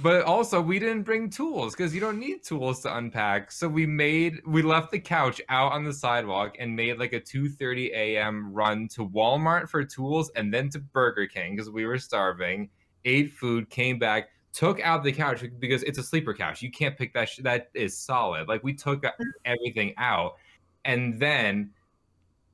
but 0.00 0.22
also 0.22 0.60
we 0.60 0.78
didn't 0.78 1.02
bring 1.02 1.28
tools 1.28 1.74
because 1.74 1.92
you 1.92 2.00
don't 2.00 2.20
need 2.20 2.44
tools 2.44 2.80
to 2.82 2.96
unpack. 2.96 3.50
So 3.50 3.68
we 3.68 3.84
made 3.84 4.40
we 4.46 4.62
left 4.62 4.92
the 4.92 5.00
couch 5.00 5.40
out 5.48 5.72
on 5.72 5.82
the 5.82 5.92
sidewalk 5.92 6.54
and 6.60 6.76
made 6.76 6.98
like 6.98 7.12
a 7.12 7.20
2.30 7.20 7.90
a.m 7.92 8.52
run 8.52 8.86
to 8.88 9.08
walmart 9.08 9.68
for 9.68 9.82
tools 9.84 10.30
and 10.36 10.54
then 10.54 10.68
to 10.70 10.78
burger 10.78 11.26
king 11.26 11.56
because 11.56 11.70
we 11.70 11.84
were 11.84 11.98
starving 11.98 12.70
ate 13.04 13.32
food 13.32 13.68
came 13.70 13.98
back 13.98 14.28
took 14.52 14.80
out 14.80 15.04
the 15.04 15.12
couch 15.12 15.44
because 15.58 15.82
it's 15.84 15.98
a 15.98 16.02
sleeper 16.02 16.34
couch. 16.34 16.62
You 16.62 16.70
can't 16.70 16.96
pick 16.96 17.12
that 17.14 17.28
sh- 17.28 17.40
that 17.42 17.70
is 17.74 17.96
solid. 17.96 18.48
Like 18.48 18.64
we 18.64 18.74
took 18.74 19.02
mm. 19.02 19.12
everything 19.44 19.94
out. 19.98 20.36
And 20.84 21.20
then 21.20 21.70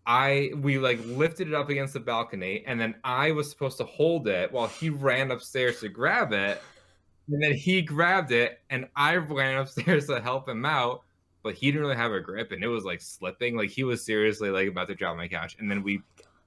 I 0.07 0.51
we 0.57 0.79
like 0.79 1.01
lifted 1.07 1.49
it 1.49 1.55
up 1.55 1.71
against 1.71 1.95
the 1.95 2.01
balcony, 2.01 2.63
and 2.67 2.79
then 2.81 2.95
I 3.05 3.31
was 3.31 3.51
supposed 3.51 3.79
to 3.79 3.85
hold 3.85 4.29
it 4.29 4.53
while 4.53 4.67
he 4.69 4.91
ran 4.91 5.31
upstairs 5.31 5.81
to 5.81 5.89
grab 5.89 6.33
it, 6.33 6.61
and 7.29 7.43
then 7.43 7.55
he 7.55 7.81
grabbed 7.81 8.31
it, 8.33 8.61
and 8.71 8.87
I 8.97 9.17
ran 9.17 9.59
upstairs 9.63 10.07
to 10.07 10.21
help 10.21 10.49
him 10.49 10.65
out, 10.65 11.03
but 11.43 11.55
he 11.55 11.67
didn't 11.67 11.83
really 11.83 11.97
have 11.97 12.13
a 12.13 12.21
grip, 12.21 12.53
and 12.53 12.63
it 12.63 12.69
was 12.69 12.85
like 12.85 13.01
slipping, 13.01 13.57
like 13.57 13.71
he 13.71 13.85
was 13.85 14.05
seriously 14.05 14.51
like 14.51 14.69
about 14.69 14.89
to 14.89 14.95
drop 14.95 15.17
my 15.17 15.29
couch, 15.29 15.57
and 15.59 15.71
then 15.71 15.83
we 15.83 16.03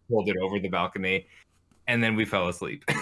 pulled 0.10 0.30
it 0.30 0.38
over 0.42 0.60
the 0.60 0.70
balcony, 0.70 1.28
and 1.88 2.04
then 2.04 2.16
we 2.16 2.26
fell 2.26 2.48
asleep. 2.50 2.86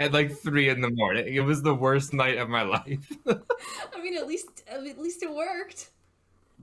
At 0.00 0.12
like 0.12 0.36
three 0.36 0.68
in 0.68 0.82
the 0.82 0.90
morning, 0.90 1.32
it 1.32 1.40
was 1.40 1.62
the 1.62 1.74
worst 1.74 2.12
night 2.12 2.36
of 2.36 2.50
my 2.50 2.62
life. 2.64 3.10
I 3.26 4.02
mean, 4.02 4.16
at 4.16 4.26
least 4.26 4.64
at 4.68 4.82
least 4.82 5.22
it 5.22 5.32
worked. 5.32 5.90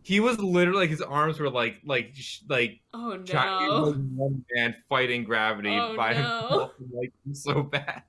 He 0.04 0.20
was 0.20 0.38
literally 0.39 0.82
like 0.82 0.89
his 0.89 1.01
arms 1.01 1.39
were 1.39 1.49
like 1.49 1.82
like 1.86 2.12
sh- 2.14 2.39
like 2.49 2.82
Oh 2.93 3.16
no. 3.34 3.84
like 3.86 3.95
one 4.16 4.45
man 4.54 4.76
fighting 4.89 5.24
gravity 5.24 5.70
Oh, 5.78 5.95
by 5.95 6.14
no. 6.14 6.20
himself 6.20 6.72
like 6.93 7.12
so 7.34 7.64
bad 7.76 8.04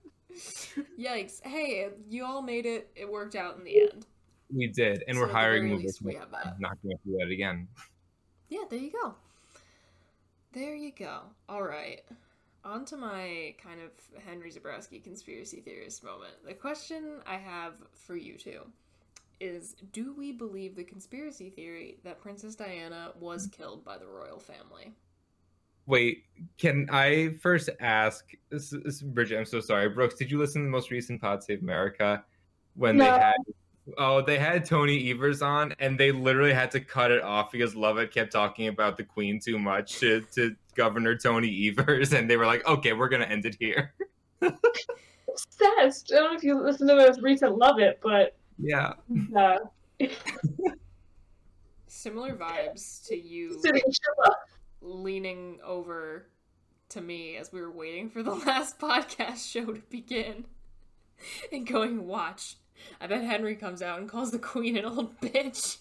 Yikes! 0.98 1.40
Hey, 1.44 1.88
you 2.08 2.24
all 2.24 2.42
made 2.42 2.66
it. 2.66 2.90
It 2.96 3.08
worked 3.08 3.36
out 3.36 3.56
in 3.56 3.62
the 3.64 3.82
end. 3.82 4.06
we 4.52 4.66
did 4.66 5.04
and 5.06 5.16
So 5.16 5.22
we're 5.22 5.28
the 5.28 5.32
hiring 5.32 5.62
very 5.64 5.76
movers 5.76 5.84
least, 5.84 6.02
we 6.02 6.14
have 6.14 6.30
that. 6.32 6.46
I'm 6.48 6.60
not 6.60 6.76
going 6.82 6.96
to 6.96 7.02
do 7.10 7.16
that 7.18 7.30
again 7.32 7.68
Yeah, 8.48 8.64
there 8.68 8.80
you 8.80 8.90
go. 8.90 9.14
There 10.52 10.74
you 10.74 10.92
go. 10.96 11.20
All 11.48 11.62
right. 11.62 12.00
On 12.64 12.84
to 12.86 12.96
my 12.96 13.54
kind 13.62 13.80
of 13.80 13.90
Henry 14.26 14.50
Zebrowski 14.50 15.02
conspiracy 15.02 15.60
theorist 15.60 16.02
moment. 16.02 16.32
The 16.46 16.54
question 16.54 17.20
I 17.26 17.36
have 17.36 17.74
for 17.92 18.16
you 18.16 18.36
two 18.38 18.60
is 19.40 19.74
Do 19.92 20.14
we 20.16 20.32
believe 20.32 20.76
the 20.76 20.84
conspiracy 20.84 21.50
theory 21.50 21.98
that 22.04 22.20
Princess 22.20 22.54
Diana 22.54 23.12
was 23.18 23.46
killed 23.48 23.84
by 23.84 23.98
the 23.98 24.06
royal 24.06 24.38
family? 24.38 24.94
wait 25.86 26.24
can 26.56 26.88
i 26.90 27.28
first 27.42 27.68
ask 27.80 28.30
this, 28.48 28.70
this 28.84 29.02
bridget 29.02 29.38
i'm 29.38 29.44
so 29.44 29.60
sorry 29.60 29.88
brooks 29.88 30.14
did 30.14 30.30
you 30.30 30.38
listen 30.38 30.62
to 30.62 30.66
the 30.66 30.70
most 30.70 30.90
recent 30.90 31.20
pod 31.20 31.42
save 31.42 31.62
america 31.62 32.24
when 32.74 32.96
they 32.96 33.04
had 33.04 33.34
oh 33.98 34.22
they 34.22 34.38
had 34.38 34.64
tony 34.64 35.10
evers 35.10 35.42
on 35.42 35.74
and 35.80 36.00
they 36.00 36.10
literally 36.10 36.54
had 36.54 36.70
to 36.70 36.80
cut 36.80 37.10
it 37.10 37.22
off 37.22 37.52
because 37.52 37.76
lovett 37.76 38.10
kept 38.10 38.32
talking 38.32 38.68
about 38.68 38.96
the 38.96 39.04
queen 39.04 39.38
too 39.38 39.58
much 39.58 39.98
to, 39.98 40.22
to 40.34 40.56
governor 40.74 41.14
tony 41.14 41.68
evers 41.68 42.14
and 42.14 42.30
they 42.30 42.38
were 42.38 42.46
like 42.46 42.66
okay 42.66 42.94
we're 42.94 43.08
gonna 43.08 43.24
end 43.24 43.44
it 43.44 43.56
here 43.60 43.92
Obsessed. 45.34 46.12
I 46.12 46.16
don't 46.16 46.30
know 46.30 46.36
if 46.36 46.44
you 46.44 46.60
listened 46.60 46.88
to 46.88 46.94
the 46.94 47.06
most 47.06 47.20
recent 47.20 47.56
Lovett, 47.56 47.98
but 48.02 48.36
yeah 48.58 48.92
uh, 49.36 49.58
Similar 51.86 52.34
vibes 52.36 53.06
to 53.06 53.16
you 53.16 53.60
leaning 54.82 55.58
over 55.64 56.26
to 56.90 57.00
me 57.00 57.36
as 57.36 57.52
we 57.52 57.60
were 57.60 57.70
waiting 57.70 58.10
for 58.10 58.22
the 58.22 58.34
last 58.46 58.78
podcast 58.78 59.50
show 59.50 59.66
to 59.72 59.82
begin 59.90 60.44
and 61.52 61.66
going, 61.66 62.06
Watch. 62.06 62.56
I 63.00 63.06
bet 63.06 63.22
Henry 63.22 63.54
comes 63.56 63.80
out 63.80 63.98
and 63.98 64.08
calls 64.08 64.30
the 64.30 64.38
queen 64.38 64.76
an 64.76 64.84
old 64.84 65.18
bitch. 65.20 65.78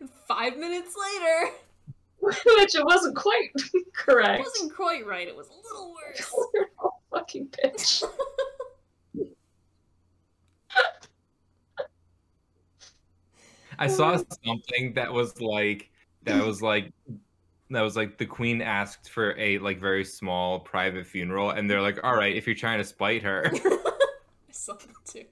And 0.00 0.08
Five 0.28 0.56
minutes 0.56 0.94
later, 0.96 1.52
which 2.20 2.74
it 2.74 2.84
wasn't 2.84 3.16
quite 3.16 3.50
correct. 3.94 4.40
it 4.40 4.44
wasn't 4.44 4.74
quite 4.74 5.06
right. 5.06 5.26
It 5.26 5.36
was 5.36 5.48
a 5.48 5.68
little 5.68 5.94
worse. 5.94 6.32
Oh, 6.82 6.92
fucking 7.10 7.48
bitch. 7.48 8.04
I 13.78 13.86
saw 13.86 14.16
something 14.44 14.94
that 14.94 15.12
was 15.12 15.40
like 15.40 15.90
that 16.24 16.44
was 16.44 16.62
like 16.62 16.92
that 17.70 17.82
was 17.82 17.96
like 17.96 18.18
the 18.18 18.26
queen 18.26 18.62
asked 18.62 19.10
for 19.10 19.38
a 19.38 19.58
like 19.58 19.80
very 19.80 20.04
small 20.04 20.60
private 20.60 21.06
funeral 21.06 21.50
and 21.50 21.70
they're 21.70 21.82
like 21.82 22.02
all 22.02 22.16
right 22.16 22.34
if 22.34 22.46
you're 22.46 22.56
trying 22.56 22.78
to 22.78 22.84
spite 22.84 23.22
her 23.22 23.50
I 23.54 24.52
saw 24.52 24.74
that 24.74 25.04
too. 25.04 25.24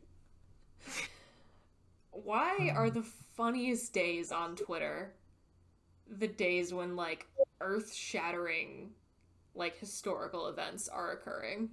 Why 2.10 2.72
are 2.74 2.90
the 2.90 3.04
funniest 3.36 3.92
days 3.92 4.32
on 4.32 4.56
Twitter 4.56 5.14
the 6.08 6.28
days 6.28 6.72
when 6.72 6.96
like 6.96 7.26
earth 7.60 7.92
shattering 7.92 8.90
like 9.54 9.78
historical 9.78 10.48
events 10.48 10.88
are 10.88 11.12
occurring? 11.12 11.70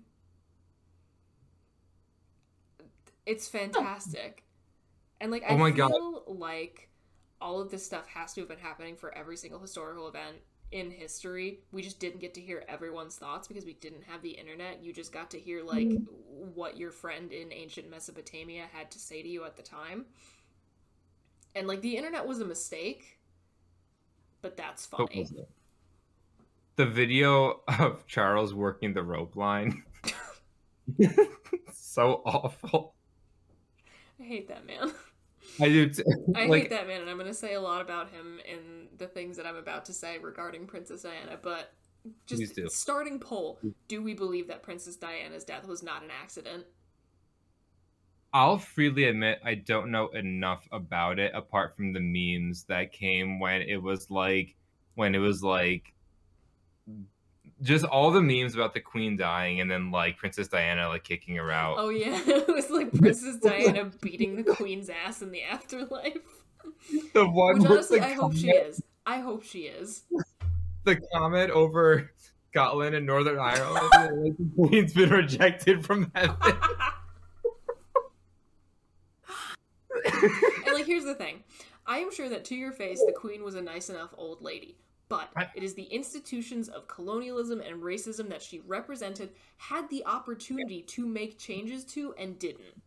It's 3.25 3.47
fantastic. 3.47 4.42
And 5.23 5.31
like 5.31 5.43
oh 5.47 5.53
I 5.53 5.53
Oh 5.53 5.57
my 5.57 5.71
feel 5.71 5.89
God. 5.89 6.37
like 6.37 6.89
all 7.41 7.61
of 7.61 7.71
this 7.71 7.85
stuff 7.85 8.07
has 8.07 8.33
to 8.33 8.41
have 8.41 8.49
been 8.49 8.59
happening 8.59 8.97
for 8.97 9.15
every 9.17 9.37
single 9.37 9.59
historical 9.59 10.07
event 10.09 10.37
in 10.71 10.91
history. 10.91 11.61
We 11.71 11.81
just 11.81 11.99
didn't 11.99 12.19
get 12.19 12.33
to 12.35 12.41
hear 12.41 12.65
everyone's 12.67 13.15
thoughts 13.15 13.47
because 13.47 13.65
we 13.65 13.73
didn't 13.73 14.03
have 14.03 14.21
the 14.21 14.31
internet. 14.31 14.83
You 14.83 14.91
just 14.93 15.13
got 15.13 15.31
to 15.31 15.39
hear 15.39 15.63
like 15.63 15.87
mm-hmm. 15.87 16.03
what 16.55 16.77
your 16.77 16.91
friend 16.91 17.31
in 17.31 17.53
ancient 17.53 17.89
Mesopotamia 17.89 18.65
had 18.73 18.91
to 18.91 18.99
say 18.99 19.21
to 19.23 19.29
you 19.29 19.45
at 19.45 19.55
the 19.55 19.63
time. 19.63 20.05
And 21.55 21.67
like 21.67 21.81
the 21.81 21.95
internet 21.97 22.27
was 22.27 22.41
a 22.41 22.45
mistake, 22.45 23.19
but 24.41 24.57
that's 24.57 24.87
What 24.95 25.09
funny. 25.09 25.21
was 25.21 25.33
the 26.75 26.85
video 26.85 27.61
of 27.79 28.05
charles 28.07 28.53
working 28.53 28.93
the 28.93 29.03
rope 29.03 29.35
line 29.35 29.83
so 31.73 32.21
awful 32.25 32.95
I 34.19 34.23
hate 34.23 34.47
that 34.47 34.65
man. 34.65 34.93
I 35.59 35.67
do 35.67 35.89
too. 35.89 36.03
I 36.35 36.45
like 36.45 36.63
hate 36.63 36.69
that 36.71 36.87
man, 36.87 37.01
and 37.01 37.09
I'm 37.09 37.17
going 37.17 37.27
to 37.27 37.33
say 37.33 37.53
a 37.53 37.61
lot 37.61 37.81
about 37.81 38.09
him 38.09 38.39
in 38.45 38.87
the 38.97 39.07
things 39.07 39.37
that 39.37 39.45
I'm 39.45 39.55
about 39.55 39.85
to 39.85 39.93
say 39.93 40.17
regarding 40.17 40.65
Princess 40.65 41.03
Diana. 41.03 41.37
But 41.41 41.73
just 42.25 42.55
starting 42.71 43.19
poll: 43.19 43.59
mm. 43.63 43.73
Do 43.87 44.01
we 44.01 44.13
believe 44.13 44.47
that 44.47 44.63
Princess 44.63 44.95
Diana's 44.95 45.43
death 45.43 45.67
was 45.67 45.83
not 45.83 46.03
an 46.03 46.09
accident? 46.11 46.65
I'll 48.33 48.57
freely 48.57 49.05
admit 49.05 49.39
I 49.45 49.55
don't 49.55 49.91
know 49.91 50.07
enough 50.09 50.67
about 50.71 51.19
it 51.19 51.31
apart 51.35 51.75
from 51.75 51.93
the 51.93 51.99
memes 51.99 52.63
that 52.63 52.91
came 52.91 53.39
when 53.39 53.61
it 53.61 53.81
was 53.81 54.09
like 54.09 54.55
when 54.95 55.13
it 55.13 55.19
was 55.19 55.43
like 55.43 55.92
just 57.63 57.85
all 57.85 58.11
the 58.11 58.21
memes 58.21 58.53
about 58.53 58.73
the 58.73 58.79
queen 58.79 59.15
dying 59.15 59.61
and 59.61 59.71
then 59.71 59.89
like 59.89 60.17
Princess 60.17 60.47
Diana 60.49 60.89
like 60.89 61.03
kicking 61.03 61.35
her 61.37 61.51
out. 61.51 61.77
Oh 61.79 61.89
yeah, 61.89 62.21
it 62.27 62.47
was 62.47 62.69
like 62.69 62.91
Princess 62.93 63.37
Diana 63.37 63.89
beating 64.01 64.35
the 64.35 64.43
Queen's 64.43 64.89
ass 64.89 65.21
in 65.21 65.31
the 65.31 65.41
afterlife. 65.43 66.17
the 67.13 67.27
one 67.27 67.59
Which 67.59 67.71
honestly, 67.71 68.01
I 68.01 68.13
hope 68.13 68.35
she 68.35 68.49
is. 68.49 68.83
I 69.05 69.19
hope 69.19 69.43
she 69.43 69.61
is. 69.61 70.03
The 70.85 70.99
comment 71.13 71.49
over 71.49 72.11
Scotland 72.51 72.93
and 72.93 73.05
Northern 73.05 73.39
Ireland 73.39 73.87
like 74.21 74.37
the 74.37 74.51
queen's 74.53 74.93
been 74.93 75.11
rejected 75.11 75.85
from 75.85 76.11
heaven. 76.13 76.35
And 80.65 80.73
like, 80.73 80.85
here's 80.85 81.05
the 81.05 81.15
thing: 81.15 81.45
I 81.87 81.99
am 81.99 82.13
sure 82.13 82.27
that 82.27 82.43
to 82.45 82.55
your 82.55 82.73
face, 82.73 82.99
the 82.99 83.13
Queen 83.13 83.45
was 83.45 83.55
a 83.55 83.61
nice 83.61 83.89
enough 83.89 84.13
old 84.17 84.41
lady. 84.41 84.75
But 85.33 85.49
it 85.55 85.63
is 85.63 85.73
the 85.73 85.83
institutions 85.83 86.69
of 86.69 86.87
colonialism 86.87 87.61
and 87.61 87.81
racism 87.81 88.29
that 88.29 88.41
she 88.41 88.59
represented 88.61 89.29
had 89.57 89.89
the 89.89 90.05
opportunity 90.05 90.81
to 90.83 91.05
make 91.05 91.37
changes 91.37 91.83
to 91.85 92.13
and 92.17 92.37
didn't. 92.39 92.81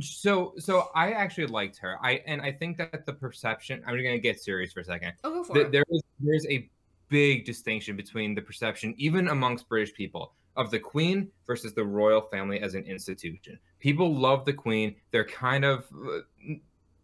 So 0.00 0.54
so 0.58 0.90
I 0.94 1.12
actually 1.12 1.46
liked 1.46 1.78
her. 1.78 1.96
I 2.02 2.22
and 2.26 2.42
I 2.42 2.52
think 2.52 2.76
that 2.76 3.06
the 3.06 3.12
perception 3.12 3.82
I'm 3.86 3.96
gonna 3.96 4.18
get 4.18 4.40
serious 4.40 4.72
for 4.72 4.80
a 4.80 4.84
second. 4.84 5.14
Oh, 5.24 5.30
go 5.30 5.44
for 5.44 5.54
Th- 5.54 5.66
it. 5.66 5.72
There 5.72 5.84
is 5.90 6.02
there's 6.20 6.46
a 6.46 6.68
big 7.08 7.46
distinction 7.46 7.96
between 7.96 8.34
the 8.34 8.42
perception, 8.42 8.94
even 8.98 9.28
amongst 9.28 9.68
British 9.68 9.94
people, 9.94 10.34
of 10.56 10.70
the 10.70 10.78
Queen 10.78 11.30
versus 11.46 11.72
the 11.72 11.84
royal 11.84 12.20
family 12.20 12.60
as 12.60 12.74
an 12.74 12.84
institution. 12.84 13.58
People 13.78 14.14
love 14.14 14.44
the 14.44 14.52
Queen. 14.52 14.94
They're 15.10 15.24
kind 15.24 15.64
of 15.64 15.86
uh, 15.94 16.18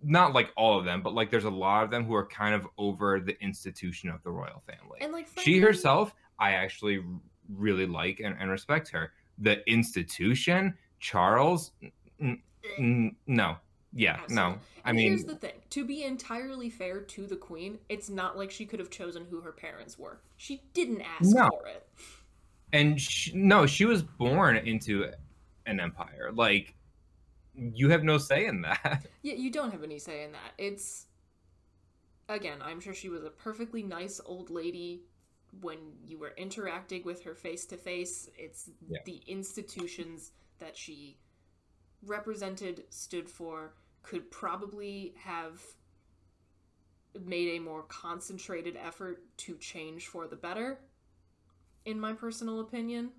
not 0.05 0.35
like 0.35 0.51
all 0.57 0.79
of 0.79 0.85
them, 0.85 1.03
but 1.03 1.15
like 1.15 1.31
there's 1.31 1.45
a 1.45 1.51
lot 1.51 1.83
of 1.85 1.91
them 1.91 2.05
who 2.05 2.15
are 2.15 2.27
kind 2.27 2.55
of 2.55 2.67
over 2.79 3.21
the 3.21 3.41
institution 3.43 4.11
of 4.11 4.23
the 4.23 4.31
royal 4.31 4.63
family. 4.67 4.99
And 5.01 5.13
like 5.13 5.27
she 5.43 5.59
herself, 5.59 6.15
I 6.39 6.53
actually 6.53 7.03
really 7.49 7.87
like 7.87 8.21
and, 8.21 8.37
and 8.39 8.51
respect 8.51 8.89
her. 8.91 9.13
The 9.39 9.69
institution, 9.71 10.75
Charles, 11.01 11.73
n- 12.21 12.41
n- 12.79 13.15
eh. 13.15 13.17
no, 13.27 13.57
yeah, 13.93 14.21
no. 14.29 14.59
I 14.85 14.91
And 14.91 14.97
mean, 14.97 15.09
here's 15.09 15.25
the 15.25 15.37
thing: 15.37 15.55
to 15.71 15.85
be 15.85 16.05
entirely 16.05 16.69
fair 16.71 17.01
to 17.01 17.27
the 17.27 17.37
queen, 17.37 17.79
it's 17.89 18.11
not 18.11 18.37
like 18.37 18.51
she 18.51 18.67
could 18.67 18.79
have 18.81 18.91
chosen 18.91 19.25
who 19.31 19.41
her 19.41 19.53
parents 19.53 19.99
were. 19.99 20.21
She 20.37 20.63
didn't 20.75 21.01
ask 21.01 21.35
No. 21.35 21.49
for 21.49 21.67
it. 21.67 21.87
and 22.73 23.01
she, 23.01 23.33
no, 23.35 23.67
she 23.67 23.85
was 23.85 24.03
born 24.03 24.57
into 24.57 25.11
an 25.67 25.81
empire. 25.81 26.31
Like, 26.35 26.75
you 27.57 27.91
have 27.91 28.05
no 28.05 28.19
say 28.19 28.47
in 28.47 28.63
that. 28.63 29.07
Yeah, 29.23 29.35
you 29.35 29.51
don't 29.51 29.71
have 29.73 29.83
any 29.83 29.99
say 29.99 30.23
in 30.25 30.33
that. 30.33 30.53
It's 30.59 31.07
again, 32.29 32.59
I'm 32.63 32.81
sure 32.81 32.95
she 32.95 33.09
was 33.09 33.25
a 33.25 33.31
perfectly 33.31 33.83
nice 33.83 34.21
old 34.25 34.51
lady 34.51 35.03
when 35.61 35.79
you 36.07 36.19
were 36.19 36.33
interacting 36.37 37.05
with 37.05 37.23
her 37.25 37.35
face 37.35 37.65
to 37.67 37.77
face. 37.77 38.29
It's 38.37 38.71
Yeah. 38.89 38.99
the 39.05 39.23
institutions 39.27 40.33
that 40.59 40.77
she 40.77 41.19
represented, 42.03 42.85
stood 42.91 43.29
for, 43.31 43.75
could 44.03 44.31
probably 44.31 45.15
have 45.19 45.63
made 47.25 47.57
a 47.57 47.61
more 47.61 47.85
concentrated 47.85 48.77
effort 48.77 49.23
to 49.39 49.57
change 49.57 50.09
for 50.09 50.27
the 50.27 50.37
better, 50.37 50.81
in 51.85 51.99
my 52.01 52.13
personal 52.13 52.61
opinion. 52.61 53.11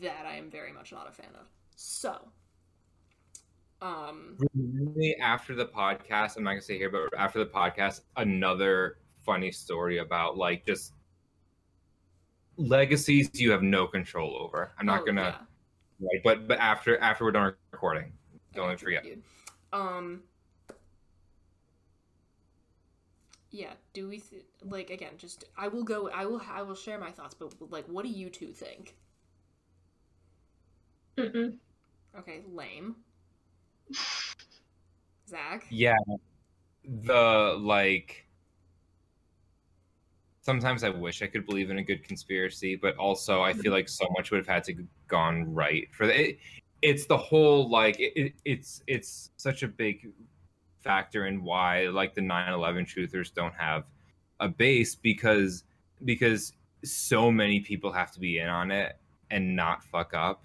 That 0.00 0.24
I 0.24 0.36
am 0.36 0.50
very 0.50 0.72
much 0.72 0.92
not 0.92 1.08
a 1.08 1.12
fan 1.12 1.34
of. 1.34 1.46
So, 1.82 2.30
um, 3.80 4.36
Really, 4.54 5.16
after 5.16 5.54
the 5.54 5.64
podcast, 5.64 6.36
I'm 6.36 6.44
not 6.44 6.50
gonna 6.50 6.60
say 6.60 6.76
here, 6.76 6.90
but 6.90 7.08
after 7.18 7.38
the 7.38 7.46
podcast, 7.50 8.02
another 8.16 8.98
funny 9.24 9.50
story 9.50 9.96
about 9.98 10.36
like 10.36 10.66
just 10.66 10.92
legacies 12.58 13.30
you 13.40 13.50
have 13.50 13.62
no 13.62 13.86
control 13.86 14.36
over. 14.38 14.72
I'm 14.78 14.84
not 14.84 15.02
Oh, 15.02 15.06
gonna, 15.06 15.46
right? 16.00 16.20
But 16.22 16.46
but 16.46 16.58
after 16.58 16.98
after 16.98 17.24
we're 17.24 17.32
done 17.32 17.54
recording, 17.72 18.12
don't 18.54 18.78
forget. 18.78 19.06
Um. 19.72 20.24
Yeah. 23.50 23.74
Do 23.92 24.08
we 24.08 24.18
th- 24.20 24.44
like 24.62 24.90
again? 24.90 25.14
Just 25.16 25.44
I 25.56 25.68
will 25.68 25.84
go. 25.84 26.08
I 26.10 26.26
will. 26.26 26.42
I 26.50 26.62
will 26.62 26.74
share 26.74 26.98
my 26.98 27.10
thoughts. 27.10 27.34
But 27.34 27.52
like, 27.70 27.86
what 27.86 28.04
do 28.04 28.10
you 28.10 28.28
two 28.30 28.52
think? 28.52 28.96
Mm-mm. 31.16 31.58
Okay, 32.18 32.42
lame. 32.52 32.96
Zach. 35.28 35.64
Yeah, 35.70 35.96
the 36.84 37.56
like. 37.58 38.26
Sometimes 40.42 40.82
I 40.82 40.88
wish 40.88 41.22
I 41.22 41.26
could 41.26 41.46
believe 41.46 41.70
in 41.70 41.78
a 41.78 41.82
good 41.82 42.02
conspiracy, 42.02 42.74
but 42.74 42.96
also 42.96 43.42
I 43.42 43.52
feel 43.52 43.72
like 43.72 43.88
so 43.88 44.06
much 44.16 44.30
would 44.30 44.38
have 44.38 44.46
had 44.48 44.64
to 44.64 44.74
gone 45.06 45.52
right 45.54 45.88
for 45.92 46.06
the. 46.06 46.30
It, 46.30 46.38
it's 46.82 47.06
the 47.06 47.16
whole 47.16 47.68
like 47.68 48.00
it, 48.00 48.12
it, 48.16 48.32
it's 48.44 48.82
it's 48.86 49.30
such 49.36 49.62
a 49.62 49.68
big 49.68 50.10
factor 50.82 51.26
in 51.26 51.44
why 51.44 51.88
like 51.88 52.14
the 52.14 52.22
9/11 52.22 52.86
truthers 52.86 53.32
don't 53.32 53.54
have 53.54 53.84
a 54.40 54.48
base 54.48 54.94
because 54.94 55.64
because 56.04 56.54
so 56.84 57.30
many 57.30 57.60
people 57.60 57.92
have 57.92 58.10
to 58.12 58.20
be 58.20 58.38
in 58.38 58.48
on 58.48 58.70
it 58.70 58.96
and 59.30 59.54
not 59.54 59.84
fuck 59.84 60.14
up, 60.14 60.44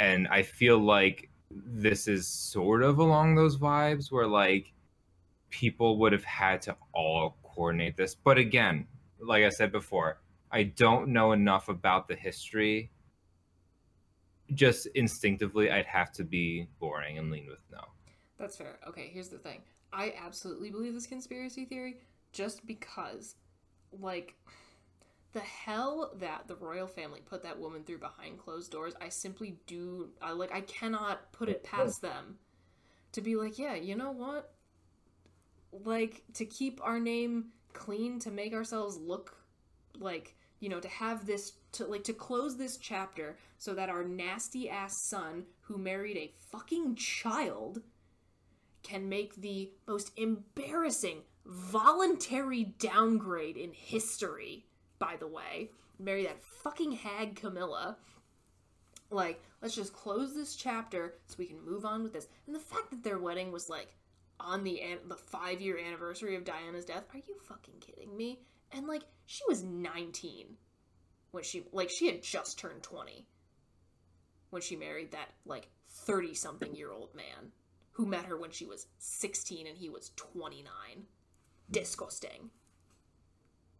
and 0.00 0.28
I 0.28 0.42
feel 0.42 0.78
like 0.78 1.30
this 1.50 2.08
is 2.08 2.26
sort 2.26 2.82
of 2.82 2.98
along 2.98 3.34
those 3.34 3.56
vibes 3.56 4.12
where 4.12 4.26
like 4.26 4.72
people 5.50 5.98
would 5.98 6.12
have 6.12 6.24
had 6.24 6.62
to 6.62 6.76
all 6.92 7.36
coordinate 7.42 7.96
this. 7.96 8.14
But 8.14 8.38
again, 8.38 8.86
like 9.20 9.44
I 9.44 9.48
said 9.48 9.72
before, 9.72 10.20
I 10.50 10.64
don't 10.64 11.08
know 11.08 11.32
enough 11.32 11.68
about 11.68 12.08
the 12.08 12.14
history. 12.14 12.90
Just 14.54 14.86
instinctively, 14.94 15.70
I'd 15.70 15.86
have 15.86 16.12
to 16.12 16.24
be 16.24 16.68
boring 16.78 17.18
and 17.18 17.30
lean 17.30 17.46
with 17.48 17.58
no. 17.70 17.80
That's 18.38 18.56
fair. 18.56 18.78
Okay, 18.88 19.10
here's 19.12 19.28
the 19.28 19.38
thing. 19.38 19.60
I 19.92 20.14
absolutely 20.24 20.70
believe 20.70 20.94
this 20.94 21.06
conspiracy 21.06 21.64
theory 21.64 21.96
just 22.32 22.64
because, 22.66 23.34
like, 24.00 24.36
the 25.38 25.44
hell 25.44 26.10
that 26.18 26.48
the 26.48 26.56
royal 26.56 26.88
family 26.88 27.20
put 27.24 27.44
that 27.44 27.58
woman 27.58 27.84
through 27.84 27.98
behind 27.98 28.38
closed 28.38 28.72
doors, 28.72 28.94
I 29.00 29.08
simply 29.08 29.58
do. 29.66 30.08
I, 30.20 30.32
like, 30.32 30.52
I 30.52 30.62
cannot 30.62 31.30
put 31.32 31.48
it 31.48 31.62
past 31.62 32.02
mm-hmm. 32.02 32.14
them 32.14 32.38
to 33.12 33.20
be 33.20 33.36
like, 33.36 33.58
yeah, 33.58 33.74
you 33.74 33.94
know 33.94 34.10
what? 34.10 34.52
Like, 35.70 36.24
to 36.34 36.44
keep 36.44 36.80
our 36.82 36.98
name 36.98 37.46
clean, 37.72 38.18
to 38.20 38.32
make 38.32 38.52
ourselves 38.52 38.96
look 38.96 39.36
like, 39.98 40.34
you 40.58 40.68
know, 40.68 40.80
to 40.80 40.88
have 40.88 41.24
this, 41.24 41.52
to, 41.72 41.86
like, 41.86 42.04
to 42.04 42.12
close 42.12 42.56
this 42.56 42.76
chapter 42.76 43.36
so 43.58 43.74
that 43.74 43.88
our 43.88 44.02
nasty 44.02 44.68
ass 44.68 45.00
son, 45.00 45.44
who 45.60 45.78
married 45.78 46.16
a 46.16 46.32
fucking 46.50 46.96
child, 46.96 47.82
can 48.82 49.08
make 49.08 49.36
the 49.36 49.70
most 49.86 50.10
embarrassing 50.16 51.22
voluntary 51.46 52.64
downgrade 52.64 53.56
in 53.56 53.72
history, 53.72 54.66
by 54.98 55.16
the 55.16 55.26
way. 55.26 55.70
Marry 55.98 56.24
that 56.24 56.42
fucking 56.42 56.92
hag 56.92 57.36
Camilla. 57.36 57.96
Like, 59.10 59.42
let's 59.62 59.74
just 59.74 59.92
close 59.92 60.34
this 60.34 60.54
chapter 60.54 61.14
so 61.26 61.36
we 61.38 61.46
can 61.46 61.64
move 61.64 61.84
on 61.84 62.02
with 62.02 62.12
this. 62.12 62.28
And 62.46 62.54
the 62.54 62.60
fact 62.60 62.90
that 62.90 63.02
their 63.02 63.18
wedding 63.18 63.50
was 63.52 63.68
like 63.68 63.94
on 64.38 64.64
the 64.64 64.80
an- 64.80 65.08
the 65.08 65.16
5 65.16 65.60
year 65.60 65.78
anniversary 65.78 66.36
of 66.36 66.44
Diana's 66.44 66.84
death, 66.84 67.04
are 67.14 67.18
you 67.18 67.36
fucking 67.42 67.80
kidding 67.80 68.16
me? 68.16 68.40
And 68.72 68.86
like 68.86 69.02
she 69.26 69.42
was 69.48 69.62
19 69.62 70.56
when 71.30 71.42
she 71.42 71.64
like 71.72 71.90
she 71.90 72.06
had 72.06 72.22
just 72.22 72.58
turned 72.58 72.82
20 72.82 73.26
when 74.50 74.62
she 74.62 74.76
married 74.76 75.10
that 75.12 75.28
like 75.44 75.68
30 75.88 76.34
something 76.34 76.74
year 76.74 76.92
old 76.92 77.14
man 77.14 77.52
who 77.92 78.06
met 78.06 78.26
her 78.26 78.36
when 78.36 78.50
she 78.50 78.64
was 78.66 78.86
16 78.98 79.66
and 79.66 79.76
he 79.76 79.88
was 79.88 80.12
29. 80.16 80.70
Disgusting. 81.70 82.50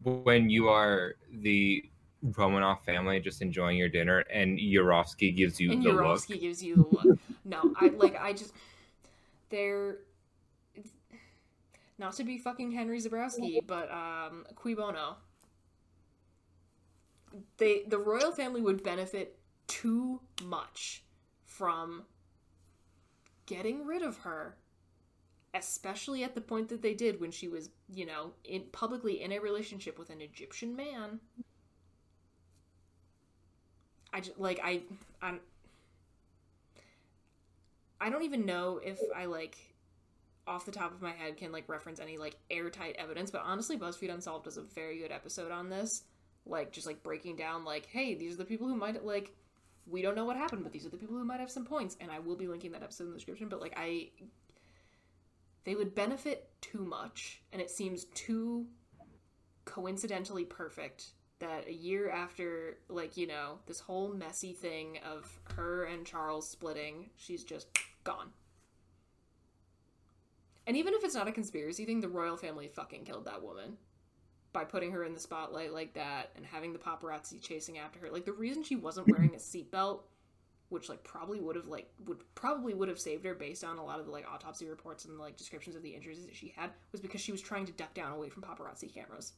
When 0.03 0.49
you 0.49 0.69
are 0.69 1.17
the 1.33 1.85
Romanov 2.25 2.83
family 2.85 3.21
just 3.21 3.43
enjoying 3.43 3.77
your 3.77 3.89
dinner 3.89 4.21
and 4.33 4.59
Yurovsky 4.59 5.35
gives 5.35 5.61
you 5.61 5.73
and 5.73 5.83
the 5.83 5.93
look. 5.93 6.05
Yurovsky 6.05 6.41
gives 6.41 6.63
you 6.63 6.77
the 6.77 7.09
look. 7.09 7.19
no, 7.45 7.73
I 7.81 7.89
like 7.89 8.17
I 8.21 8.33
just 8.33 8.53
they're 9.51 9.99
not 11.99 12.15
to 12.15 12.25
be 12.25 12.39
fucking 12.39 12.73
Henry 12.73 13.01
Zebrowski, 13.01 13.61
but 13.67 13.91
um 13.91 14.47
Cui 14.55 14.75
Bono. 14.75 15.17
They 17.59 17.85
the 17.87 17.99
royal 17.99 18.33
family 18.33 18.61
would 18.61 18.83
benefit 18.83 19.39
too 19.67 20.21
much 20.45 21.03
from 21.45 22.05
getting 23.47 23.87
rid 23.87 24.03
of 24.03 24.19
her 24.19 24.57
especially 25.59 26.25
at 26.25 26.35
the 26.35 26.41
point 26.41 26.69
that 26.69 26.83
they 26.83 26.95
did 26.95 27.21
when 27.21 27.31
she 27.31 27.49
was, 27.49 27.71
you 27.89 28.07
know, 28.07 28.33
in 28.45 28.63
publicly 28.73 29.23
in 29.23 29.33
a 29.33 29.39
relationship 29.39 29.99
with 29.99 30.11
an 30.11 30.21
Egyptian 30.21 30.77
man. 30.77 31.21
I 34.13 34.21
just 34.21 34.39
like 34.39 34.61
I 34.63 34.83
I'm 35.21 35.41
I 38.01 38.11
don't 38.11 38.23
even 38.23 38.47
know 38.47 38.81
if 38.83 38.99
I 39.15 39.27
like 39.27 39.57
off 40.47 40.65
the 40.65 40.73
top 40.73 40.95
of 40.95 41.03
my 41.03 41.13
head 41.13 41.37
can 41.37 41.53
like 41.53 41.69
reference 41.69 42.01
any 42.01 42.17
like 42.17 42.37
airtight 42.51 42.97
evidence, 42.99 43.31
but 43.31 43.43
honestly 43.45 43.77
BuzzFeed 43.77 44.13
Unsolved 44.13 44.45
does 44.45 44.57
a 44.57 44.63
very 44.63 44.99
good 44.99 45.13
episode 45.13 45.53
on 45.53 45.69
this. 45.69 46.05
Like 46.47 46.73
just 46.73 46.87
like 46.87 47.03
breaking 47.03 47.37
down 47.37 47.65
like, 47.65 47.87
hey, 47.87 48.15
these 48.15 48.35
are 48.35 48.39
the 48.39 48.45
people 48.45 48.67
who 48.67 48.77
might 48.77 49.05
like 49.05 49.35
we 49.87 50.03
don't 50.03 50.15
know 50.15 50.25
what 50.25 50.37
happened, 50.37 50.63
but 50.63 50.73
these 50.73 50.87
are 50.87 50.91
the 50.91 50.97
people 50.97 51.17
who 51.17 51.25
might 51.25 51.41
have 51.41 51.51
some 51.51 51.65
points, 51.65 51.97
and 52.01 52.11
I 52.11 52.19
will 52.19 52.37
be 52.37 52.47
linking 52.47 52.73
that 52.73 52.83
episode 52.83 53.05
in 53.05 53.11
the 53.11 53.17
description, 53.17 53.49
but 53.49 53.61
like 53.61 53.75
I 53.77 54.11
they 55.69 55.75
would 55.75 55.95
benefit 55.95 56.49
too 56.63 56.83
much, 56.83 57.43
and 57.53 57.61
it 57.61 57.71
seems 57.71 58.07
too 58.07 58.67
coincidentally 59.67 60.47
perfect 60.47 61.09
that 61.41 61.69
a 61.69 61.73
year 61.73 62.11
after, 62.11 62.79
like, 62.89 63.19
you 63.19 63.27
know, 63.27 63.59
this 63.67 63.79
whole 63.79 64.09
messy 64.09 64.55
thing 64.55 64.99
of 65.05 65.39
her 65.57 65.85
and 65.85 66.07
Charles 66.07 66.49
splitting, 66.49 67.11
she's 67.17 67.45
just 67.45 67.69
gone. 68.03 68.31
And 70.67 70.75
even 70.75 70.95
if 70.95 71.05
it's 71.05 71.15
not 71.15 71.29
a 71.29 71.33
conspiracy 71.33 71.85
thing, 71.85 72.01
the 72.01 72.09
royal 72.09 72.39
family 72.39 72.69
fucking 72.69 73.05
killed 73.05 73.27
that 73.27 73.43
woman. 73.43 73.77
by 74.53 74.65
putting 74.65 74.91
her 74.93 75.05
in 75.05 75.15
the 75.15 75.21
spotlight 75.21 75.73
like 75.73 75.95
that 75.95 76.31
and 76.37 76.45
having 76.45 76.73
the 76.73 76.79
paparazzi 76.79 77.41
chasing 77.41 77.79
after 77.79 77.99
her. 78.01 78.11
Like 78.11 78.25
the 78.25 78.33
reason 78.33 78.63
she 78.63 78.77
wasn't 78.77 79.09
wearing 79.09 79.35
a 79.35 79.39
seatbelt, 79.39 80.01
which 80.69 80.89
like 80.89 81.03
probably 81.03 81.41
would 81.41 81.57
have 81.57 81.67
like 81.67 81.91
would 82.07 82.19
probably 82.35 82.75
would 82.75 82.89
have 82.89 82.99
saved 82.99 83.25
her 83.25 83.35
based 83.35 83.65
on 83.65 83.79
a 83.79 83.85
lot 83.85 83.99
of 83.99 84.07
the 84.07 84.13
like 84.13 84.27
autopsy 84.31 84.67
reports 84.67 85.05
and 85.05 85.19
like 85.19 85.37
descriptions 85.37 85.77
of 85.77 85.83
the 85.83 85.95
injuries 85.95 86.25
that 86.25 86.35
she 86.35 86.53
had, 86.57 86.71
was 86.93 87.01
because 87.01 87.21
she 87.21 87.33
was 87.33 87.41
trying 87.41 87.67
to 87.67 87.73
duck 87.73 87.95
down 87.95 88.13
away 88.13 88.29
from 88.29 88.43
paparazzi 88.43 88.93
cameras. 88.93 89.33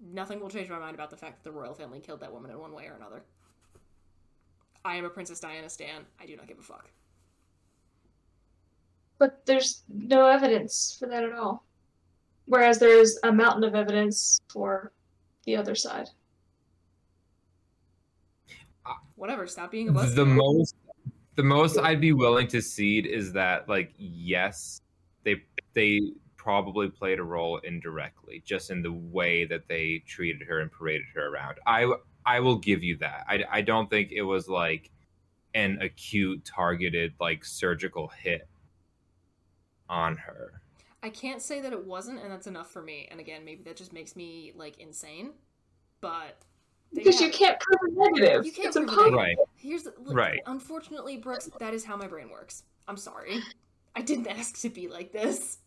Nothing 0.00 0.40
will 0.40 0.50
change 0.50 0.68
my 0.68 0.78
mind 0.78 0.94
about 0.94 1.10
the 1.10 1.16
fact 1.16 1.42
that 1.42 1.50
the 1.50 1.56
royal 1.56 1.74
family 1.74 2.00
killed 2.00 2.20
that 2.20 2.32
woman 2.32 2.50
in 2.50 2.58
one 2.58 2.72
way 2.72 2.86
or 2.86 2.94
another. 2.94 3.22
I 4.84 4.96
am 4.96 5.06
a 5.06 5.10
Princess 5.10 5.40
Diana 5.40 5.70
stan. 5.70 6.04
I 6.20 6.26
do 6.26 6.36
not 6.36 6.46
give 6.46 6.58
a 6.58 6.62
fuck. 6.62 6.90
But 9.18 9.46
there's 9.46 9.82
no 9.88 10.26
evidence 10.26 10.96
for 10.98 11.06
that 11.06 11.24
at 11.24 11.32
all. 11.32 11.64
Whereas 12.46 12.78
there's 12.78 13.18
a 13.22 13.32
mountain 13.32 13.64
of 13.64 13.74
evidence 13.74 14.40
for 14.52 14.92
the 15.44 15.56
other 15.56 15.74
side. 15.74 16.10
Whatever, 19.16 19.46
stop 19.46 19.70
being 19.70 19.88
a 19.88 19.92
buzzkill. 19.92 20.14
the 20.14 20.26
most 20.26 20.76
the 21.36 21.42
most 21.42 21.78
I'd 21.78 22.00
be 22.00 22.12
willing 22.12 22.46
to 22.48 22.60
cede 22.60 23.06
is 23.06 23.32
that 23.32 23.68
like 23.68 23.92
yes, 23.96 24.80
they 25.24 25.42
they 25.74 26.00
probably 26.36 26.88
played 26.88 27.18
a 27.18 27.22
role 27.22 27.58
indirectly, 27.58 28.42
just 28.44 28.70
in 28.70 28.82
the 28.82 28.92
way 28.92 29.44
that 29.46 29.66
they 29.68 30.02
treated 30.06 30.46
her 30.46 30.60
and 30.60 30.70
paraded 30.70 31.06
her 31.14 31.28
around. 31.28 31.58
I 31.66 31.92
I 32.26 32.40
will 32.40 32.58
give 32.58 32.82
you 32.82 32.96
that. 32.98 33.24
I 33.28 33.44
I 33.50 33.60
don't 33.62 33.88
think 33.88 34.12
it 34.12 34.22
was 34.22 34.48
like 34.48 34.90
an 35.54 35.78
acute 35.80 36.44
targeted 36.44 37.14
like 37.20 37.44
surgical 37.44 38.08
hit 38.08 38.48
on 39.88 40.16
her. 40.16 40.60
I 41.02 41.10
can't 41.10 41.42
say 41.42 41.60
that 41.60 41.72
it 41.72 41.84
wasn't, 41.84 42.22
and 42.22 42.32
that's 42.32 42.46
enough 42.46 42.70
for 42.70 42.82
me. 42.82 43.08
And 43.10 43.20
again, 43.20 43.44
maybe 43.44 43.62
that 43.64 43.76
just 43.76 43.92
makes 43.92 44.16
me 44.16 44.52
like 44.56 44.78
insane. 44.78 45.32
But 46.00 46.44
Because 46.94 47.20
you 47.20 47.30
can't 47.30 47.58
prove 47.60 47.78
a 47.96 48.10
negative. 48.10 48.46
You 48.46 48.52
can't 48.52 48.68
it's 48.68 48.76
prove 48.76 48.88
it. 48.88 48.92
impossible. 48.92 49.16
Right. 49.18 49.36
Here's 49.56 49.84
look, 49.84 49.94
Right. 50.06 50.40
Unfortunately, 50.46 51.16
Brooks, 51.16 51.50
that 51.58 51.74
is 51.74 51.84
how 51.84 51.96
my 51.96 52.06
brain 52.06 52.30
works. 52.30 52.62
I'm 52.86 52.96
sorry. 52.96 53.40
I 53.96 54.02
didn't 54.02 54.26
ask 54.38 54.58
to 54.60 54.68
be 54.68 54.88
like 54.88 55.12
this. 55.12 55.58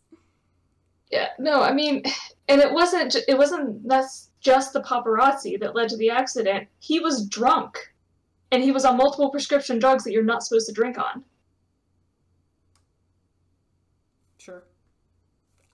Yeah, 1.10 1.28
no, 1.38 1.62
I 1.62 1.72
mean, 1.72 2.02
and 2.48 2.60
it 2.60 2.70
wasn't. 2.72 3.12
ju- 3.12 3.22
It 3.28 3.38
wasn't. 3.38 3.86
That's 3.88 4.28
just 4.40 4.72
the 4.74 4.82
paparazzi 4.82 5.58
that 5.60 5.74
led 5.74 5.88
to 5.88 5.96
the 5.96 6.10
accident. 6.10 6.68
He 6.80 7.00
was 7.00 7.26
drunk, 7.26 7.78
and 8.52 8.62
he 8.62 8.72
was 8.72 8.84
on 8.84 8.96
multiple 8.98 9.30
prescription 9.30 9.78
drugs 9.78 10.04
that 10.04 10.12
you're 10.12 10.22
not 10.22 10.42
supposed 10.42 10.66
to 10.66 10.72
drink 10.72 10.98
on. 10.98 11.24
Sure. 14.38 14.64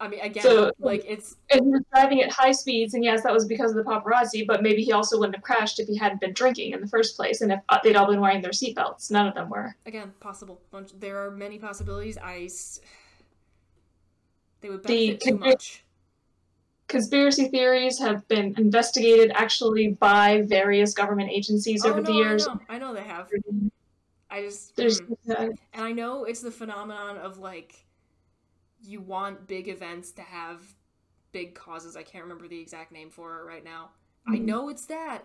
I 0.04 0.08
mean, 0.08 0.20
again, 0.20 0.42
So- 0.42 0.70
like 0.78 1.02
it's 1.08 1.36
And 1.50 1.62
he 1.64 1.70
was 1.70 1.80
driving 1.92 2.20
at 2.22 2.30
high 2.30 2.52
speeds, 2.52 2.92
and 2.92 3.02
yes, 3.02 3.22
that 3.22 3.32
was 3.32 3.46
because 3.46 3.70
of 3.70 3.76
the 3.76 3.90
paparazzi. 3.90 4.46
But 4.46 4.62
maybe 4.62 4.84
he 4.84 4.92
also 4.92 5.18
wouldn't 5.18 5.34
have 5.36 5.42
crashed 5.42 5.80
if 5.80 5.88
he 5.88 5.96
hadn't 5.96 6.20
been 6.20 6.34
drinking 6.34 6.72
in 6.72 6.80
the 6.82 6.86
first 6.86 7.16
place, 7.16 7.40
and 7.40 7.52
if 7.52 7.60
uh, 7.70 7.78
they'd 7.82 7.96
all 7.96 8.06
been 8.06 8.20
wearing 8.20 8.42
their 8.42 8.50
seatbelts. 8.50 9.10
None 9.10 9.26
of 9.26 9.34
them 9.34 9.48
were. 9.48 9.74
again 9.86 10.12
possible. 10.20 10.60
Bunch. 10.70 10.90
There 10.98 11.24
are 11.24 11.30
many 11.30 11.58
possibilities. 11.58 12.18
I. 12.22 12.48
They 14.60 14.68
would 14.68 14.82
The 14.82 15.12
benefit 15.16 15.20
too 15.20 15.38
much. 15.38 15.84
Conspiracy 16.86 17.48
theories 17.48 17.98
have 17.98 18.26
been 18.28 18.54
investigated 18.58 19.32
actually 19.34 19.88
by 19.88 20.42
various 20.42 20.92
government 20.92 21.30
agencies 21.30 21.84
Oh, 21.84 21.90
over 21.90 22.02
the 22.02 22.12
years. 22.12 22.46
I 22.46 22.52
know. 22.52 22.60
I 22.68 22.78
know 22.78 22.94
they 22.94 23.04
have. 23.04 23.30
I 24.30 24.42
just. 24.42 24.76
There's 24.76 25.00
mm. 25.00 25.56
And 25.72 25.84
I 25.84 25.92
know 25.92 26.24
it's 26.24 26.40
the 26.40 26.50
phenomenon 26.50 27.16
of 27.16 27.38
like 27.38 27.84
you 28.86 29.00
want 29.00 29.46
big 29.46 29.68
events 29.68 30.12
to 30.12 30.22
have 30.22 30.60
big 31.32 31.54
causes. 31.54 31.96
I 31.96 32.02
can't 32.02 32.24
remember 32.24 32.46
the 32.48 32.60
exact 32.60 32.92
name 32.92 33.10
for 33.10 33.40
it 33.40 33.44
right 33.44 33.64
now. 33.64 33.90
I 34.26 34.36
Mhm. 34.36 34.42
know 34.42 34.68
it's 34.68 34.86
that. 34.86 35.22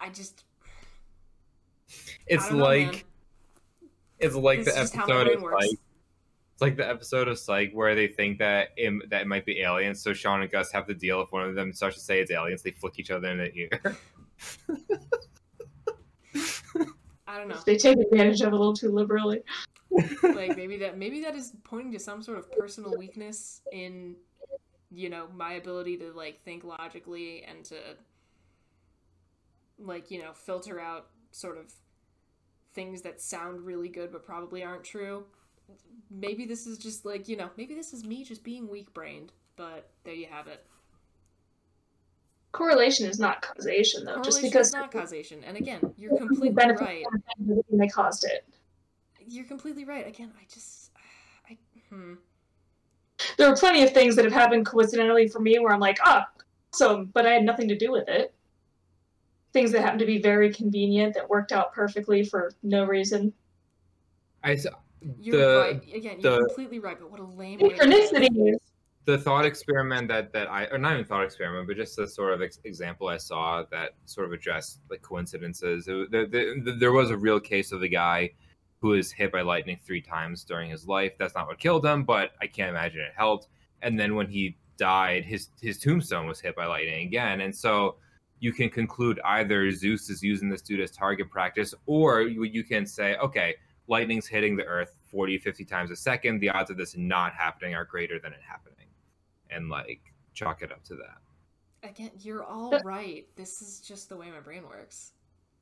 I 0.00 0.08
just 0.10 0.44
It's 2.26 2.44
I 2.44 2.48
don't 2.50 2.58
know, 2.58 2.64
like 2.64 2.86
man. 2.92 3.02
it's 4.18 4.34
like 4.34 4.58
It's 4.60 4.74
the 4.74 4.80
just 4.80 4.94
how 4.94 5.06
my 5.06 5.14
episode 5.14 5.24
brain 5.24 5.36
of 5.36 5.42
works. 5.42 5.64
Psych. 5.66 5.78
It's 6.52 6.62
like 6.62 6.76
the 6.76 6.88
episode 6.88 7.28
of 7.28 7.38
Psych 7.38 7.72
where 7.72 7.94
they 7.94 8.08
think 8.08 8.38
that 8.38 8.70
it, 8.76 9.08
that 9.10 9.22
it 9.22 9.26
might 9.28 9.46
be 9.46 9.60
aliens. 9.60 10.02
So 10.02 10.12
Shawn 10.12 10.42
and 10.42 10.50
Gus 10.50 10.70
have 10.72 10.86
to 10.88 10.94
deal 10.94 11.20
if 11.22 11.30
one 11.32 11.48
of 11.48 11.54
them 11.54 11.72
starts 11.72 11.96
to 11.96 12.02
say 12.02 12.20
it's 12.20 12.30
aliens. 12.32 12.62
They 12.62 12.72
flick 12.72 12.98
each 12.98 13.10
other 13.10 13.28
in 13.28 13.38
the 13.38 13.54
ear. 13.54 13.70
I 17.26 17.38
don't 17.38 17.48
know. 17.48 17.58
they 17.66 17.76
take 17.76 17.98
advantage 17.98 18.40
of 18.40 18.48
it 18.48 18.52
a 18.54 18.56
little 18.56 18.74
too 18.74 18.90
liberally. 18.90 19.42
Like 20.22 20.56
maybe 20.56 20.76
that 20.78 20.98
maybe 20.98 21.20
that 21.22 21.34
is 21.34 21.52
pointing 21.64 21.92
to 21.92 21.98
some 21.98 22.22
sort 22.22 22.38
of 22.38 22.50
personal 22.52 22.96
weakness 22.96 23.62
in 23.72 24.16
you 24.90 25.08
know 25.08 25.26
my 25.34 25.54
ability 25.54 25.96
to 25.96 26.12
like 26.12 26.42
think 26.44 26.64
logically 26.64 27.44
and 27.44 27.64
to 27.64 27.76
like 29.78 30.10
you 30.10 30.20
know 30.20 30.32
filter 30.32 30.80
out 30.80 31.06
sort 31.30 31.56
of 31.56 31.72
things 32.74 33.02
that 33.02 33.20
sound 33.20 33.60
really 33.60 33.88
good 33.88 34.12
but 34.12 34.24
probably 34.24 34.62
aren't 34.62 34.84
true 34.84 35.24
maybe 36.10 36.44
this 36.46 36.66
is 36.66 36.78
just 36.78 37.04
like 37.04 37.28
you 37.28 37.36
know 37.36 37.50
maybe 37.56 37.74
this 37.74 37.92
is 37.92 38.04
me 38.04 38.24
just 38.24 38.42
being 38.42 38.68
weak 38.68 38.92
brained 38.94 39.32
but 39.56 39.90
there 40.04 40.14
you 40.14 40.26
have 40.30 40.46
it 40.46 40.64
Correlation 42.50 43.06
is 43.06 43.20
not 43.20 43.42
causation, 43.42 44.06
though. 44.06 44.22
just 44.22 44.38
Correlation 44.38 44.50
because 44.50 44.68
is 44.68 44.72
not 44.72 44.90
causation 44.90 45.44
and 45.44 45.56
again 45.56 45.80
you're 45.98 46.16
completely 46.16 46.50
right 46.50 46.76
from 46.76 46.76
the 46.76 46.84
thing 46.86 47.46
doesn't 47.46 47.70
mean 47.70 47.80
they 47.80 47.88
caused 47.88 48.24
it. 48.24 48.46
You're 49.30 49.44
completely 49.44 49.84
right 49.84 50.06
again 50.06 50.32
i 50.40 50.44
just 50.52 50.90
i 51.50 51.56
hmm 51.90 52.14
There 53.36 53.48
are 53.48 53.56
plenty 53.56 53.82
of 53.82 53.92
things 53.92 54.16
that 54.16 54.24
have 54.24 54.32
happened 54.34 54.66
coincidentally 54.66 55.28
for 55.28 55.40
me 55.40 55.58
where 55.58 55.72
I'm 55.72 55.80
like, 55.80 55.98
ah, 56.04 56.26
so, 56.72 57.06
but 57.12 57.26
I 57.26 57.30
had 57.32 57.42
nothing 57.44 57.66
to 57.68 57.76
do 57.76 57.90
with 57.90 58.08
it. 58.08 58.32
Things 59.52 59.72
that 59.72 59.80
happened 59.80 60.00
to 60.00 60.06
be 60.06 60.18
very 60.20 60.52
convenient 60.52 61.14
that 61.14 61.28
worked 61.28 61.50
out 61.50 61.72
perfectly 61.72 62.22
for 62.24 62.52
no 62.62 62.84
reason. 62.84 63.32
I 64.44 64.52
s- 64.52 64.66
you're 65.20 65.36
the 65.36 65.58
right 65.58 65.94
again 65.94 66.20
you're 66.20 66.38
the- 66.38 66.46
completely 66.46 66.78
right 66.80 66.98
but 66.98 67.10
what 67.10 67.20
a 67.20 67.24
lame 67.24 67.58
way 67.60 67.68
to 67.70 67.74
put 67.76 67.88
it. 67.88 68.10
Synchronicity 68.12 68.52
is 68.54 68.58
the 69.04 69.16
thought 69.18 69.44
experiment 69.46 70.06
that 70.08 70.32
that 70.32 70.48
I 70.50 70.66
or 70.66 70.78
not 70.78 70.92
even 70.92 71.04
thought 71.04 71.24
experiment, 71.24 71.66
but 71.66 71.76
just 71.76 71.96
the 71.96 72.06
sort 72.06 72.32
of 72.34 72.42
ex- 72.42 72.60
example 72.64 73.08
I 73.08 73.16
saw 73.16 73.64
that 73.70 73.94
sort 74.04 74.26
of 74.26 74.32
addressed 74.32 74.80
like 74.90 75.02
coincidences. 75.02 75.88
It, 75.88 76.10
there, 76.10 76.26
there, 76.26 76.54
there 76.78 76.92
was 76.92 77.10
a 77.10 77.16
real 77.16 77.40
case 77.40 77.72
of 77.72 77.82
a 77.82 77.88
guy 77.88 78.30
who 78.80 78.88
was 78.88 79.10
hit 79.10 79.32
by 79.32 79.42
lightning 79.42 79.78
three 79.84 80.00
times 80.00 80.44
during 80.44 80.70
his 80.70 80.86
life. 80.86 81.12
That's 81.18 81.34
not 81.34 81.46
what 81.46 81.58
killed 81.58 81.84
him, 81.84 82.04
but 82.04 82.32
I 82.40 82.46
can't 82.46 82.70
imagine 82.70 83.00
it 83.00 83.12
helped. 83.16 83.48
And 83.82 83.98
then 83.98 84.14
when 84.14 84.28
he 84.28 84.56
died, 84.76 85.24
his 85.24 85.48
his 85.60 85.78
tombstone 85.78 86.26
was 86.26 86.40
hit 86.40 86.56
by 86.56 86.66
lightning 86.66 87.06
again, 87.06 87.40
and 87.40 87.54
so 87.54 87.96
you 88.40 88.52
can 88.52 88.70
conclude 88.70 89.20
either 89.24 89.70
Zeus 89.72 90.08
is 90.10 90.22
using 90.22 90.48
this 90.48 90.62
dude 90.62 90.80
as 90.80 90.90
target 90.90 91.30
practice, 91.30 91.74
or 91.86 92.22
you, 92.22 92.44
you 92.44 92.62
can 92.62 92.86
say, 92.86 93.16
okay, 93.16 93.56
lightning's 93.88 94.26
hitting 94.26 94.56
the 94.56 94.64
Earth 94.64 94.96
40, 95.10 95.38
50 95.38 95.64
times 95.64 95.90
a 95.90 95.96
second. 95.96 96.38
The 96.38 96.50
odds 96.50 96.70
of 96.70 96.76
this 96.76 96.96
not 96.96 97.32
happening 97.32 97.74
are 97.74 97.84
greater 97.84 98.18
than 98.18 98.32
it 98.32 98.40
happening 98.46 98.86
and 99.50 99.68
like 99.68 100.00
chalk 100.34 100.62
it 100.62 100.72
up 100.72 100.84
to 100.84 100.94
that. 100.96 101.88
Again, 101.88 102.10
you're 102.20 102.44
all 102.44 102.78
right. 102.84 103.26
This 103.36 103.62
is 103.62 103.80
just 103.80 104.08
the 104.08 104.16
way 104.16 104.30
my 104.30 104.40
brain 104.40 104.64
works. 104.64 105.12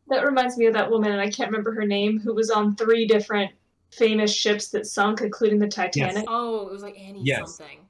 That 0.09 0.24
reminds 0.24 0.57
me 0.57 0.66
of 0.66 0.74
that 0.74 0.90
woman, 0.90 1.11
and 1.12 1.20
I 1.20 1.30
can't 1.30 1.50
remember 1.50 1.72
her 1.74 1.86
name, 1.86 2.18
who 2.20 2.34
was 2.34 2.50
on 2.50 2.76
three 2.76 3.07
different 3.07 3.50
famous 3.90 4.32
ships 4.34 4.68
that 4.68 4.86
sunk, 4.86 5.20
including 5.20 5.59
the 5.59 5.68
Titanic. 5.68 6.24
Oh, 6.28 6.66
it 6.66 6.72
was 6.72 6.82
like 6.82 6.98
Annie 6.98 7.22
Yes. 7.24 7.57
something. 7.57 7.80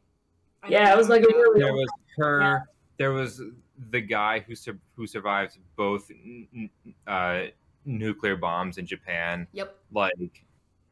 I 0.62 0.68
Yeah, 0.68 0.92
it 0.92 0.96
was 0.96 1.08
like 1.08 1.22
a 1.22 1.26
talking 1.26 1.40
about. 1.40 1.52
really- 1.54 1.60
There 1.60 1.72
was 1.74 1.88
her. 2.18 2.62
There 2.98 3.12
was 3.12 3.42
the 3.90 4.00
guy 4.00 4.40
who 4.40 4.54
sur- 4.54 4.78
who 4.94 5.06
survived 5.06 5.58
both 5.76 6.10
n- 6.10 6.48
n- 6.54 6.94
uh, 7.06 7.46
nuclear 7.84 8.36
bombs 8.36 8.78
in 8.78 8.86
Japan. 8.86 9.46
Yep. 9.52 9.76
Like, 9.92 10.44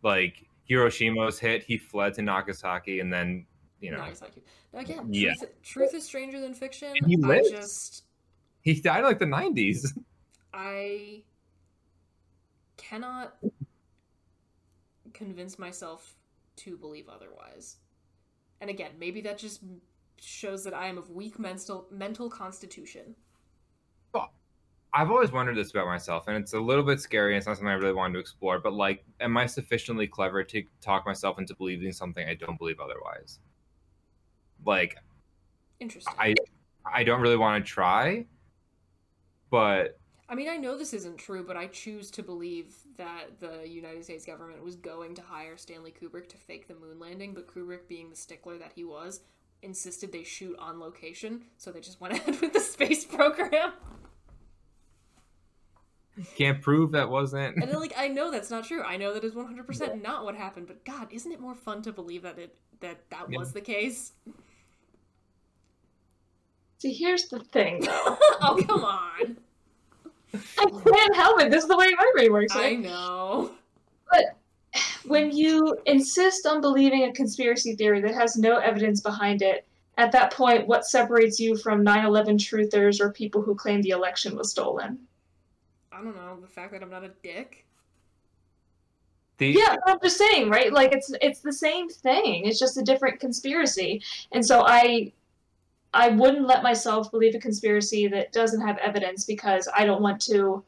like 0.03 0.47
Hiroshima 0.67 1.21
was 1.25 1.39
hit. 1.39 1.63
He 1.63 1.79
fled 1.79 2.15
to 2.15 2.23
Nagasaki, 2.23 3.01
and 3.01 3.11
then 3.13 3.47
you 3.81 3.91
know 3.91 3.99
Nagasaki. 3.99 4.43
Again, 4.75 5.07
Yeah. 5.13 5.33
truth, 5.35 5.63
truth 5.63 5.95
is 5.95 6.05
stranger 6.05 6.41
than 6.41 6.53
fiction. 6.53 6.93
And 6.95 7.07
he 7.07 7.17
I 7.23 7.27
lived. 7.27 7.51
just 7.51 8.05
he 8.63 8.75
died 8.81 8.99
in 8.99 9.05
like 9.05 9.19
the 9.19 9.27
nineties. 9.27 9.95
I 10.55 11.25
cannot 12.77 13.35
convince 15.13 15.59
myself 15.59 16.15
to 16.57 16.77
believe 16.77 17.09
otherwise. 17.09 17.79
And 18.61 18.71
again, 18.71 18.93
maybe 18.99 19.21
that 19.23 19.37
just 19.37 19.63
shows 20.21 20.63
that 20.65 20.73
I 20.73 20.87
am 20.87 20.97
of 20.97 21.11
weak 21.11 21.39
mental 21.39 21.87
mental 21.91 22.31
constitution. 22.31 23.17
Well, 24.15 24.33
I've 24.93 25.11
always 25.11 25.33
wondered 25.33 25.57
this 25.57 25.73
about 25.73 25.87
myself, 25.87 26.29
and 26.29 26.37
it's 26.37 26.53
a 26.53 26.61
little 26.61 26.85
bit 26.85 27.01
scary. 27.01 27.33
and 27.33 27.39
It's 27.39 27.49
not 27.49 27.57
something 27.57 27.69
I 27.69 27.75
really 27.75 27.93
wanted 27.93 28.15
to 28.15 28.21
explore. 28.21 28.61
But 28.61 28.75
like, 28.75 29.05
am 29.21 29.37
I 29.37 29.47
sufficiently 29.47 30.07
clever 30.07 30.45
to 30.45 30.63
talk 30.81 31.05
myself 31.05 31.41
into 31.41 31.55
believing 31.57 31.91
something 31.91 32.27
I 32.29 32.35
don't 32.35 32.59
believe 32.59 32.79
otherwise? 32.79 33.41
Like, 34.65 34.97
Interesting. 35.81 36.15
I 36.17 36.35
I 36.87 37.03
don't 37.03 37.21
really 37.21 37.37
want 37.37 37.65
to 37.65 37.69
try, 37.69 38.27
but 39.51 39.99
I 40.35 40.37
mean, 40.37 40.49
I 40.49 40.57
know 40.57 40.77
this 40.77 40.93
isn't 40.95 41.19
true, 41.19 41.45
but 41.45 41.57
I 41.57 41.69
choose 41.69 42.11
to 42.11 42.23
believe 42.25 42.75
that 42.97 43.39
the 43.39 43.69
United 43.69 44.03
States 44.03 44.27
government 44.27 44.65
was 44.65 44.75
going 44.75 45.15
to 45.15 45.23
hire 45.23 45.57
Stanley 45.57 45.93
Kubrick 45.93 46.29
to 46.31 46.37
fake 46.37 46.67
the 46.67 46.75
moon 46.75 46.99
landing, 46.99 47.35
but 47.35 47.47
Kubrick, 47.47 47.87
being 47.87 48.11
the 48.11 48.17
stickler 48.17 48.59
that 48.59 48.73
he 48.75 48.83
was, 48.83 49.21
insisted 49.63 50.11
they 50.11 50.25
shoot 50.25 50.57
on 50.59 50.81
location, 50.81 51.43
so 51.57 51.71
they 51.71 51.79
just 51.79 52.01
went 52.01 52.15
ahead 52.19 52.41
with 52.41 52.53
the 52.53 52.59
space 52.59 53.05
program. 53.05 53.75
Can't 56.37 56.61
prove 56.61 56.91
that 56.91 57.09
wasn't. 57.09 57.55
And 57.55 57.71
then, 57.71 57.79
like, 57.79 57.95
I 57.97 58.09
know 58.09 58.33
that's 58.33 58.51
not 58.51 58.65
true. 58.65 58.83
I 58.83 58.97
know 58.97 59.15
that 59.15 59.23
is 59.23 59.37
one 59.37 59.47
hundred 59.47 59.69
percent 59.69 60.03
not 60.03 60.25
what 60.25 60.35
happened. 60.35 60.67
But 60.67 60.85
God, 60.85 61.13
isn't 61.13 61.31
it 61.31 61.39
more 61.39 61.55
fun 61.55 61.81
to 61.83 61.93
believe 61.93 62.23
that 62.23 62.41
it 62.41 62.57
that 62.81 63.09
that 63.11 63.27
Yeah. 63.31 63.39
was 63.39 63.53
the 63.53 63.61
case? 63.61 64.11
See, 66.79 66.93
here's 66.93 67.29
the 67.29 67.39
thing, 67.39 67.83
though. 67.83 68.19
oh 68.41 68.61
come 68.67 68.83
on! 68.83 69.37
I 70.59 70.65
can't 70.67 71.17
help 71.17 71.41
it. 71.41 71.51
This 71.51 71.63
is 71.63 71.69
the 71.69 71.77
way 71.77 71.91
my 71.97 72.11
brain 72.15 72.33
works. 72.33 72.55
Right? 72.55 72.79
I 72.79 72.81
know. 72.81 73.53
But 74.11 74.37
when 75.07 75.31
you 75.31 75.77
insist 75.87 76.47
on 76.47 76.61
believing 76.61 77.05
a 77.05 77.13
conspiracy 77.13 77.75
theory 77.77 78.01
that 78.01 78.15
has 78.15 78.37
no 78.37 78.59
evidence 78.59 79.01
behind 79.01 79.43
it, 79.43 79.67
at 79.97 80.11
that 80.13 80.33
point, 80.33 80.67
what 80.67 80.85
separates 80.85 81.39
you 81.39 81.57
from 81.57 81.85
9 81.85 82.05
11 82.05 82.39
truthers 82.39 83.01
or 83.01 83.13
people 83.13 83.43
who 83.43 83.55
claim 83.55 83.81
the 83.83 83.91
election 83.91 84.37
was 84.37 84.51
stolen? 84.51 84.99
I 85.93 86.03
don't 86.03 86.17
know 86.17 86.39
the 86.41 86.49
fact 86.49 86.73
that 86.73 86.83
I'm 86.83 86.91
not 86.91 87.05
a 87.05 87.11
dick. 87.23 87.65
The, 89.39 89.49
Yeah, 89.49 89.77
I'm 89.87 89.99
just 90.03 90.17
saying, 90.17 90.51
right? 90.51 90.73
Like 90.73 90.93
it's 90.93 91.13
it's 91.21 91.41
the 91.41 91.53
same 91.53 91.89
thing. 91.89 92.47
It's 92.47 92.59
just 92.59 92.77
a 92.77 92.83
different 92.83 93.21
conspiracy. 93.21 94.03
And 94.33 94.45
so 94.45 94.65
I 94.67 95.13
I 95.95 96.09
wouldn't 96.09 96.47
let 96.47 96.63
myself 96.63 97.11
believe 97.11 97.35
a 97.37 97.39
conspiracy 97.39 98.09
that 98.09 98.33
doesn't 98.33 98.61
have 98.61 98.79
evidence 98.79 99.25
because 99.25 99.69
I 99.75 99.87
don't 99.87 100.03
want 100.03 100.21
to 100.23 100.65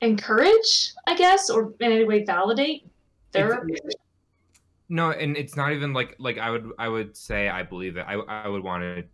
encourage, 0.00 0.92
I 1.06 1.16
guess, 1.16 1.48
or 1.48 1.72
in 1.80 1.92
any 1.92 2.04
way 2.04 2.24
validate 2.24 2.86
their 3.30 3.64
No, 4.88 5.12
and 5.12 5.36
it's 5.36 5.56
not 5.56 5.72
even 5.72 5.92
like 5.92 6.16
like 6.18 6.38
I 6.38 6.50
would 6.50 6.72
I 6.78 6.88
would 6.88 7.16
say 7.16 7.48
I 7.48 7.62
believe 7.62 7.96
it. 7.96 8.04
I 8.08 8.14
I 8.14 8.48
would 8.48 8.62
want 8.62 8.82
to 8.82 9.04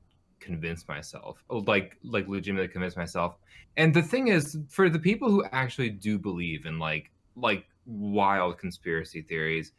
convince 0.40 0.88
myself, 0.88 1.44
like 1.50 1.98
like 2.02 2.26
legitimately 2.28 2.68
convince 2.68 2.96
myself. 2.96 3.36
And 3.76 3.92
the 3.92 4.02
thing 4.02 4.28
is, 4.28 4.58
for 4.68 4.88
the 4.88 4.98
people 4.98 5.30
who 5.30 5.44
actually 5.52 5.90
do 5.90 6.18
believe 6.18 6.64
in 6.64 6.78
like 6.78 7.10
like 7.36 7.66
wild 7.84 8.56
conspiracy 8.56 9.20
theories, 9.20 9.72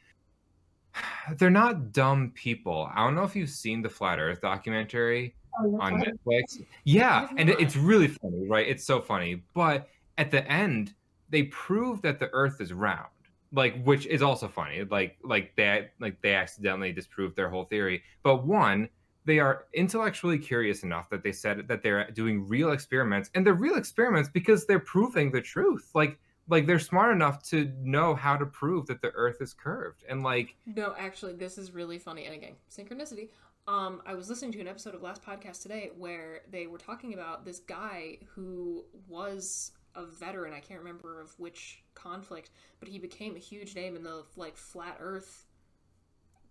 they're 1.38 1.50
not 1.50 1.92
dumb 1.92 2.32
people. 2.36 2.90
I 2.94 3.04
don't 3.04 3.16
know 3.16 3.24
if 3.24 3.36
you've 3.36 3.50
seen 3.50 3.82
the 3.82 3.90
Flat 3.90 4.20
Earth 4.20 4.42
documentary 4.42 5.36
on 5.58 6.02
Netflix. 6.02 6.64
Yeah, 6.84 7.28
and 7.38 7.50
it- 7.50 7.60
it's 7.60 7.76
really 7.76 8.08
funny, 8.08 8.48
right? 8.48 8.68
It's 8.68 8.84
so 8.84 9.02
funny. 9.02 9.44
But 9.54 9.90
at 10.18 10.32
the 10.32 10.50
end, 10.52 10.94
they 11.30 11.44
prove 11.44 12.02
that 12.04 12.20
the 12.20 12.30
Earth 12.34 12.62
is 12.62 12.74
round, 12.74 13.10
like 13.52 13.82
which 13.84 14.06
is 14.06 14.22
also 14.22 14.48
funny. 14.48 14.84
Like 14.84 15.18
like 15.24 15.56
that 15.58 15.92
like 16.00 16.22
they 16.22 16.36
accidentally 16.36 16.92
disproved 16.92 17.36
their 17.36 17.50
whole 17.50 17.66
theory. 17.66 18.04
But 18.24 18.46
one, 18.46 18.90
they 19.26 19.40
are 19.40 19.66
intellectually 19.74 20.38
curious 20.38 20.84
enough 20.84 21.10
that 21.10 21.24
they 21.24 21.32
said 21.32 21.68
that 21.68 21.82
they're 21.82 22.12
doing 22.12 22.48
real 22.48 22.72
experiments, 22.72 23.30
and 23.34 23.46
they're 23.46 23.54
real 23.54 23.76
experiments 23.76 24.30
because 24.30 24.66
they're 24.66 24.80
proving 24.80 25.32
the 25.32 25.42
truth. 25.42 25.90
Like 25.96 26.20
like 26.50 26.68
they're 26.68 26.78
smart 26.78 27.14
enough 27.16 27.42
to 27.42 27.72
know 27.82 28.14
how 28.14 28.36
to 28.36 28.46
prove 28.46 28.86
that 28.88 29.02
the 29.02 29.12
Earth 29.12 29.38
is 29.40 29.54
curved, 29.54 30.04
and 30.10 30.24
like 30.24 30.56
No, 30.66 30.94
actually, 31.00 31.34
this 31.34 31.58
is 31.58 31.72
really 31.72 31.98
funny. 31.98 32.26
And 32.26 32.36
again, 32.36 32.56
synchronicity. 32.70 33.30
Um, 33.68 34.02
I 34.06 34.14
was 34.14 34.30
listening 34.30 34.52
to 34.54 34.60
an 34.60 34.68
episode 34.68 34.94
of 34.94 35.02
last 35.02 35.24
podcast 35.24 35.62
today 35.62 35.92
where 35.98 36.42
they 36.52 36.68
were 36.68 36.78
talking 36.78 37.14
about 37.14 37.46
this 37.46 37.60
guy 37.60 38.18
who 38.36 38.84
was 39.08 39.72
a 39.96 40.06
veteran. 40.06 40.54
I 40.54 40.60
can't 40.60 40.80
remember 40.80 41.22
of 41.22 41.38
which 41.40 41.82
conflict, 41.96 42.50
but 42.80 42.90
he 42.90 43.00
became 43.00 43.36
a 43.36 43.40
huge 43.40 43.76
name 43.76 43.96
in 43.96 44.04
the 44.04 44.26
like 44.36 44.58
flat 44.58 44.98
Earth 45.00 45.46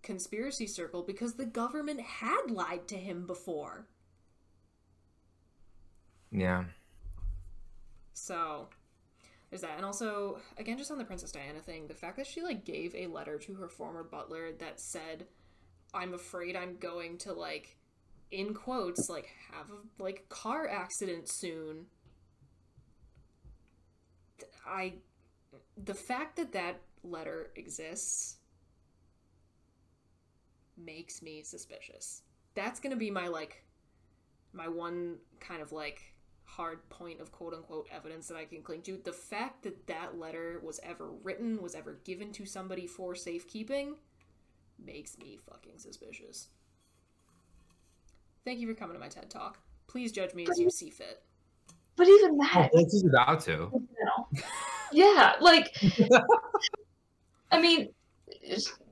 conspiracy 0.01 0.67
circle 0.67 1.03
because 1.03 1.33
the 1.35 1.45
government 1.45 2.01
had 2.01 2.49
lied 2.49 2.87
to 2.89 2.97
him 2.97 3.27
before. 3.27 3.87
yeah. 6.31 6.63
So 8.13 8.69
there's 9.49 9.61
that. 9.61 9.77
And 9.77 9.85
also, 9.85 10.39
again, 10.57 10.77
just 10.77 10.91
on 10.91 10.97
the 10.97 11.05
Princess 11.05 11.31
Diana 11.31 11.59
thing, 11.59 11.87
the 11.87 11.93
fact 11.93 12.17
that 12.17 12.27
she 12.27 12.41
like 12.41 12.65
gave 12.65 12.95
a 12.95 13.07
letter 13.07 13.37
to 13.39 13.53
her 13.55 13.67
former 13.67 14.03
butler 14.03 14.51
that 14.59 14.79
said, 14.79 15.27
I'm 15.93 16.13
afraid 16.13 16.55
I'm 16.55 16.77
going 16.77 17.17
to 17.19 17.33
like 17.33 17.77
in 18.31 18.53
quotes, 18.53 19.09
like 19.09 19.29
have 19.51 19.67
a 19.69 20.03
like 20.03 20.27
car 20.29 20.67
accident 20.67 21.29
soon. 21.29 21.85
I 24.67 24.95
the 25.77 25.93
fact 25.93 26.35
that 26.37 26.51
that 26.53 26.81
letter 27.03 27.51
exists 27.55 28.37
makes 30.77 31.21
me 31.21 31.43
suspicious. 31.43 32.23
That's 32.55 32.79
going 32.79 32.91
to 32.91 32.97
be 32.97 33.11
my 33.11 33.27
like 33.27 33.63
my 34.53 34.67
one 34.67 35.17
kind 35.39 35.61
of 35.61 35.71
like 35.71 36.13
hard 36.45 36.87
point 36.89 37.19
of 37.19 37.31
quote 37.31 37.53
unquote 37.53 37.87
evidence 37.91 38.27
that 38.27 38.37
I 38.37 38.45
can 38.45 38.61
cling 38.61 38.81
to. 38.83 38.97
The 39.03 39.13
fact 39.13 39.63
that 39.63 39.87
that 39.87 40.19
letter 40.19 40.61
was 40.63 40.79
ever 40.83 41.09
written, 41.23 41.61
was 41.61 41.75
ever 41.75 41.99
given 42.03 42.31
to 42.33 42.45
somebody 42.45 42.87
for 42.87 43.15
safekeeping, 43.15 43.95
makes 44.85 45.17
me 45.17 45.37
fucking 45.49 45.77
suspicious. 45.77 46.49
Thank 48.45 48.59
you 48.59 48.67
for 48.67 48.73
coming 48.73 48.95
to 48.95 48.99
my 48.99 49.07
TED 49.07 49.29
Talk. 49.29 49.59
Please 49.87 50.11
judge 50.11 50.33
me 50.33 50.45
as 50.49 50.59
you 50.59 50.69
see 50.69 50.89
fit. 50.89 51.21
But 51.95 52.07
even 52.07 52.37
that 52.37 52.71
oh, 52.73 52.83
This 52.83 52.93
is 52.93 53.05
about 53.05 53.41
to. 53.41 53.71
Yeah, 54.95 55.33
like 55.41 55.75
I 57.51 57.59
mean 57.59 57.89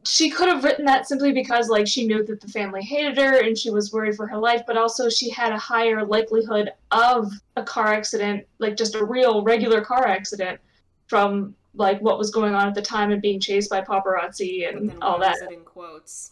she 0.04 0.30
could 0.32 0.50
have 0.50 0.64
written 0.64 0.86
that 0.86 1.08
simply 1.08 1.32
because 1.32 1.70
like 1.70 1.88
she 1.88 2.08
knew 2.08 2.24
that 2.26 2.42
the 2.42 2.48
family 2.48 2.82
hated 2.82 3.18
her 3.18 3.44
and 3.44 3.58
she 3.58 3.70
was 3.70 3.94
worried 3.94 4.16
for 4.16 4.28
her 4.28 4.38
life, 4.38 4.64
but 4.66 4.78
also 4.78 5.10
she 5.10 5.30
had 5.30 5.52
a 5.52 5.58
higher 5.58 6.04
likelihood 6.06 6.72
of 6.92 7.32
a 7.56 7.64
car 7.64 7.94
accident, 7.94 8.48
like 8.58 8.76
just 8.76 8.96
a 8.96 9.06
real 9.06 9.44
regular 9.44 9.82
car 9.82 10.08
accident 10.08 10.60
from 11.08 11.54
like 11.74 12.02
what 12.02 12.18
was 12.18 12.32
going 12.32 12.54
on 12.54 12.68
at 12.68 12.76
the 12.76 12.82
time 12.82 13.12
and 13.12 13.22
being 13.22 13.40
chased 13.40 13.70
by 13.70 13.82
paparazzi 13.82 14.68
and 14.68 15.02
all 15.02 15.20
that. 15.20 15.38
in 15.52 15.62
quotes? 15.62 16.32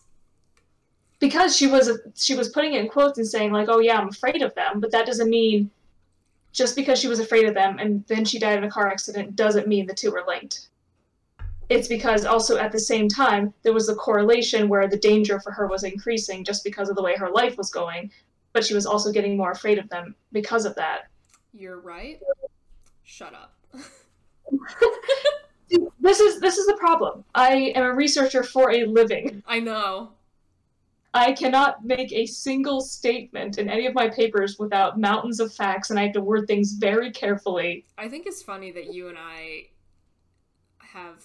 Because 1.20 1.56
she 1.56 1.68
was 1.68 2.00
she 2.16 2.36
was 2.36 2.50
putting 2.50 2.74
it 2.74 2.82
in 2.82 2.90
quotes 2.90 3.18
and 3.18 3.28
saying 3.28 3.52
like, 3.52 3.68
"Oh 3.70 3.80
yeah, 3.80 4.00
I'm 4.00 4.10
afraid 4.10 4.42
of 4.42 4.54
them," 4.56 4.80
but 4.80 4.92
that 4.92 5.06
doesn't 5.06 5.30
mean 5.30 5.70
just 6.52 6.76
because 6.76 7.00
she 7.00 7.08
was 7.08 7.20
afraid 7.20 7.46
of 7.46 7.54
them 7.54 7.78
and 7.80 8.06
then 8.08 8.26
she 8.26 8.40
died 8.40 8.58
in 8.58 8.64
a 8.64 8.70
car 8.70 8.88
accident 8.88 9.36
doesn't 9.36 9.68
mean 9.68 9.86
the 9.86 9.94
two 9.94 10.14
are 10.16 10.26
linked. 10.26 10.68
It's 11.70 11.88
because 11.88 12.26
also 12.26 12.58
at 12.58 12.72
the 12.72 12.80
same 12.80 13.08
time 13.08 13.54
there 13.62 13.74
was 13.74 13.90
a 13.90 13.96
correlation 13.96 14.68
where 14.68 14.88
the 14.88 14.98
danger 14.98 15.40
for 15.40 15.52
her 15.52 15.68
was 15.68 15.84
increasing 15.84 16.44
just 16.44 16.64
because 16.64 16.90
of 16.90 16.96
the 16.96 17.04
way 17.04 17.16
her 17.16 17.30
life 17.30 17.58
was 17.58 17.70
going, 17.70 18.12
but 18.54 18.66
she 18.66 18.74
was 18.74 18.86
also 18.86 19.12
getting 19.12 19.38
more 19.38 19.52
afraid 19.52 19.78
of 19.78 19.88
them 19.90 20.16
because 20.32 20.66
of 20.66 20.74
that. 20.76 21.08
You're 21.54 21.80
right. 21.80 22.20
Shut 23.04 23.34
up. 23.34 23.59
This 26.00 26.20
is 26.20 26.40
this 26.40 26.58
is 26.58 26.66
the 26.66 26.78
problem. 26.78 27.24
I 27.36 27.74
am 27.76 27.84
a 27.84 27.94
researcher 27.94 28.42
for 28.42 28.72
a 28.72 28.86
living. 28.86 29.44
I 29.46 29.60
know. 29.60 30.14
I 31.14 31.34
cannot 31.34 31.84
make 31.84 32.12
a 32.12 32.26
single 32.26 32.82
statement 32.82 33.58
in 33.58 33.70
any 33.70 33.88
of 33.88 33.96
my 33.96 34.10
papers 34.10 34.58
without 34.60 35.00
mountains 35.00 35.40
of 35.40 35.54
facts, 35.54 35.90
and 35.90 36.00
I 36.00 36.04
have 36.04 36.14
to 36.14 36.22
word 36.22 36.48
things 36.48 36.74
very 36.74 37.12
carefully. 37.12 37.86
I 37.98 38.08
think 38.08 38.28
it's 38.28 38.44
funny 38.44 38.72
that 38.72 38.94
you 38.94 39.10
and 39.10 39.18
I 39.18 39.68
have 40.80 41.24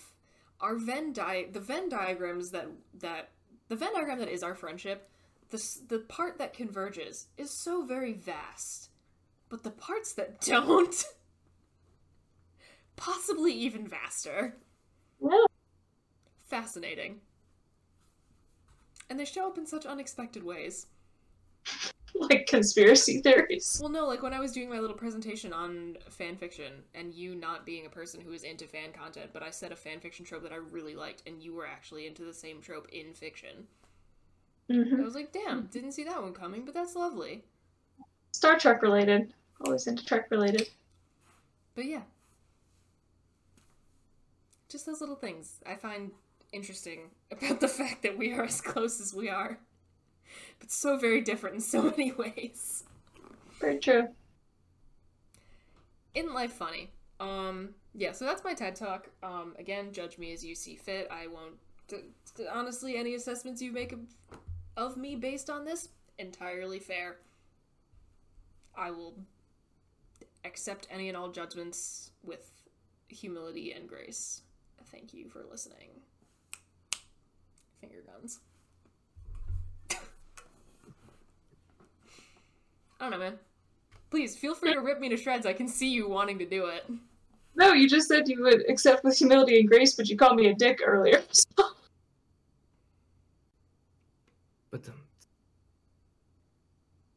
our 0.60 0.76
Venn 0.76 1.12
di 1.12 1.46
the 1.52 1.60
Venn 1.60 1.88
diagrams 1.88 2.50
that 2.50 2.68
that 3.00 3.30
the 3.68 3.76
Venn 3.76 3.92
diagram 3.94 4.18
that 4.18 4.28
is 4.28 4.42
our 4.42 4.54
friendship. 4.54 5.08
The 5.50 5.62
the 5.88 5.98
part 5.98 6.38
that 6.38 6.54
converges 6.54 7.28
is 7.36 7.50
so 7.50 7.84
very 7.84 8.14
vast, 8.14 8.88
but 9.48 9.62
the 9.62 9.70
parts 9.70 10.12
that 10.14 10.40
don't, 10.42 11.04
possibly 12.96 13.52
even 13.52 13.86
vaster. 13.86 14.56
Yeah. 15.20 15.44
Fascinating. 16.48 17.20
And 19.10 19.18
they 19.18 19.24
show 19.24 19.46
up 19.46 19.58
in 19.58 19.66
such 19.66 19.86
unexpected 19.86 20.42
ways. 20.42 20.86
Like 22.16 22.46
conspiracy 22.46 23.20
theories. 23.20 23.78
Well, 23.82 23.90
no, 23.90 24.06
like 24.06 24.22
when 24.22 24.32
I 24.32 24.38
was 24.38 24.52
doing 24.52 24.70
my 24.70 24.78
little 24.78 24.96
presentation 24.96 25.52
on 25.52 25.96
fan 26.08 26.36
fiction, 26.36 26.72
and 26.94 27.12
you 27.12 27.34
not 27.34 27.66
being 27.66 27.86
a 27.86 27.90
person 27.90 28.20
who 28.20 28.30
is 28.32 28.44
into 28.44 28.68
fan 28.68 28.92
content, 28.92 29.30
but 29.32 29.42
I 29.42 29.50
said 29.50 29.72
a 29.72 29.76
fan 29.76 29.98
fiction 29.98 30.24
trope 30.24 30.44
that 30.44 30.52
I 30.52 30.56
really 30.56 30.94
liked, 30.94 31.24
and 31.26 31.42
you 31.42 31.54
were 31.54 31.66
actually 31.66 32.06
into 32.06 32.22
the 32.22 32.32
same 32.32 32.60
trope 32.60 32.88
in 32.92 33.14
fiction. 33.14 33.66
Mhm. 34.70 35.00
I 35.00 35.02
was 35.02 35.16
like, 35.16 35.32
damn, 35.32 35.66
didn't 35.66 35.90
see 35.90 36.04
that 36.04 36.22
one 36.22 36.32
coming, 36.32 36.64
but 36.64 36.72
that's 36.72 36.94
lovely. 36.94 37.42
Star 38.30 38.58
Trek 38.60 38.80
related. 38.82 39.34
Always 39.66 39.88
into 39.88 40.04
Trek 40.04 40.30
related. 40.30 40.70
But 41.74 41.86
yeah. 41.86 42.02
Just 44.74 44.86
those 44.86 45.00
little 45.00 45.14
things 45.14 45.60
I 45.64 45.76
find 45.76 46.10
interesting 46.52 47.10
about 47.30 47.60
the 47.60 47.68
fact 47.68 48.02
that 48.02 48.18
we 48.18 48.32
are 48.32 48.42
as 48.42 48.60
close 48.60 49.00
as 49.00 49.14
we 49.14 49.28
are. 49.28 49.60
But 50.58 50.72
so 50.72 50.96
very 50.96 51.20
different 51.20 51.54
in 51.54 51.60
so 51.60 51.82
many 51.96 52.10
ways. 52.10 52.82
Very 53.60 53.78
true. 53.78 54.08
in 56.16 56.34
life 56.34 56.52
funny 56.54 56.90
um 57.20 57.70
yeah 57.94 58.10
so 58.10 58.24
that's 58.24 58.42
my 58.42 58.52
ted 58.54 58.74
talk 58.74 59.08
um 59.22 59.54
again 59.60 59.92
judge 59.92 60.18
me 60.18 60.32
as 60.32 60.44
you 60.44 60.54
see 60.56 60.74
fit 60.74 61.06
i 61.10 61.28
won't 61.28 61.54
t- 61.88 62.08
t- 62.36 62.46
honestly 62.52 62.96
any 62.96 63.14
assessments 63.14 63.62
you 63.62 63.70
make 63.70 63.92
of, 63.92 64.00
of 64.76 64.96
me 64.96 65.14
based 65.14 65.48
on 65.48 65.64
this 65.64 65.88
entirely 66.18 66.80
fair. 66.80 67.16
I 68.76 68.90
will 68.90 69.14
accept 70.44 70.88
any 70.90 71.08
and 71.08 71.16
all 71.16 71.30
judgments 71.30 72.10
with 72.24 72.50
humility 73.08 73.72
and 73.72 73.88
grace. 73.88 74.42
Thank 74.90 75.12
you 75.14 75.28
for 75.28 75.42
listening. 75.50 75.90
Finger 77.80 78.02
guns. 78.06 78.40
I 79.90 79.96
don't 83.00 83.10
know, 83.10 83.18
man. 83.18 83.38
Please 84.10 84.36
feel 84.36 84.54
free 84.54 84.72
to 84.72 84.80
rip 84.80 85.00
me 85.00 85.08
to 85.08 85.16
shreds. 85.16 85.44
I 85.46 85.52
can 85.52 85.68
see 85.68 85.88
you 85.90 86.08
wanting 86.08 86.38
to 86.38 86.46
do 86.46 86.66
it. 86.66 86.84
No, 87.56 87.72
you 87.72 87.88
just 87.88 88.08
said 88.08 88.28
you 88.28 88.42
would 88.42 88.68
accept 88.68 89.04
with 89.04 89.16
humility 89.18 89.58
and 89.60 89.68
grace, 89.68 89.94
but 89.94 90.08
you 90.08 90.16
called 90.16 90.36
me 90.36 90.46
a 90.48 90.54
dick 90.54 90.80
earlier. 90.84 91.22
so- 91.30 91.70
But 94.70 94.88
um, 94.88 94.94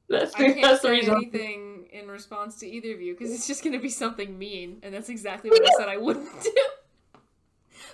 That's 0.09 0.35
I 0.35 0.39
the, 0.39 0.53
can't 0.53 0.61
that's 0.61 0.81
the 0.81 0.87
say 0.89 0.91
reason. 0.91 1.15
anything 1.15 1.87
in 1.91 2.07
response 2.07 2.57
to 2.59 2.67
either 2.67 2.93
of 2.93 3.01
you 3.01 3.13
because 3.13 3.33
it's 3.33 3.47
just 3.47 3.63
gonna 3.63 3.79
be 3.79 3.89
something 3.89 4.37
mean, 4.37 4.77
and 4.83 4.93
that's 4.93 5.09
exactly 5.09 5.49
what 5.51 5.61
I 5.63 5.71
said 5.77 5.89
I 5.89 5.97
wouldn't 5.97 6.29
do. 6.43 6.51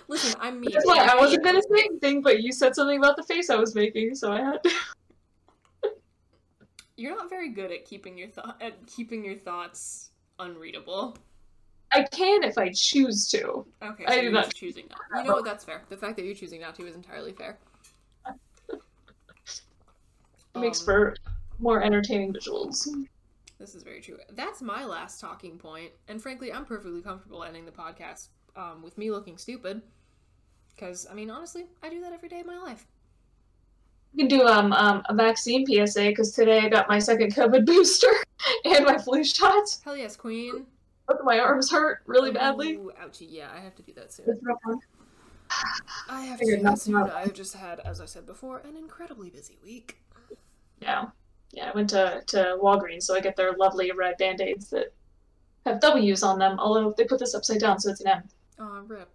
Listen, 0.08 0.38
I'm 0.40 0.60
mean. 0.60 0.70
That's 0.72 0.86
why 0.86 0.98
I 1.10 1.16
wasn't 1.16 1.44
gonna 1.44 1.62
say 1.62 1.84
anything, 1.84 2.22
but 2.22 2.42
you 2.42 2.52
said 2.52 2.74
something 2.74 2.98
about 2.98 3.16
the 3.16 3.22
face 3.22 3.50
I 3.50 3.56
was 3.56 3.74
making, 3.74 4.14
so 4.14 4.32
I 4.32 4.40
had 4.40 4.62
to. 4.62 4.70
You're 6.96 7.16
not 7.16 7.28
very 7.28 7.48
good 7.48 7.72
at 7.72 7.84
keeping 7.84 8.16
your 8.16 8.28
thought 8.28 8.56
at 8.60 8.86
keeping 8.86 9.24
your 9.24 9.34
thoughts 9.36 10.10
unreadable. 10.38 11.16
I 11.92 12.04
can 12.10 12.42
if 12.42 12.58
I 12.58 12.70
choose 12.70 13.28
to. 13.30 13.66
Okay, 13.82 14.04
I 14.06 14.10
so 14.10 14.16
do 14.16 14.22
you're 14.22 14.32
not. 14.32 14.54
choosing 14.54 14.84
not. 14.90 15.22
You 15.22 15.28
know 15.28 15.36
what? 15.36 15.44
That's 15.44 15.64
fair. 15.64 15.82
The 15.88 15.96
fact 15.96 16.16
that 16.16 16.24
you're 16.24 16.34
choosing 16.34 16.60
not 16.60 16.74
to 16.76 16.86
is 16.86 16.94
entirely 16.94 17.32
fair. 17.32 17.58
It 18.68 18.80
makes 20.56 20.80
Um, 20.80 20.84
for 20.84 21.16
more 21.58 21.82
entertaining 21.82 22.32
visuals. 22.32 22.88
This 23.58 23.74
is 23.74 23.82
very 23.84 24.00
true. 24.00 24.18
That's 24.32 24.60
my 24.60 24.84
last 24.84 25.20
talking 25.20 25.56
point, 25.56 25.92
and 26.08 26.20
frankly, 26.20 26.52
I'm 26.52 26.64
perfectly 26.64 27.00
comfortable 27.00 27.44
ending 27.44 27.64
the 27.64 27.72
podcast 27.72 28.28
um, 28.56 28.82
with 28.82 28.96
me 28.98 29.10
looking 29.10 29.38
stupid. 29.38 29.82
Because 30.74 31.06
I 31.10 31.14
mean, 31.14 31.30
honestly, 31.30 31.66
I 31.82 31.88
do 31.88 32.00
that 32.00 32.12
every 32.12 32.28
day 32.28 32.40
of 32.40 32.46
my 32.46 32.58
life. 32.58 32.86
You 34.12 34.26
can 34.26 34.38
do 34.38 34.46
um, 34.46 34.72
um 34.72 35.02
a 35.08 35.14
vaccine 35.14 35.66
PSA 35.66 36.06
because 36.06 36.32
today 36.32 36.60
I 36.60 36.68
got 36.68 36.88
my 36.88 36.98
second 36.98 37.34
COVID 37.36 37.66
booster 37.66 38.12
and 38.64 38.84
my 38.84 38.98
flu 38.98 39.24
shots. 39.24 39.80
Hell 39.84 39.96
yes, 39.96 40.16
Queen. 40.16 40.66
Both 41.06 41.20
of 41.20 41.26
my 41.26 41.38
arms 41.38 41.70
hurt 41.70 42.02
really 42.06 42.30
badly. 42.30 42.74
Ooh, 42.74 42.92
ouchie. 43.00 43.26
Yeah, 43.28 43.50
I 43.54 43.60
have 43.60 43.74
to 43.76 43.82
do 43.82 43.92
that 43.94 44.12
soon. 44.12 44.40
I 46.08 46.22
have 46.22 46.38
to 46.38 46.46
do 46.46 46.52
that 46.52 46.62
nothing 46.62 46.94
soon. 46.94 47.10
I've 47.10 47.34
just 47.34 47.54
had, 47.54 47.80
as 47.80 48.00
I 48.00 48.06
said 48.06 48.26
before, 48.26 48.58
an 48.60 48.76
incredibly 48.76 49.28
busy 49.28 49.58
week. 49.62 49.98
Yeah, 50.80 51.06
yeah. 51.52 51.70
I 51.70 51.74
went 51.74 51.90
to 51.90 52.22
to 52.28 52.58
Walgreens, 52.60 53.02
so 53.02 53.14
I 53.14 53.20
get 53.20 53.36
their 53.36 53.52
lovely 53.52 53.92
red 53.92 54.16
band 54.16 54.40
aids 54.40 54.70
that 54.70 54.92
have 55.66 55.80
W's 55.80 56.22
on 56.22 56.38
them. 56.38 56.58
Although 56.58 56.94
they 56.96 57.04
put 57.04 57.18
this 57.18 57.34
upside 57.34 57.60
down, 57.60 57.78
so 57.78 57.90
it's 57.90 58.00
an 58.00 58.08
M. 58.08 58.22
Oh, 58.58 58.82
rip. 58.86 59.08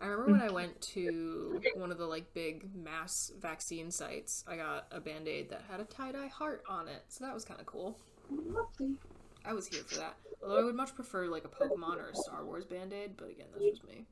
I 0.00 0.06
remember 0.06 0.32
when 0.32 0.42
I 0.42 0.52
went 0.52 0.80
to 0.80 1.60
one 1.74 1.90
of 1.90 1.98
the 1.98 2.06
like 2.06 2.32
big 2.34 2.74
mass 2.74 3.32
vaccine 3.40 3.90
sites, 3.90 4.44
I 4.46 4.56
got 4.56 4.86
a 4.90 5.00
band 5.00 5.28
aid 5.28 5.50
that 5.50 5.62
had 5.70 5.80
a 5.80 5.84
tie 5.84 6.12
dye 6.12 6.26
heart 6.26 6.62
on 6.68 6.88
it, 6.88 7.04
so 7.08 7.24
that 7.24 7.34
was 7.34 7.44
kind 7.44 7.60
of 7.60 7.66
cool. 7.66 7.98
Lovely. 8.30 8.94
I 9.44 9.52
was 9.52 9.66
here 9.66 9.82
for 9.84 9.96
that. 9.96 10.16
Although 10.42 10.60
I 10.60 10.64
would 10.64 10.74
much 10.74 10.94
prefer 10.94 11.26
like 11.26 11.44
a 11.44 11.48
Pokemon 11.48 11.96
or 11.96 12.08
a 12.10 12.16
Star 12.16 12.44
Wars 12.44 12.64
band 12.64 12.92
aid, 12.92 13.12
but 13.16 13.30
again, 13.30 13.46
that's 13.52 13.64
just 13.64 13.84
me. 13.84 14.06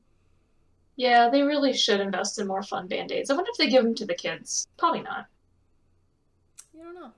Yeah, 0.95 1.29
they 1.29 1.41
really 1.41 1.73
should 1.73 1.99
invest 1.99 2.39
in 2.39 2.47
more 2.47 2.61
fun 2.61 2.87
band 2.87 3.11
aids. 3.11 3.31
I 3.31 3.33
wonder 3.33 3.49
if 3.51 3.57
they 3.57 3.69
give 3.69 3.83
them 3.83 3.95
to 3.95 4.05
the 4.05 4.13
kids. 4.13 4.67
Probably 4.77 5.01
not. 5.01 5.25
You 6.73 6.83
don't 6.83 6.95
know. 6.95 7.11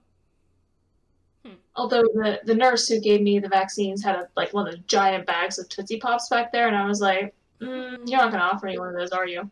Although 1.75 2.03
the 2.03 2.39
the 2.45 2.55
nurse 2.55 2.87
who 2.87 2.99
gave 2.99 3.21
me 3.21 3.39
the 3.39 3.49
vaccines 3.49 4.03
had 4.03 4.15
a, 4.15 4.27
like 4.35 4.53
one 4.53 4.67
of 4.67 4.73
the 4.73 4.79
giant 4.87 5.25
bags 5.25 5.59
of 5.59 5.67
Tootsie 5.69 5.97
Pops 5.99 6.29
back 6.29 6.51
there, 6.51 6.67
and 6.67 6.75
I 6.75 6.85
was 6.87 7.01
like, 7.01 7.33
mm, 7.59 7.97
"You're 8.07 8.19
not 8.19 8.31
going 8.31 8.41
to 8.41 8.47
offer 8.47 8.67
me 8.67 8.79
one 8.79 8.89
of 8.89 8.95
those, 8.95 9.11
are 9.11 9.27
you?" 9.27 9.49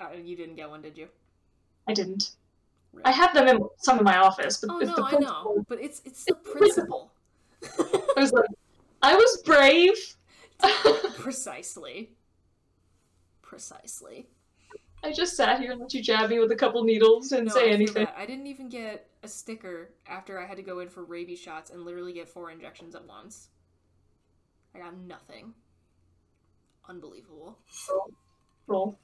Uh, 0.00 0.08
you 0.22 0.36
didn't 0.36 0.56
get 0.56 0.68
one, 0.68 0.82
did 0.82 0.96
you? 0.96 1.08
I 1.88 1.94
didn't. 1.94 2.32
Right. 2.92 3.06
I 3.06 3.10
have 3.10 3.34
them 3.34 3.48
in 3.48 3.60
some 3.78 3.98
of 3.98 4.04
my 4.04 4.18
office, 4.18 4.58
but 4.58 4.70
Oh 4.70 4.78
it's 4.78 4.90
no, 4.90 4.96
the 4.96 5.02
I 5.02 5.18
know, 5.20 5.64
but 5.68 5.80
it's 5.80 6.02
it's 6.04 6.24
the 6.24 6.34
principle. 6.34 7.10
I 7.78 8.12
was 8.16 8.32
like, 8.32 8.44
I 9.02 9.14
was 9.14 9.42
brave. 9.44 9.94
Precisely. 11.18 12.10
Precisely. 13.42 14.26
I 15.02 15.12
just 15.12 15.36
sat 15.36 15.60
here 15.60 15.72
and 15.72 15.80
let 15.80 15.94
you 15.94 16.02
jab 16.02 16.30
me 16.30 16.38
with 16.38 16.50
a 16.50 16.56
couple 16.56 16.82
needles 16.82 17.32
and 17.32 17.46
No, 17.46 17.54
say 17.54 17.70
anything. 17.70 18.06
I 18.16 18.26
didn't 18.26 18.46
even 18.48 18.68
get 18.68 19.07
a 19.22 19.28
sticker 19.28 19.90
after 20.06 20.40
I 20.40 20.46
had 20.46 20.56
to 20.56 20.62
go 20.62 20.80
in 20.80 20.88
for 20.88 21.04
rabies 21.04 21.38
shots 21.40 21.70
and 21.70 21.84
literally 21.84 22.12
get 22.12 22.28
four 22.28 22.50
injections 22.50 22.94
at 22.94 23.04
once. 23.04 23.48
I 24.74 24.78
got 24.78 24.96
nothing. 24.96 25.54
Unbelievable. 26.88 27.58
Roll. 28.66 28.98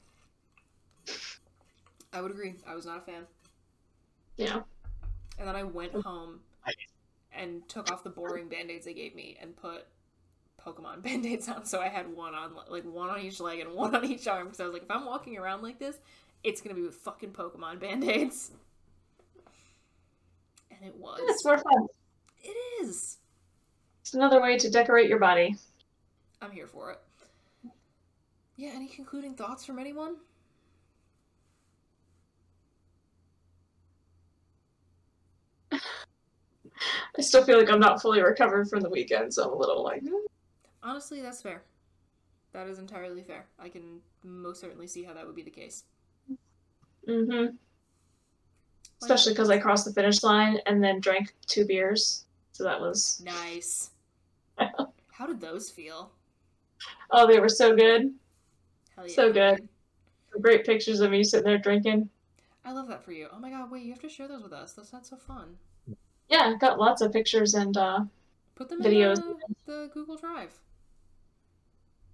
I 2.13 2.21
would 2.21 2.31
agree. 2.31 2.55
I 2.67 2.75
was 2.75 2.87
not 2.87 2.99
a 2.99 3.01
fan. 3.01 3.27
Yeah. 4.37 4.61
And 5.39 5.49
then 5.49 5.57
I 5.57 5.65
went 5.65 5.93
home 5.93 6.41
and 7.33 7.69
took 7.69 7.91
off 7.91 8.05
the 8.05 8.11
boring 8.11 8.49
band-aids 8.49 8.87
they 8.87 8.95
gave 8.95 9.15
me 9.15 9.37
and 9.41 9.57
put 9.57 9.87
Pokemon 10.65 11.03
band-aids 11.03 11.49
on. 11.49 11.65
So 11.65 11.81
I 11.81 11.89
had 11.89 12.15
one 12.15 12.35
on 12.35 12.53
like 12.69 12.85
one 12.85 13.11
on 13.11 13.21
each 13.21 13.41
leg 13.41 13.61
and 13.61 13.73
one 13.75 13.95
on 13.95 14.05
each 14.05 14.27
arm 14.27 14.47
because 14.47 14.61
I 14.61 14.65
was 14.65 14.73
like, 14.73 14.85
if 14.85 14.91
I'm 14.91 15.07
walking 15.07 15.37
around 15.37 15.63
like 15.63 15.79
this, 15.79 15.99
it's 16.43 16.61
gonna 16.61 16.75
be 16.75 16.83
with 16.83 16.97
fucking 16.97 17.31
Pokemon 17.33 17.81
band-aids. 17.81 18.53
It 20.85 20.95
was. 20.97 21.19
It's 21.23 21.45
more 21.45 21.57
fun. 21.57 21.87
It 22.43 22.57
is. 22.83 23.17
It's 24.03 24.13
another 24.13 24.43
way 24.43 24.59
to 24.59 24.71
decorate 24.71 25.09
your 25.09 25.19
body. 25.19 25.57
I'm 26.43 26.51
here 26.51 26.67
for 26.67 26.91
it. 26.91 27.01
Yeah, 28.57 28.73
any 28.75 28.87
concluding 28.87 29.35
thoughts 29.35 29.65
from 29.65 29.79
anyone? 29.79 30.17
I 35.73 37.21
still 37.21 37.45
feel 37.45 37.59
like 37.59 37.71
I'm 37.71 37.81
not 37.81 38.03
fully 38.03 38.21
recovered 38.21 38.69
from 38.69 38.81
the 38.81 38.91
weekend, 38.91 39.33
so 39.33 39.45
I'm 39.45 39.53
a 39.53 39.57
little 39.57 39.83
like, 39.83 40.03
"Hmm." 40.03 40.27
Honestly, 40.83 41.23
that's 41.23 41.41
fair. 41.41 41.63
That 42.53 42.69
is 42.69 42.79
entirely 42.79 43.23
fair. 43.23 43.47
I 43.59 43.69
can 43.69 44.01
most 44.23 44.61
certainly 44.61 44.87
see 44.87 45.03
how 45.03 45.15
that 45.15 45.27
would 45.27 45.35
be 45.35 45.43
the 45.43 45.51
case. 45.51 45.85
mm-hmm. 47.09 47.57
Especially 49.05 49.33
because 49.33 49.51
I 49.51 49.59
crossed 49.59 49.85
the 49.85 49.93
finish 49.93 50.23
line 50.23 50.59
and 50.67 50.83
then 50.83 51.01
drank 51.01 51.35
two 51.47 51.65
beers, 51.67 52.25
so 52.53 52.65
that 52.65 52.81
was 52.81 53.23
Nice. 53.25 53.91
How 54.59 55.27
did 55.27 55.41
those 55.41 55.71
feel? 55.71 56.11
oh, 57.11 57.27
they 57.27 57.39
were 57.41 57.49
so 57.49 57.75
good, 57.77 58.13
Hell 58.97 59.07
yeah. 59.07 59.15
so 59.15 59.33
good. 59.33 59.69
Great 60.41 60.65
pictures 60.67 61.01
of 61.01 61.11
me 61.11 61.23
sitting 61.23 61.47
there 61.47 61.59
drinking. 61.59 62.09
I 62.65 62.73
love 62.73 62.89
that 62.89 63.05
for 63.05 63.13
you. 63.13 63.29
Oh 63.33 63.39
my 63.39 63.51
god, 63.51 63.71
wait, 63.71 63.85
you 63.85 63.93
have 63.93 64.01
to 64.03 64.09
share 64.09 64.27
those 64.27 64.43
with 64.43 64.53
us. 64.53 64.73
That 64.73 64.87
sounds 64.87 65.11
so 65.11 65.17
fun. 65.17 65.57
Yeah, 66.29 66.53
I 66.55 66.59
got 66.59 66.79
lots 66.79 67.03
of 67.03 67.13
pictures 67.13 67.55
and 67.55 67.77
uh, 67.77 68.01
Put 68.55 68.69
them 68.71 68.81
Videos. 68.83 69.19
in 69.23 69.35
the, 69.67 69.73
the 69.73 69.91
Google 69.93 70.17
Drive. 70.17 70.53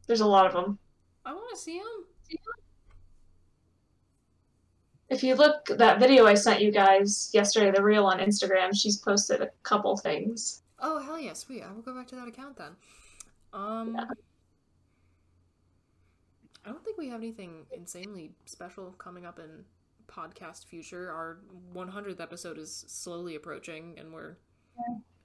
there's 0.07 0.21
a 0.21 0.27
lot 0.27 0.47
of 0.47 0.53
them. 0.53 0.79
I 1.25 1.33
want 1.33 1.51
to 1.51 1.57
see 1.57 1.79
them. 1.79 2.05
If 5.11 5.25
you 5.25 5.35
look 5.35 5.67
that 5.67 5.99
video 5.99 6.27
I 6.27 6.35
sent 6.35 6.61
you 6.61 6.71
guys 6.71 7.31
yesterday, 7.35 7.73
the 7.73 7.83
reel 7.83 8.07
on 8.07 8.21
Instagram, 8.21 8.75
she's 8.75 8.97
posted 8.97 9.41
a 9.41 9.51
couple 9.65 9.97
things. 9.97 10.63
Oh 10.79 11.01
hell 11.01 11.19
yeah, 11.19 11.33
sweet. 11.33 11.63
I 11.63 11.73
will 11.73 11.83
go 11.83 11.95
back 11.95 12.07
to 12.09 12.15
that 12.15 12.29
account 12.29 12.57
then. 12.57 12.77
Um, 13.53 13.97
I 16.65 16.71
don't 16.71 16.85
think 16.85 16.97
we 16.97 17.09
have 17.09 17.21
anything 17.21 17.67
insanely 17.73 18.31
special 18.45 18.93
coming 18.93 19.27
up 19.27 19.41
in 19.41 19.65
podcast 20.07 20.67
future. 20.67 21.11
Our 21.11 21.39
100th 21.75 22.21
episode 22.21 22.59
is 22.59 22.85
slowly 22.87 23.35
approaching, 23.35 23.97
and 23.99 24.13
we're 24.13 24.37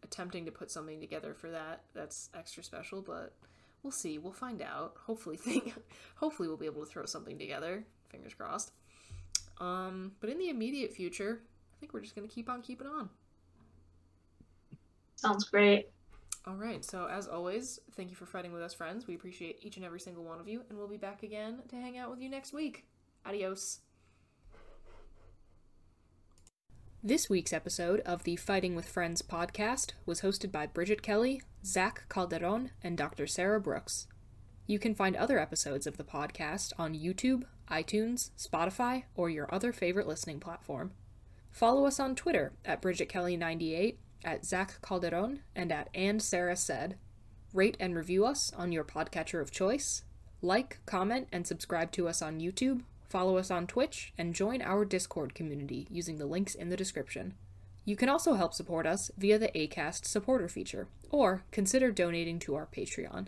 attempting 0.03 0.45
to 0.45 0.51
put 0.51 0.71
something 0.71 0.99
together 0.99 1.33
for 1.33 1.51
that. 1.51 1.83
That's 1.93 2.29
extra 2.33 2.63
special, 2.63 3.01
but 3.01 3.33
we'll 3.83 3.91
see. 3.91 4.17
We'll 4.17 4.33
find 4.33 4.61
out. 4.61 4.95
Hopefully, 5.05 5.37
think. 5.37 5.73
Hopefully, 6.15 6.47
we'll 6.47 6.57
be 6.57 6.65
able 6.65 6.83
to 6.85 6.91
throw 6.91 7.05
something 7.05 7.37
together. 7.37 7.85
Fingers 8.09 8.33
crossed. 8.33 8.71
Um, 9.59 10.13
but 10.19 10.29
in 10.29 10.37
the 10.37 10.49
immediate 10.49 10.93
future, 10.93 11.41
I 11.73 11.79
think 11.79 11.93
we're 11.93 12.01
just 12.01 12.15
gonna 12.15 12.27
keep 12.27 12.49
on 12.49 12.61
keeping 12.61 12.87
on. 12.87 13.09
Sounds 15.15 15.45
great. 15.45 15.89
All 16.47 16.55
right. 16.55 16.85
So 16.85 17.07
as 17.07 17.27
always, 17.27 17.79
thank 17.95 18.09
you 18.09 18.15
for 18.15 18.25
fighting 18.25 18.53
with 18.53 18.61
us, 18.61 18.73
friends. 18.73 19.07
We 19.07 19.15
appreciate 19.15 19.59
each 19.63 19.77
and 19.77 19.85
every 19.85 19.99
single 19.99 20.23
one 20.23 20.39
of 20.39 20.47
you, 20.47 20.61
and 20.69 20.77
we'll 20.77 20.87
be 20.87 20.97
back 20.97 21.23
again 21.23 21.59
to 21.69 21.75
hang 21.75 21.97
out 21.97 22.11
with 22.11 22.19
you 22.19 22.29
next 22.29 22.53
week. 22.53 22.85
Adios. 23.25 23.79
This 27.03 27.29
week's 27.29 27.53
episode 27.53 27.99
of 27.99 28.23
the 28.23 28.35
Fighting 28.35 28.75
with 28.75 28.87
Friends 28.87 29.21
podcast 29.21 29.91
was 30.05 30.21
hosted 30.21 30.51
by 30.51 30.65
Bridget 30.65 31.03
Kelley, 31.03 31.41
Zach 31.63 32.05
Calderon, 32.09 32.71
and 32.83 32.97
Dr. 32.97 33.27
Sarah 33.27 33.61
Brooks. 33.61 34.07
You 34.67 34.79
can 34.79 34.95
find 34.95 35.15
other 35.15 35.37
episodes 35.37 35.85
of 35.85 35.97
the 35.97 36.03
podcast 36.03 36.73
on 36.79 36.95
YouTube, 36.95 37.43
iTunes, 37.69 38.31
Spotify, 38.35 39.03
or 39.15 39.29
your 39.29 39.53
other 39.53 39.71
favorite 39.71 40.07
listening 40.07 40.39
platform. 40.39 40.91
Follow 41.51 41.85
us 41.85 41.99
on 41.99 42.15
Twitter 42.15 42.53
at 42.65 42.81
Bridget 42.81 43.07
Kelley98, 43.09 43.97
at 44.23 44.43
Zach 44.43 44.81
Calderon, 44.81 45.41
and 45.55 45.71
at 45.71 45.89
And 45.93 46.21
Sarah 46.21 46.55
Said. 46.55 46.97
Rate 47.53 47.77
and 47.79 47.95
review 47.95 48.25
us 48.25 48.51
on 48.57 48.71
your 48.71 48.83
podcatcher 48.83 49.39
of 49.39 49.51
choice. 49.51 50.03
Like, 50.41 50.79
comment, 50.87 51.27
and 51.31 51.45
subscribe 51.45 51.91
to 51.91 52.07
us 52.07 52.23
on 52.23 52.39
YouTube. 52.39 52.81
Follow 53.07 53.37
us 53.37 53.51
on 53.51 53.67
Twitch 53.67 54.13
and 54.17 54.33
join 54.33 54.63
our 54.63 54.83
Discord 54.83 55.35
community 55.35 55.87
using 55.91 56.17
the 56.17 56.25
links 56.25 56.55
in 56.55 56.69
the 56.69 56.75
description. 56.75 57.35
You 57.85 57.95
can 57.95 58.09
also 58.09 58.33
help 58.33 58.55
support 58.55 58.87
us 58.87 59.11
via 59.15 59.37
the 59.37 59.51
ACAST 59.55 60.05
supporter 60.05 60.49
feature, 60.49 60.87
or 61.11 61.43
consider 61.51 61.91
donating 61.91 62.39
to 62.39 62.55
our 62.55 62.65
Patreon. 62.65 63.27